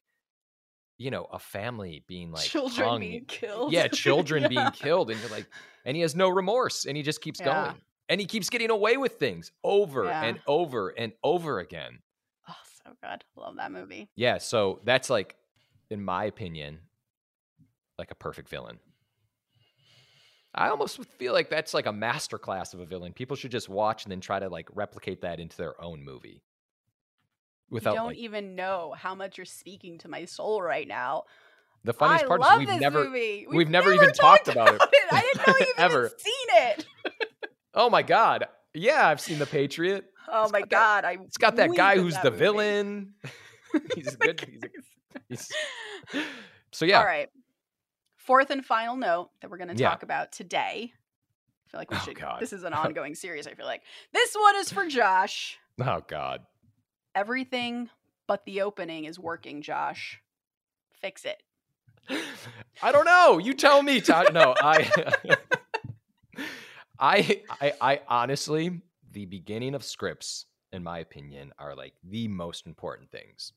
you 0.97 1.11
know, 1.11 1.25
a 1.25 1.39
family 1.39 2.03
being 2.07 2.31
like 2.31 2.45
children 2.45 2.87
hung. 2.87 2.99
being 3.01 3.25
killed. 3.25 3.71
yeah, 3.73 3.87
children 4.05 4.43
Yeah. 4.43 4.47
being 4.49 4.71
killed, 4.71 5.09
and 5.11 5.19
you're 5.19 5.29
like, 5.29 5.47
and 5.85 5.95
he 5.95 6.01
has 6.03 6.15
no 6.15 6.29
remorse, 6.29 6.85
and 6.85 6.95
he 6.95 7.03
just 7.03 7.21
keeps 7.21 7.39
Yeah. 7.39 7.45
going, 7.65 7.81
and 8.09 8.19
he 8.21 8.27
keeps 8.27 8.49
getting 8.49 8.69
away 8.71 8.97
with 8.97 9.13
things 9.19 9.51
over 9.63 10.05
Yeah. 10.05 10.23
and 10.23 10.39
over 10.47 10.89
and 10.97 11.13
over 11.23 11.59
again. 11.59 11.99
Oh, 12.47 12.53
so 12.85 12.91
good. 13.03 13.23
Love 13.35 13.55
that 13.57 13.71
movie. 13.71 14.09
Yeah, 14.15 14.37
so 14.39 14.79
that's 14.83 15.09
like, 15.09 15.35
in 15.89 16.03
my 16.03 16.25
opinion, 16.25 16.79
like 17.97 18.11
a 18.11 18.15
perfect 18.15 18.49
villain. 18.49 18.79
I 20.53 20.69
almost 20.69 21.03
feel 21.19 21.33
like 21.33 21.49
that's 21.49 21.73
like 21.73 21.85
a 21.85 21.91
masterclass 21.91 22.73
of 22.73 22.79
a 22.79 22.85
villain. 22.85 23.13
People 23.13 23.35
should 23.35 23.51
just 23.51 23.69
watch 23.69 24.03
and 24.05 24.11
then 24.11 24.19
try 24.19 24.39
to 24.39 24.49
like 24.49 24.67
replicate 24.73 25.21
that 25.21 25.39
into 25.39 25.55
their 25.57 25.79
own 25.81 26.03
movie. 26.03 26.41
Without, 27.69 27.91
you 27.91 27.97
don't 27.97 28.07
like, 28.07 28.17
even 28.17 28.55
know 28.55 28.95
how 28.97 29.13
much 29.13 29.37
you're 29.37 29.45
speaking 29.45 29.99
to 29.99 30.07
my 30.07 30.25
soul 30.25 30.61
right 30.61 30.87
now. 30.87 31.23
The 31.83 31.93
funniest 31.93 32.25
I 32.25 32.27
part 32.27 32.41
is 32.41 32.57
we've 32.57 32.79
never 32.79 33.09
we've, 33.09 33.47
we've, 33.49 33.69
never, 33.69 33.91
never 33.91 34.03
even 34.03 34.13
talked, 34.13 34.47
about, 34.47 34.75
about 34.75 34.89
it. 34.91 34.99
it. 34.99 35.13
I 35.13 35.21
didn't 35.21 35.47
know 35.47 35.53
you 35.59 35.73
ever 35.77 36.11
seen 36.17 36.33
it. 36.49 36.85
oh 37.73 37.89
my 37.89 38.01
god! 38.01 38.45
Yeah, 38.73 39.07
I've 39.07 39.21
seen 39.21 39.39
The 39.39 39.45
Patriot. 39.45 40.05
Oh 40.27 40.43
it's 40.43 40.51
my 40.51 40.61
god! 40.61 41.03
That, 41.03 41.07
I 41.07 41.17
it's 41.23 41.37
got 41.37 41.55
that 41.57 41.75
guy 41.75 41.97
who's 41.97 42.15
that 42.15 42.23
the 42.23 42.31
movie. 42.31 42.43
villain. 42.43 43.13
he's 43.95 44.15
good. 44.15 44.41
He's, 44.51 44.63
a, 44.63 44.67
so 46.71 46.85
yeah. 46.85 46.99
All 46.99 47.05
right. 47.05 47.29
Fourth 48.17 48.49
and 48.51 48.63
final 48.65 48.95
note 48.95 49.29
that 49.41 49.49
we're 49.49 49.57
going 49.57 49.69
to 49.75 49.75
Yeah. 49.81 49.89
talk 49.89 50.03
about 50.03 50.31
today. 50.31 50.91
I 50.93 51.69
feel 51.71 51.79
like 51.79 51.91
we 51.91 51.97
Oh, 51.97 52.01
should. 52.05 52.19
God. 52.19 52.39
This 52.41 52.53
is 52.53 52.63
an 52.63 52.73
ongoing 52.85 53.15
series. 53.15 53.47
I 53.47 53.53
feel 53.53 53.65
like 53.65 53.81
this 54.13 54.35
one 54.35 54.55
is 54.57 54.71
for 54.71 54.85
Josh. 54.87 55.57
Oh 55.81 56.01
god. 56.07 56.41
Everything 57.15 57.89
but 58.27 58.45
the 58.45 58.61
opening 58.61 59.05
is 59.05 59.17
working. 59.19 59.61
Josh, 59.61 60.21
fix 61.01 61.25
it. 61.25 61.41
I 62.83 62.91
don't 62.91 63.05
know. 63.05 63.37
You 63.39 63.53
tell 63.53 63.81
me, 63.81 64.01
Todd. 64.01 64.33
No, 64.33 64.53
I, 64.61 64.89
I, 66.99 67.41
I, 67.61 67.73
I 67.81 68.01
honestly, 68.07 68.81
the 69.11 69.25
beginning 69.25 69.73
of 69.73 69.83
scripts, 69.83 70.45
in 70.71 70.83
my 70.83 70.99
opinion, 70.99 71.53
are 71.57 71.75
like 71.75 71.93
the 72.03 72.27
most 72.27 72.67
important 72.67 73.09
things. 73.11 73.53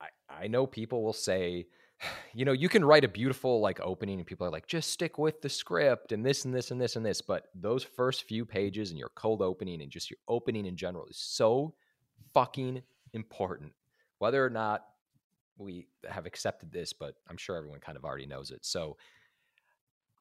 I, 0.00 0.06
I 0.44 0.46
know 0.46 0.66
people 0.66 1.02
will 1.02 1.12
say, 1.12 1.66
you 2.34 2.44
know, 2.44 2.52
you 2.52 2.68
can 2.68 2.84
write 2.84 3.04
a 3.04 3.08
beautiful 3.08 3.60
like 3.60 3.80
opening, 3.80 4.18
and 4.18 4.26
people 4.26 4.46
are 4.46 4.50
like, 4.50 4.66
just 4.66 4.90
stick 4.90 5.18
with 5.18 5.40
the 5.40 5.48
script 5.48 6.12
and 6.12 6.24
this 6.24 6.44
and 6.44 6.54
this 6.54 6.70
and 6.70 6.80
this 6.80 6.96
and 6.96 7.04
this. 7.04 7.20
But 7.20 7.44
those 7.54 7.82
first 7.84 8.24
few 8.24 8.44
pages 8.44 8.90
and 8.90 8.98
your 8.98 9.10
cold 9.14 9.42
opening 9.42 9.82
and 9.82 9.90
just 9.90 10.10
your 10.10 10.18
opening 10.28 10.66
in 10.66 10.76
general 10.76 11.06
is 11.06 11.18
so 11.18 11.74
fucking 12.34 12.82
important. 13.12 13.72
Whether 14.18 14.44
or 14.44 14.50
not 14.50 14.84
we 15.58 15.88
have 16.08 16.26
accepted 16.26 16.72
this, 16.72 16.92
but 16.92 17.14
I'm 17.28 17.36
sure 17.36 17.56
everyone 17.56 17.80
kind 17.80 17.96
of 17.96 18.04
already 18.04 18.26
knows 18.26 18.50
it. 18.50 18.64
So 18.64 18.96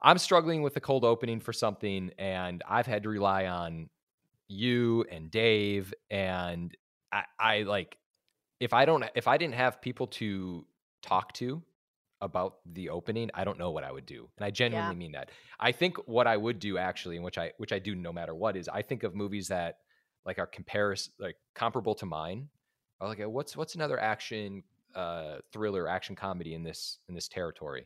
I'm 0.01 0.17
struggling 0.17 0.61
with 0.61 0.73
the 0.73 0.81
cold 0.81 1.03
opening 1.03 1.39
for 1.39 1.53
something, 1.53 2.11
and 2.17 2.63
I've 2.69 2.85
had 2.85 3.03
to 3.03 3.09
rely 3.09 3.47
on 3.47 3.89
you 4.47 5.05
and 5.11 5.31
Dave. 5.31 5.93
And 6.09 6.75
I, 7.11 7.23
I 7.39 7.61
like 7.63 7.97
if 8.59 8.73
I 8.73 8.85
don't 8.85 9.03
if 9.15 9.27
I 9.27 9.37
didn't 9.37 9.55
have 9.55 9.81
people 9.81 10.07
to 10.07 10.65
talk 11.01 11.33
to 11.33 11.63
about 12.21 12.59
the 12.65 12.89
opening, 12.89 13.29
I 13.33 13.43
don't 13.43 13.59
know 13.59 13.71
what 13.71 13.83
I 13.83 13.91
would 13.91 14.05
do. 14.05 14.29
And 14.37 14.45
I 14.45 14.51
genuinely 14.51 14.95
mean 14.95 15.11
that. 15.11 15.31
I 15.59 15.71
think 15.71 15.97
what 16.07 16.27
I 16.27 16.37
would 16.37 16.59
do 16.59 16.77
actually, 16.77 17.15
and 17.17 17.25
which 17.25 17.37
I 17.37 17.53
which 17.57 17.73
I 17.73 17.79
do 17.79 17.95
no 17.95 18.13
matter 18.13 18.33
what, 18.33 18.55
is 18.57 18.69
I 18.69 18.81
think 18.81 19.03
of 19.03 19.15
movies 19.15 19.49
that 19.49 19.79
like 20.25 20.39
are 20.39 20.47
comparis 20.47 21.09
like 21.19 21.37
comparable 21.53 21.95
to 21.95 22.05
mine. 22.05 22.49
Or 22.99 23.09
like 23.09 23.19
what's 23.19 23.57
what's 23.57 23.75
another 23.75 23.99
action 23.99 24.63
uh, 24.95 25.39
thriller 25.51 25.87
action 25.89 26.15
comedy 26.15 26.53
in 26.53 26.63
this 26.63 26.99
in 27.09 27.15
this 27.15 27.27
territory 27.27 27.85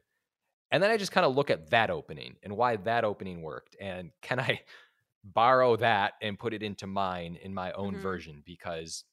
and 0.72 0.82
then 0.82 0.92
i 0.92 0.98
just 0.98 1.12
kind 1.12 1.26
of 1.26 1.36
look 1.36 1.50
at 1.50 1.70
that 1.70 1.90
opening 1.90 2.36
and 2.44 2.56
why 2.56 2.76
that 2.78 3.04
opening 3.04 3.42
worked 3.42 3.76
and 3.80 4.12
can 4.22 4.40
i 4.40 4.62
borrow 5.24 5.76
that 5.76 6.14
and 6.22 6.40
put 6.40 6.54
it 6.54 6.64
into 6.64 6.88
mine 6.88 7.36
in 7.42 7.54
my 7.54 7.72
own 7.74 7.96
Mhm. 7.96 8.02
version 8.02 8.44
because 8.46 9.04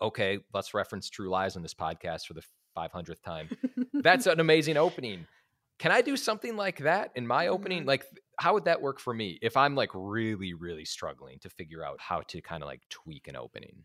okay 0.00 0.38
let's 0.52 0.74
reference 0.74 1.08
true 1.08 1.28
lies 1.28 1.56
on 1.56 1.62
this 1.62 1.74
podcast 1.74 2.26
for 2.26 2.34
the 2.34 2.42
500th 2.76 3.22
time. 3.22 3.48
That's 3.94 4.26
an 4.26 4.40
amazing 4.40 4.76
opening. 4.76 5.26
Can 5.78 5.90
i 5.92 6.00
do 6.02 6.16
something 6.16 6.56
like 6.56 6.78
that 6.78 7.10
in 7.14 7.26
my 7.26 7.48
opening? 7.48 7.82
Mhm. 7.82 7.86
like 7.88 8.06
how 8.38 8.54
would 8.54 8.64
that 8.64 8.80
work 8.82 8.98
for 9.00 9.14
me 9.14 9.38
if 9.42 9.56
i'm 9.56 9.74
like 9.74 9.90
really 9.94 10.54
really 10.54 10.84
struggling 10.84 11.38
to 11.40 11.48
figure 11.48 11.84
out 11.84 12.00
how 12.00 12.20
to 12.22 12.40
kind 12.40 12.62
of 12.62 12.68
like 12.68 12.80
tweak 12.88 13.28
an 13.28 13.36
opening? 13.36 13.84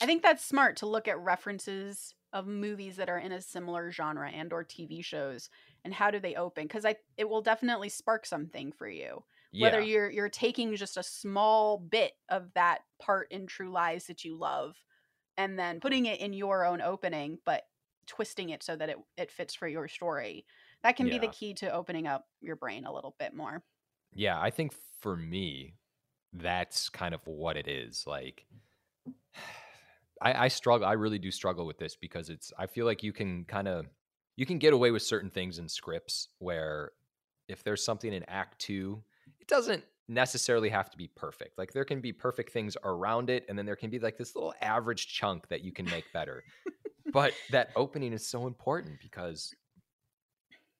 I 0.00 0.06
think 0.06 0.22
that's 0.22 0.44
smart 0.44 0.76
to 0.78 0.86
look 0.86 1.08
at 1.08 1.18
references 1.18 2.14
of 2.32 2.46
movies 2.46 2.96
that 2.96 3.08
are 3.08 3.18
in 3.18 3.32
a 3.32 3.40
similar 3.40 3.90
genre 3.90 4.30
and 4.30 4.52
or 4.52 4.62
TV 4.64 5.02
shows 5.02 5.48
and 5.84 5.94
how 5.94 6.10
do 6.10 6.20
they 6.20 6.34
open? 6.34 6.64
Because 6.64 6.84
I 6.84 6.96
it 7.16 7.28
will 7.28 7.42
definitely 7.42 7.88
spark 7.88 8.26
something 8.26 8.72
for 8.72 8.88
you. 8.88 9.24
Whether 9.58 9.80
you're 9.80 10.10
you're 10.10 10.28
taking 10.28 10.74
just 10.76 10.96
a 10.96 11.02
small 11.02 11.78
bit 11.78 12.12
of 12.28 12.52
that 12.54 12.80
part 13.00 13.32
in 13.32 13.46
True 13.46 13.70
Lies 13.70 14.06
that 14.06 14.24
you 14.24 14.36
love 14.36 14.76
and 15.38 15.58
then 15.58 15.80
putting 15.80 16.04
it 16.04 16.20
in 16.20 16.34
your 16.34 16.66
own 16.66 16.82
opening 16.82 17.38
but 17.46 17.62
twisting 18.06 18.50
it 18.50 18.62
so 18.62 18.74
that 18.74 18.88
it 18.88 18.96
it 19.16 19.30
fits 19.30 19.54
for 19.54 19.68
your 19.68 19.88
story. 19.88 20.44
That 20.82 20.96
can 20.96 21.08
be 21.08 21.18
the 21.18 21.28
key 21.28 21.54
to 21.54 21.72
opening 21.72 22.06
up 22.06 22.26
your 22.40 22.56
brain 22.56 22.84
a 22.84 22.92
little 22.92 23.14
bit 23.18 23.34
more. 23.34 23.62
Yeah, 24.14 24.40
I 24.40 24.50
think 24.50 24.72
for 25.00 25.16
me, 25.16 25.74
that's 26.32 26.88
kind 26.88 27.14
of 27.14 27.20
what 27.26 27.56
it 27.56 27.68
is. 27.68 28.04
Like, 28.06 28.46
I, 30.22 30.44
I 30.44 30.48
struggle. 30.48 30.86
I 30.86 30.92
really 30.92 31.18
do 31.18 31.30
struggle 31.30 31.66
with 31.66 31.78
this 31.78 31.96
because 31.96 32.30
it's. 32.30 32.52
I 32.58 32.66
feel 32.66 32.86
like 32.86 33.02
you 33.02 33.12
can 33.12 33.44
kind 33.44 33.68
of 33.68 33.86
you 34.36 34.46
can 34.46 34.58
get 34.58 34.72
away 34.72 34.90
with 34.90 35.02
certain 35.02 35.30
things 35.30 35.58
in 35.58 35.68
scripts 35.68 36.28
where 36.38 36.92
if 37.48 37.62
there's 37.64 37.84
something 37.84 38.12
in 38.12 38.24
Act 38.28 38.58
Two, 38.58 39.02
it 39.40 39.48
doesn't 39.48 39.84
necessarily 40.08 40.68
have 40.70 40.90
to 40.90 40.96
be 40.96 41.08
perfect. 41.14 41.58
Like 41.58 41.72
there 41.72 41.84
can 41.84 42.00
be 42.00 42.12
perfect 42.12 42.52
things 42.52 42.76
around 42.84 43.30
it, 43.30 43.44
and 43.48 43.58
then 43.58 43.66
there 43.66 43.76
can 43.76 43.90
be 43.90 43.98
like 43.98 44.16
this 44.16 44.34
little 44.34 44.54
average 44.60 45.06
chunk 45.08 45.48
that 45.48 45.62
you 45.62 45.72
can 45.72 45.84
make 45.86 46.10
better. 46.12 46.42
but 47.12 47.34
that 47.50 47.70
opening 47.76 48.12
is 48.12 48.26
so 48.26 48.46
important 48.46 48.98
because 49.02 49.54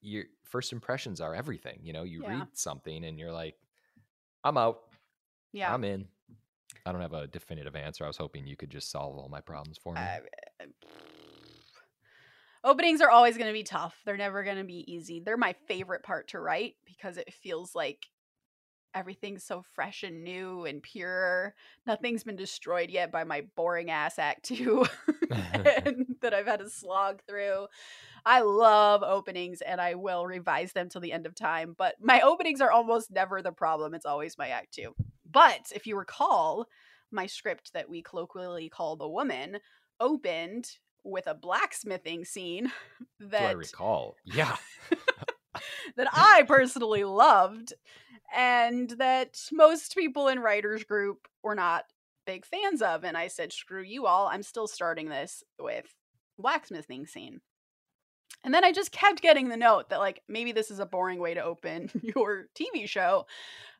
your 0.01 0.25
first 0.45 0.73
impressions 0.73 1.21
are 1.21 1.35
everything. 1.35 1.79
You 1.83 1.93
know, 1.93 2.05
you 2.05 2.23
Yeah. 2.23 2.39
read 2.39 2.49
something 2.55 3.05
and 3.05 3.19
you're 3.19 3.33
like, 3.33 3.57
I'm 4.45 4.57
out. 4.57 4.81
Yeah. 5.53 5.73
I'm 5.75 5.85
in. 5.85 6.07
I 6.87 6.93
don't 6.93 7.01
have 7.01 7.15
a 7.15 7.27
definitive 7.27 7.75
answer. 7.77 8.05
I 8.05 8.07
was 8.07 8.17
hoping 8.17 8.47
you 8.47 8.57
could 8.57 8.71
just 8.71 8.91
solve 8.91 9.17
all 9.19 9.29
my 9.29 9.41
problems 9.41 9.79
for 9.79 9.95
me. 9.95 10.01
Uh, 10.01 10.21
openings 12.65 13.01
are 13.01 13.11
always 13.11 13.37
going 13.37 13.49
to 13.49 13.53
be 13.53 13.63
tough. 13.65 13.97
They're 14.05 14.17
never 14.17 14.45
going 14.45 14.59
to 14.59 14.65
be 14.65 14.85
easy. 14.93 15.21
They're 15.21 15.37
my 15.37 15.55
favorite 15.67 16.03
part 16.03 16.29
to 16.29 16.41
write 16.41 16.75
because 16.87 17.17
it 17.17 17.33
feels 17.33 17.75
like 17.75 18.07
everything's 18.95 19.45
so 19.45 19.63
fresh 19.75 20.03
and 20.03 20.25
new 20.25 20.65
and 20.65 20.83
pure. 20.83 21.55
Nothing's 21.87 22.25
been 22.25 22.37
destroyed 22.37 22.91
yet 22.91 23.13
by 23.13 23.25
my 23.25 23.43
boring 23.57 23.91
ass 23.91 24.19
act 24.19 24.45
2 24.45 24.87
that 26.21 26.35
I've 26.35 26.47
had 26.47 26.61
to 26.61 26.71
slog 26.71 27.23
through. 27.29 27.67
I 28.25 28.41
love 28.41 29.03
openings 29.03 29.61
and 29.61 29.81
I 29.81 29.95
will 29.95 30.27
revise 30.27 30.73
them 30.73 30.89
till 30.89 31.01
the 31.01 31.13
end 31.13 31.27
of 31.27 31.35
time, 31.35 31.75
but 31.77 31.95
my 32.01 32.21
openings 32.21 32.61
are 32.61 32.71
almost 32.71 33.11
never 33.11 33.43
the 33.43 33.53
problem. 33.53 33.95
It's 33.95 34.07
always 34.07 34.39
my 34.39 34.49
act 34.49 34.75
2. 34.75 34.95
But 35.31 35.73
if 35.75 35.87
you 35.87 35.97
recall, 35.97 36.67
my 37.11 37.27
script 37.27 37.73
that 37.73 37.89
we 37.89 38.03
colloquially 38.03 38.69
call 38.69 38.97
The 38.97 39.09
Woman 39.09 39.59
opened 40.01 40.71
with 41.05 41.27
a 41.27 41.35
blacksmithing 41.35 42.25
scene 42.25 42.71
Do 43.21 43.37
I 43.37 43.53
recall? 43.53 44.17
Yeah. 44.25 44.57
that 45.97 46.09
I 46.13 46.45
personally 46.47 47.05
loved 47.05 47.73
and 48.35 48.91
that 48.99 49.41
most 49.53 49.95
people 49.95 50.29
in 50.29 50.41
writers 50.41 50.85
group 50.85 51.29
were 51.43 51.55
not 51.55 51.85
big 52.27 52.45
fans 52.45 52.83
of 52.83 53.05
and 53.05 53.17
I 53.17 53.29
said 53.29 53.53
screw 53.53 53.83
you 53.83 54.07
all 54.07 54.29
I'm 54.29 54.43
still 54.43 54.67
starting 54.67 55.09
this 55.09 55.43
with 55.59 55.87
blacksmithing 56.39 57.07
scene. 57.07 57.41
And 58.45 58.55
then 58.55 58.65
I 58.65 58.73
just 58.73 58.93
kept 58.93 59.23
getting 59.23 59.49
the 59.49 59.57
note 59.57 59.91
that 59.91 59.99
like 59.99 60.23
maybe 60.29 60.53
this 60.53 60.71
is 60.71 60.79
a 60.79 60.87
boring 60.87 61.19
way 61.21 61.35
to 61.35 61.43
open 61.43 61.91
your 62.03 62.47
TV 62.55 62.89
show. 62.89 63.27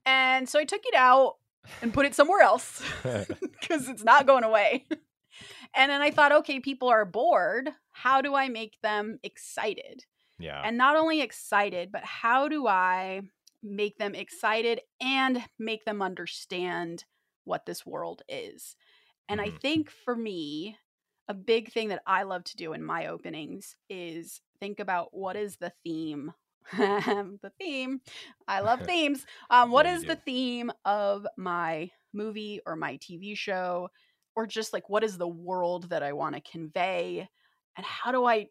And 0.05 0.49
so 0.49 0.59
I 0.59 0.65
took 0.65 0.83
it 0.85 0.95
out 0.95 1.37
and 1.83 1.93
put 1.93 2.07
it 2.07 2.15
somewhere 2.15 2.41
else 2.41 2.83
because 3.03 3.89
it's 3.89 4.05
not 4.05 4.27
going 4.27 4.45
away. 4.45 4.87
and 5.75 5.91
then 5.91 6.01
I 6.01 6.11
thought, 6.11 6.33
okay, 6.33 6.61
people 6.61 6.89
are 6.89 7.05
bored. 7.05 7.71
How 7.93 8.23
do 8.23 8.35
I 8.35 8.49
make 8.49 8.81
them 8.83 9.19
excited? 9.23 10.05
yeah. 10.39 10.63
And 10.65 10.79
not 10.79 10.97
only 10.97 11.21
excited, 11.21 11.91
but 11.93 12.05
how 12.05 12.49
do 12.49 12.67
I 12.67 13.23
make 13.63 13.99
them 13.99 14.15
excited 14.15 14.81
and 15.01 15.45
make 15.59 15.85
them 15.85 16.03
understand 16.03 17.05
what 17.45 17.67
this 17.67 17.87
world 17.87 18.23
is? 18.29 18.77
And 19.29 19.41
I 19.41 19.51
Mhm. 19.51 19.59
think 19.63 19.91
for 19.91 20.17
me, 20.17 20.79
a 21.29 21.35
big 21.35 21.73
thing 21.73 21.89
that 21.89 22.03
I 22.07 22.23
love 22.23 22.45
to 22.45 22.57
do 22.57 22.73
in 22.73 22.83
my 22.83 23.07
openings 23.07 23.77
is 23.89 24.41
think 24.61 24.81
about 24.81 25.09
what 25.13 25.37
is 25.37 25.57
the 25.57 25.73
theme. 25.85 26.33
the 26.77 27.53
theme. 27.59 28.01
I 28.47 28.61
love 28.61 28.83
themes. 28.87 29.25
Um, 29.51 29.71
what 29.71 29.87
is 29.87 30.05
the 30.05 30.17
theme 30.17 30.73
of 30.85 31.27
my 31.37 31.91
movie 32.13 32.61
or 32.67 32.77
my 32.77 32.97
TV 32.97 33.35
show? 33.35 33.91
Or 34.37 34.47
just 34.47 34.73
like 34.73 34.89
what 34.89 35.05
is 35.05 35.19
the 35.19 35.29
world 35.29 35.91
that 35.91 36.03
I 36.03 36.13
want 36.13 36.35
to 36.37 36.41
convey? 36.51 37.29
And 37.77 37.87
how 37.87 38.13
do 38.13 38.25
I 38.25 38.49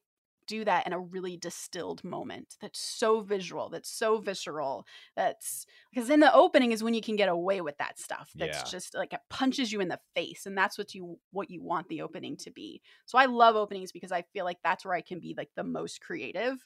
do 0.47 0.65
that 0.65 0.87
in 0.87 0.93
a 0.93 0.99
really 0.99 1.37
distilled 1.37 2.03
moment 2.03 2.57
that's 2.61 2.79
so 2.79 3.21
visual, 3.21 3.69
that's 3.69 3.89
so 3.89 4.17
visceral, 4.19 4.85
that's 5.15 5.65
because 5.93 6.09
in 6.09 6.19
the 6.21 6.33
opening 6.33 6.71
is 6.71 6.83
when 6.83 6.93
you 6.93 7.01
can 7.01 7.15
get 7.15 7.29
away 7.29 7.61
with 7.61 7.77
that 7.77 7.99
stuff. 7.99 8.31
That's 8.35 8.59
Yeah. 8.59 8.63
just 8.63 8.95
like 8.95 9.13
it 9.13 9.21
punches 9.29 9.71
you 9.71 9.81
in 9.81 9.87
the 9.89 9.99
face, 10.15 10.45
and 10.45 10.57
that's 10.57 10.77
what 10.77 10.95
you 10.95 11.19
what 11.31 11.49
you 11.49 11.61
want 11.61 11.87
the 11.89 12.01
opening 12.01 12.37
to 12.37 12.51
be. 12.51 12.81
So 13.05 13.17
I 13.17 13.25
love 13.25 13.55
openings 13.55 13.91
because 13.91 14.11
I 14.11 14.23
feel 14.33 14.45
like 14.45 14.59
that's 14.63 14.85
where 14.85 14.95
I 14.95 15.01
can 15.01 15.19
be 15.19 15.33
like 15.37 15.49
the 15.55 15.63
most 15.63 16.01
creative. 16.01 16.65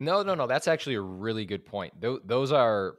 No, 0.00 0.22
no, 0.22 0.34
no. 0.34 0.46
That's 0.46 0.68
actually 0.68 0.96
a 0.96 1.00
really 1.00 1.44
good 1.46 1.64
point. 1.64 2.00
Tho- 2.00 2.20
those 2.24 2.52
are 2.52 2.96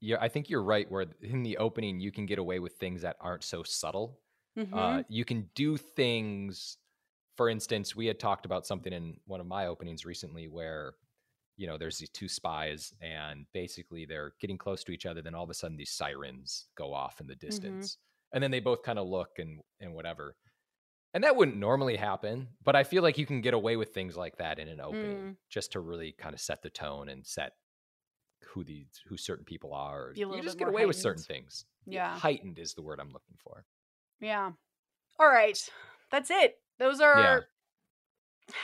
yeah, 0.00 0.18
I 0.20 0.28
think 0.28 0.50
you're 0.50 0.62
right. 0.62 0.90
Where 0.90 1.06
in 1.22 1.42
the 1.42 1.56
opening 1.58 2.00
you 2.00 2.12
can 2.12 2.26
get 2.26 2.38
away 2.38 2.58
with 2.60 2.74
things 2.74 3.02
that 3.02 3.16
aren't 3.20 3.42
so 3.44 3.62
subtle. 3.62 4.20
Mhm. 4.56 4.72
Uh, 4.72 5.02
you 5.08 5.24
can 5.24 5.50
do 5.54 5.76
things. 5.76 6.78
For 7.36 7.48
instance, 7.48 7.94
we 7.94 8.06
had 8.06 8.18
talked 8.18 8.46
about 8.46 8.66
something 8.66 8.92
in 8.92 9.16
one 9.26 9.40
of 9.40 9.46
my 9.46 9.66
openings 9.66 10.04
recently 10.06 10.48
where, 10.48 10.94
you 11.56 11.66
know, 11.66 11.76
there's 11.78 11.98
these 11.98 12.10
two 12.10 12.28
spies 12.28 12.94
and 13.00 13.46
basically 13.52 14.06
they're 14.06 14.32
getting 14.40 14.58
close 14.58 14.82
to 14.84 14.92
each 14.92 15.06
other. 15.06 15.22
Then 15.22 15.34
all 15.34 15.44
of 15.44 15.50
a 15.50 15.54
sudden 15.54 15.76
these 15.76 15.92
sirens 15.92 16.66
go 16.76 16.92
off 16.94 17.20
in 17.20 17.26
the 17.26 17.34
distance, 17.34 17.98
and 18.32 18.42
then 18.42 18.50
they 18.50 18.60
both 18.60 18.82
kind 18.82 18.98
of 18.98 19.06
look 19.06 19.38
and 19.38 19.60
and 19.80 19.92
whatever. 19.94 20.36
And 21.14 21.24
that 21.24 21.36
wouldn't 21.36 21.56
normally 21.56 21.96
happen, 21.96 22.48
but 22.62 22.76
I 22.76 22.84
feel 22.84 23.02
like 23.02 23.16
you 23.16 23.24
can 23.24 23.40
get 23.40 23.54
away 23.54 23.76
with 23.76 23.94
things 23.94 24.16
like 24.18 24.36
that 24.36 24.58
in 24.58 24.68
an 24.68 24.80
opening 24.80 25.16
Mm. 25.16 25.36
just 25.48 25.72
to 25.72 25.80
really 25.80 26.12
kind 26.12 26.34
of 26.34 26.40
set 26.40 26.60
the 26.62 26.68
tone 26.68 27.08
and 27.08 27.26
set 27.26 27.52
who 28.48 28.64
these 28.64 29.00
who 29.06 29.16
certain 29.16 29.44
people 29.46 29.72
are. 29.72 30.12
You 30.14 30.42
just 30.42 30.58
get 30.58 30.68
away 30.68 30.84
with 30.84 30.96
certain 30.96 31.22
things. 31.22 31.64
Yeah. 31.86 32.18
heightened 32.18 32.58
is 32.58 32.74
the 32.74 32.82
word 32.82 33.00
I'm 33.00 33.12
looking 33.12 33.36
for. 33.38 33.64
Yeah. 34.20 34.52
All 35.18 35.28
right. 35.28 35.58
That's 36.10 36.30
it. 36.30 36.56
Those 36.78 37.00
are. 37.00 37.46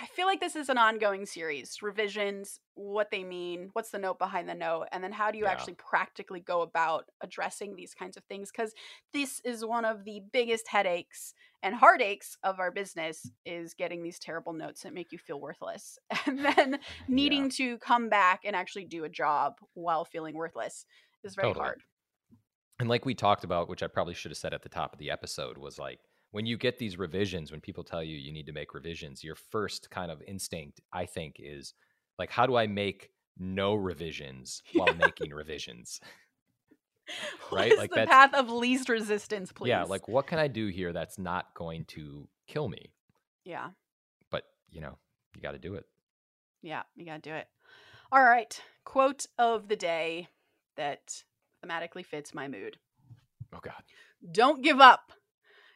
I 0.00 0.06
feel 0.06 0.26
like 0.26 0.38
this 0.38 0.54
is 0.54 0.68
an 0.68 0.78
ongoing 0.78 1.26
series. 1.26 1.82
Revisions, 1.82 2.60
what 2.74 3.10
they 3.10 3.24
mean, 3.24 3.70
what's 3.72 3.90
the 3.90 3.98
note 3.98 4.16
behind 4.18 4.48
the 4.48 4.54
note, 4.54 4.86
and 4.92 5.02
then 5.02 5.10
how 5.10 5.32
do 5.32 5.38
you 5.38 5.44
Yeah. 5.44 5.50
actually 5.50 5.74
practically 5.74 6.38
go 6.38 6.62
about 6.62 7.10
addressing 7.20 7.74
these 7.74 7.92
kinds 7.92 8.16
of 8.16 8.22
things? 8.24 8.52
Because 8.52 8.74
this 9.12 9.40
is 9.44 9.64
one 9.64 9.84
of 9.84 10.04
the 10.04 10.20
biggest 10.32 10.68
headaches 10.68 11.34
and 11.64 11.74
heartaches 11.74 12.36
of 12.44 12.60
our 12.60 12.70
business 12.70 13.32
is 13.44 13.74
getting 13.74 14.04
these 14.04 14.20
terrible 14.20 14.52
notes 14.52 14.82
that 14.82 14.94
make 14.94 15.10
you 15.10 15.18
feel 15.18 15.40
worthless, 15.40 15.98
and 16.26 16.44
then 16.44 16.78
needing 17.08 17.48
to 17.50 17.78
come 17.78 18.08
back 18.08 18.42
and 18.44 18.54
actually 18.54 18.84
do 18.84 19.02
a 19.02 19.08
job 19.08 19.54
while 19.74 20.04
feeling 20.04 20.34
worthless 20.36 20.86
is 21.24 21.34
very 21.34 21.52
Totally. 21.52 21.54
hard. 21.54 21.82
And 22.78 22.88
like 22.88 23.04
we 23.04 23.14
talked 23.14 23.44
about, 23.44 23.68
which 23.68 23.82
I 23.82 23.86
probably 23.86 24.14
should 24.14 24.30
have 24.30 24.38
said 24.38 24.54
at 24.54 24.62
the 24.62 24.68
top 24.68 24.92
of 24.92 24.98
the 24.98 25.10
episode, 25.10 25.58
was 25.58 25.78
like 25.78 26.00
when 26.32 26.46
you 26.46 26.56
get 26.56 26.78
these 26.78 26.98
revisions, 26.98 27.50
when 27.52 27.60
people 27.60 27.84
tell 27.84 28.02
you 28.02 28.16
you 28.16 28.32
need 28.32 28.46
to 28.46 28.52
make 28.52 28.74
revisions, 28.74 29.22
your 29.22 29.36
first 29.36 29.90
kind 29.90 30.10
of 30.10 30.20
instinct, 30.26 30.80
I 30.92 31.06
think, 31.06 31.36
is 31.38 31.74
like, 32.18 32.30
how 32.30 32.46
do 32.46 32.56
I 32.56 32.66
make 32.66 33.10
no 33.38 33.74
revisions 33.74 34.62
while 34.74 34.94
making 34.94 35.30
revisions? 35.32 36.00
Right? 37.50 37.76
Like 37.76 37.90
the 37.90 38.06
path 38.06 38.32
of 38.32 38.48
least 38.48 38.88
resistance, 38.88 39.52
please? 39.52 39.68
Yeah, 39.70 39.82
like 39.82 40.06
what 40.08 40.26
can 40.28 40.38
I 40.38 40.46
do 40.46 40.68
here 40.68 40.92
that's 40.92 41.18
not 41.18 41.52
going 41.54 41.84
to 41.86 42.28
kill 42.46 42.68
me? 42.68 42.92
yeah. 43.44 43.70
But 44.30 44.44
you 44.70 44.80
know, 44.80 44.96
you 45.34 45.42
got 45.42 45.50
to 45.52 45.58
do 45.58 45.74
it. 45.74 45.84
Yeah, 46.62 46.82
you 46.94 47.04
gotta 47.04 47.20
do 47.20 47.34
it. 47.34 47.48
All 48.12 48.22
right. 48.22 48.58
Quote 48.84 49.26
of 49.36 49.68
the 49.68 49.76
day 49.76 50.28
that 50.76 51.22
thematically 51.62 52.06
fits 52.06 52.32
my 52.32 52.46
mood. 52.48 52.78
Oh 53.52 53.58
God, 53.60 53.82
Don't 54.30 54.62
give 54.62 54.80
up. 54.80 55.12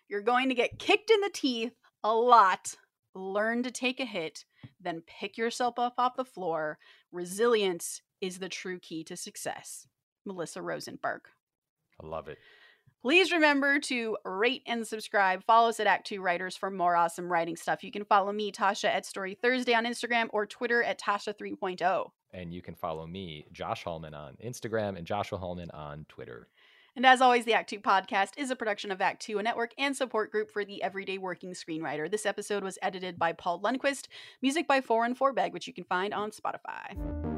You're 0.08 0.22
going 0.22 0.48
to 0.48 0.54
get 0.54 0.78
kicked 0.78 1.10
in 1.10 1.20
the 1.20 1.30
teeth 1.32 1.74
a 2.04 2.14
lot. 2.14 2.74
Learn 3.14 3.62
to 3.62 3.70
take 3.70 3.98
a 3.98 4.04
hit, 4.04 4.44
then 4.80 5.02
pick 5.06 5.38
yourself 5.38 5.78
up 5.78 5.94
off 5.98 6.16
the 6.16 6.24
floor. 6.24 6.78
Resilience 7.12 8.02
is 8.20 8.38
the 8.38 8.48
true 8.48 8.78
key 8.78 9.02
to 9.04 9.16
success. 9.16 9.88
Melissa 10.26 10.60
Rosenberg. 10.60 11.22
I 12.02 12.06
love 12.06 12.28
it. 12.28 12.38
Please 13.02 13.30
remember 13.30 13.78
to 13.78 14.16
rate 14.24 14.62
and 14.66 14.86
subscribe. 14.86 15.44
Follow 15.44 15.68
us 15.68 15.78
at 15.78 15.86
Act 15.86 16.08
Two 16.08 16.20
Writers 16.20 16.56
for 16.56 16.70
more 16.70 16.96
awesome 16.96 17.30
writing 17.30 17.56
stuff. 17.56 17.84
You 17.84 17.92
can 17.92 18.04
follow 18.04 18.32
me, 18.32 18.50
Tasha, 18.50 18.88
at 18.88 19.06
Story 19.06 19.38
Thursday 19.40 19.74
on 19.74 19.86
Instagram 19.86 20.26
or 20.30 20.44
Twitter 20.44 20.82
at 20.82 21.00
Tasha 21.00 21.32
oh. 21.40 21.44
3.0. 21.44 22.10
And 22.32 22.52
you 22.52 22.60
can 22.62 22.74
follow 22.74 23.06
me, 23.06 23.46
Josh 23.52 23.84
Hallman, 23.84 24.12
on 24.12 24.36
Instagram 24.44 24.98
and 24.98 25.06
Joshua 25.06 25.38
Hallman 25.38 25.70
on 25.70 26.04
Twitter. 26.08 26.48
And 26.96 27.04
as 27.04 27.20
always, 27.20 27.44
the 27.44 27.52
Act 27.52 27.68
Two 27.68 27.78
podcast 27.78 28.30
is 28.38 28.50
a 28.50 28.56
production 28.56 28.90
of 28.90 29.02
Act 29.02 29.20
Two, 29.20 29.38
a 29.38 29.42
network 29.42 29.72
and 29.76 29.94
support 29.94 30.32
group 30.32 30.50
for 30.50 30.64
the 30.64 30.82
everyday 30.82 31.18
working 31.18 31.52
screenwriter. 31.52 32.10
This 32.10 32.24
episode 32.24 32.64
was 32.64 32.78
edited 32.80 33.18
by 33.18 33.34
Paul 33.34 33.60
Lundquist, 33.60 34.06
music 34.40 34.66
by 34.66 34.80
Four 34.80 35.04
and 35.04 35.16
Four 35.16 35.34
Bag, 35.34 35.52
which 35.52 35.66
you 35.66 35.74
can 35.74 35.84
find 35.84 36.14
on 36.14 36.30
Spotify. 36.30 37.35